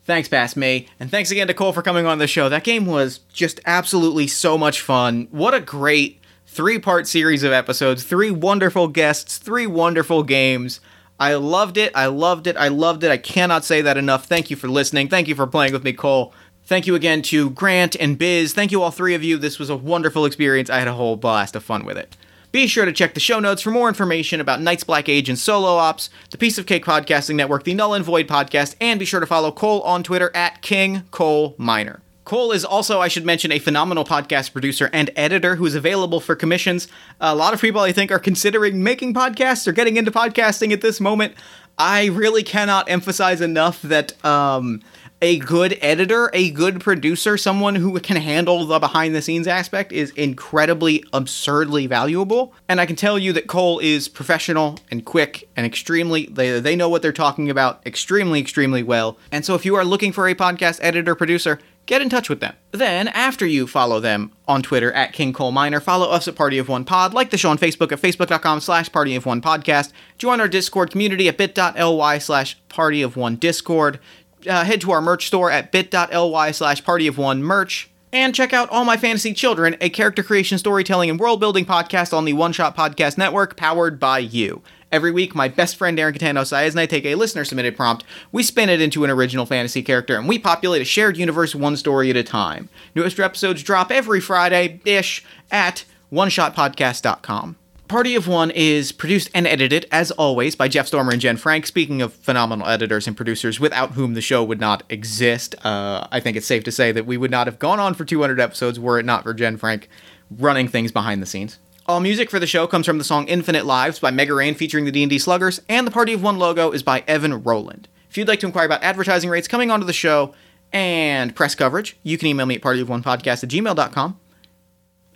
Thanks, 0.05 0.29
past 0.29 0.57
me, 0.57 0.89
and 0.99 1.11
thanks 1.11 1.31
again 1.31 1.47
to 1.47 1.55
Cole 1.55 1.73
for 1.73 1.83
coming 1.83 2.07
on 2.07 2.19
the 2.19 2.27
show. 2.27 2.49
That 2.49 2.65
game 2.65 2.87
was 2.87 3.21
just 3.33 3.61
absolutely 3.65 4.27
so 4.27 4.59
much 4.59 4.81
fun. 4.81 5.29
What 5.31 5.55
a 5.55 5.61
great 5.61 6.21
three 6.45 6.81
part 6.81 7.07
series 7.07 7.45
of 7.45 7.53
episodes, 7.53 8.03
three 8.03 8.31
wonderful 8.31 8.89
guests, 8.89 9.39
three 9.39 9.67
wonderful 9.67 10.25
games. 10.25 10.81
I 11.21 11.35
loved 11.35 11.77
it. 11.77 11.93
I 11.95 12.07
loved 12.07 12.49
it. 12.49 12.57
I 12.57 12.67
loved 12.67 13.05
it. 13.05 13.13
I 13.13 13.17
cannot 13.17 13.65
say 13.65 13.81
that 13.81 13.97
enough. 13.97 14.27
Thank 14.27 14.51
you 14.51 14.57
for 14.57 14.67
listening. 14.67 15.09
Thank 15.09 15.29
you 15.29 15.37
for 15.37 15.47
playing 15.47 15.73
with 15.73 15.85
me, 15.85 15.93
Cole. 15.93 16.35
Thank 16.65 16.89
you 16.89 16.97
again 16.97 17.23
to 17.23 17.51
Grant 17.51 17.95
and 18.01 18.19
Biz. 18.19 18.55
Thank 18.55 18.73
you, 18.73 18.83
all 18.83 18.91
three 18.91 19.15
of 19.15 19.23
you. 19.23 19.37
This 19.39 19.59
was 19.59 19.71
a 19.71 19.77
wonderful 19.77 20.25
experience. 20.25 20.69
I 20.69 20.79
had 20.79 20.89
a 20.89 20.95
whole 20.95 21.17
blast 21.17 21.55
of 21.55 21.63
fun 21.63 21.85
with 21.85 21.97
it. 21.97 22.17
Be 22.53 22.67
sure 22.67 22.85
to 22.85 22.93
check 22.93 23.15
the 23.15 23.21
show 23.21 23.41
notes 23.41 23.63
for 23.63 23.71
more 23.71 23.89
information 23.89 24.39
about 24.39 24.61
Night's 24.61 24.85
Black 24.85 25.09
Age 25.09 25.31
and 25.31 25.39
Solo 25.39 25.77
Ops, 25.77 26.11
the 26.31 26.37
Piece 26.37 26.59
of 26.59 26.67
Cake 26.67 26.85
Podcasting 26.85 27.35
Network, 27.35 27.65
the 27.65 27.73
Null 27.73 27.95
and 27.95 28.05
Void 28.05 28.29
Podcast, 28.29 28.77
and 28.79 29.01
be 29.01 29.07
sure 29.07 29.21
to 29.21 29.27
follow 29.27 29.51
Cole 29.51 29.81
on 29.81 30.03
Twitter 30.03 30.31
at 30.35 30.61
King 30.61 31.05
Cole 31.11 31.55
Miner. 31.57 32.03
Cole 32.27 32.53
is 32.53 32.63
also, 32.63 33.01
I 33.01 33.09
should 33.09 33.25
mention, 33.25 33.53
a 33.53 33.59
phenomenal 33.59 34.05
podcast 34.05 34.53
producer 34.53 34.91
and 34.93 35.09
editor 35.17 35.57
who 35.57 35.65
is 35.65 35.75
available 35.75 36.21
for 36.21 36.37
commissions. 36.37 36.89
A 37.23 37.35
lot 37.35 37.55
of 37.55 37.61
people, 37.63 37.81
I 37.81 37.91
think, 37.91 38.13
are 38.13 38.19
considering 38.19 38.83
making 38.83 39.15
podcasts 39.15 39.67
or 39.67 39.73
getting 39.73 39.97
into 39.97 40.11
podcasting 40.11 40.75
at 40.75 40.83
this 40.83 41.01
moment. 41.01 41.35
I 41.79 42.07
really 42.09 42.43
cannot 42.43 42.91
emphasize 42.91 43.41
enough 43.41 43.81
that 43.81 44.23
um, 44.27 44.83
a 45.23 45.39
good 45.39 45.79
editor, 45.81 46.29
a 46.35 46.51
good 46.51 46.81
producer, 46.81 47.39
someone 47.39 47.77
who 47.77 47.99
can 48.01 48.17
handle 48.17 48.67
the 48.67 48.81
behind 48.81 49.15
the 49.15 49.23
scenes 49.23 49.47
aspect 49.47 49.93
is 49.93 50.11
incredibly 50.11 51.05
absurdly 51.13 51.87
valuable. 51.87 52.53
And 52.69 52.81
I 52.81 52.87
can 52.87 52.97
tell 52.97 53.19
you 53.19 53.33
that 53.35 53.47
Cole 53.47 53.79
is 53.79 54.09
professional 54.09 54.79
and 54.91 55.05
quick 55.05 55.49
and 55.57 55.65
extremely 55.65 56.27
they 56.27 56.59
they 56.59 56.75
know 56.75 56.89
what 56.89 57.03
they're 57.03 57.13
talking 57.13 57.49
about 57.49 57.87
extremely 57.87 58.41
extremely 58.41 58.83
well. 58.83 59.17
And 59.31 59.45
so 59.45 59.55
if 59.55 59.65
you 59.65 59.77
are 59.77 59.85
looking 59.85 60.13
for 60.13 60.27
a 60.27 60.35
podcast 60.35 60.81
editor 60.83 61.15
producer, 61.15 61.61
get 61.87 62.03
in 62.03 62.09
touch 62.09 62.29
with 62.29 62.41
them. 62.41 62.55
Then, 62.73 63.09
after 63.09 63.47
you 63.47 63.67
follow 63.67 64.01
them 64.01 64.33
on 64.49 64.63
Twitter 64.63 64.93
at 64.93 65.13
King 65.13 65.33
Cole 65.33 65.53
Miner, 65.53 65.81
follow 65.81 66.09
us 66.11 66.27
at 66.27 66.35
Party 66.35 66.59
of 66.59 66.69
One 66.69 66.85
Pod, 66.85 67.13
like 67.13 67.31
the 67.31 67.39
show 67.39 67.51
on 67.51 67.59
Facebook 67.59 67.93
at 67.93 68.01
facebook.com 68.01 68.61
slash 68.61 68.91
Party 68.91 69.15
of 69.15 69.27
One 69.27 69.43
Podcast, 69.43 69.93
join 70.19 70.41
our 70.41 70.49
Discord 70.49 70.91
community 70.91 71.29
at 71.29 71.37
bit.ly 71.37 72.19
slash 72.19 72.59
Party 72.69 73.03
of 73.03 73.17
One 73.17 73.37
Discord, 73.37 73.99
uh, 74.47 74.65
head 74.65 74.81
to 74.83 74.93
our 74.93 75.01
merch 75.01 75.27
store 75.27 75.51
at 75.51 75.73
bit.ly 75.73 76.51
slash 76.51 76.85
party 76.85 77.07
of 77.07 77.19
one 77.19 77.43
merch. 77.43 77.89
And 78.15 78.35
check 78.35 78.53
out 78.53 78.69
All 78.69 78.85
My 78.85 78.99
Fantasy 78.99 79.33
Children, 79.33 79.77
a 79.81 79.89
character 79.89 80.23
creation, 80.23 80.59
storytelling, 80.59 81.09
and 81.09 81.19
world 81.19 81.41
building 81.41 81.65
podcast 81.65 82.13
on 82.13 82.27
the 82.27 82.35
One 82.35 82.53
Shot 82.53 82.77
Podcast 82.77 83.17
Network, 83.17 83.57
powered 83.57 83.99
by 83.99 84.19
you. 84.19 84.61
Every 84.93 85.11
week, 85.11 85.35
my 85.35 85.49
best 85.49 85.77
friend 85.77 85.99
Aaron 85.99 86.15
Catano 86.15 86.43
Saez 86.43 86.73
and 86.73 86.81
I 86.81 86.85
take 86.85 87.07
a 87.07 87.15
listener 87.15 87.47
submitted 87.47 87.75
prompt, 87.75 88.05
we 88.31 88.43
spin 88.43 88.69
it 88.69 88.83
into 88.83 89.05
an 89.05 89.11
original 89.11 89.47
fantasy 89.47 89.83
character, 89.83 90.19
and 90.19 90.29
we 90.29 90.39
populate 90.39 90.83
a 90.83 90.85
shared 90.85 91.17
universe 91.17 91.55
one 91.55 91.79
story 91.79 92.11
at 92.11 92.17
a 92.17 92.23
time. 92.23 92.69
Newest 92.95 93.19
episodes 93.19 93.63
drop 93.63 93.91
every 93.91 94.21
Friday 94.21 94.83
ish 94.85 95.25
at 95.51 95.87
oneshotpodcast.com. 96.13 97.57
Party 97.93 98.15
of 98.15 98.27
One 98.27 98.51
is 98.51 98.91
produced 98.91 99.29
and 99.35 99.47
edited, 99.47 99.85
as 99.93 100.11
always, 100.13 100.57
by 100.57 100.67
Jeff 100.67 100.87
Stormer 100.87 101.13
and 101.13 101.21
Jen 101.21 101.37
Frank. 101.37 101.67
Speaking 101.67 102.01
of 102.01 102.15
phenomenal 102.15 102.67
editors 102.67 103.07
and 103.07 103.15
producers, 103.15 103.61
without 103.61 103.91
whom 103.91 104.15
the 104.15 104.23
show 104.23 104.43
would 104.43 104.59
not 104.59 104.83
exist, 104.89 105.55
uh, 105.63 106.07
I 106.11 106.19
think 106.19 106.39
it's 106.39 106.47
safe 106.47 106.65
to 106.65 106.73
say 106.73 106.91
that 106.91 107.05
we 107.05 107.19
would 107.19 107.31
not 107.31 107.47
have 107.47 107.59
gone 107.59 107.79
on 107.79 107.93
for 107.93 108.07
200 108.07 108.41
episodes 108.41 108.81
were 108.81 108.99
it 108.99 109.05
not 109.05 109.25
for 109.25 109.35
Jen 109.35 109.59
Frank 109.59 109.91
running 110.31 110.69
things 110.69 110.91
behind 110.91 111.21
the 111.21 111.27
scenes. 111.27 111.59
All 111.85 112.01
music 112.01 112.31
for 112.31 112.39
the 112.39 112.47
show 112.47 112.67
comes 112.67 112.87
from 112.87 112.97
the 112.97 113.05
song 113.05 113.29
Infinite 113.29 113.67
Lives 113.67 113.99
by 113.99 114.11
Mega 114.11 114.33
Ran 114.33 114.55
featuring 114.55 114.87
the 114.87 114.91
D&D 114.91 115.19
Sluggers, 115.19 115.61
and 115.69 115.87
the 115.87 115.91
Party 115.91 116.15
of 116.15 116.23
One 116.23 116.39
logo 116.39 116.71
is 116.71 116.83
by 116.83 117.05
Evan 117.07 117.43
Rowland. 117.43 117.89
If 118.09 118.17
you'd 118.17 118.27
like 118.27 118.41
to 118.41 118.47
inquire 118.47 118.65
about 118.65 118.83
advertising 118.83 119.29
rates 119.29 119.49
coming 119.49 119.71
onto 119.71 119.85
the 119.85 119.93
show 119.93 120.35
and 120.73 121.37
press 121.37 121.55
coverage, 121.55 121.99
you 122.03 122.17
can 122.17 122.29
email 122.29 122.47
me 122.47 122.55
at 122.55 122.63
partyofonepodcast 122.63 123.45
at 123.45 123.51
gmail.com. 123.51 124.19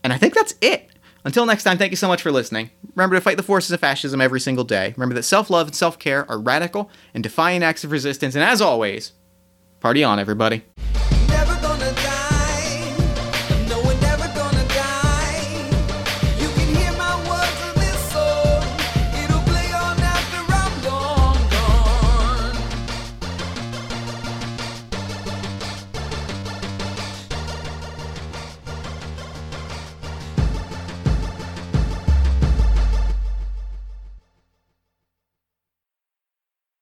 And 0.05 0.12
I 0.12 0.19
think 0.19 0.35
that's 0.35 0.55
it. 0.61 0.90
Until 1.27 1.44
next 1.44 1.65
time, 1.65 1.77
thank 1.77 1.90
you 1.90 1.97
so 1.97 2.07
much 2.07 2.23
for 2.23 2.31
listening. 2.31 2.70
Remember 2.94 3.16
to 3.16 3.20
fight 3.20 3.36
the 3.36 3.43
forces 3.43 3.73
of 3.73 3.81
fascism 3.81 4.20
every 4.20 4.39
single 4.39 4.62
day. 4.62 4.94
Remember 4.97 5.12
that 5.16 5.24
self 5.24 5.51
love 5.51 5.66
and 5.66 5.74
self 5.74 5.98
care 5.98 6.24
are 6.31 6.39
radical 6.39 6.89
and 7.15 7.23
defiant 7.24 7.65
acts 7.65 7.82
of 7.82 7.90
resistance. 7.90 8.36
And 8.36 8.44
as 8.44 8.61
always, 8.61 9.11
party 9.81 10.05
on, 10.05 10.20
everybody. 10.20 10.62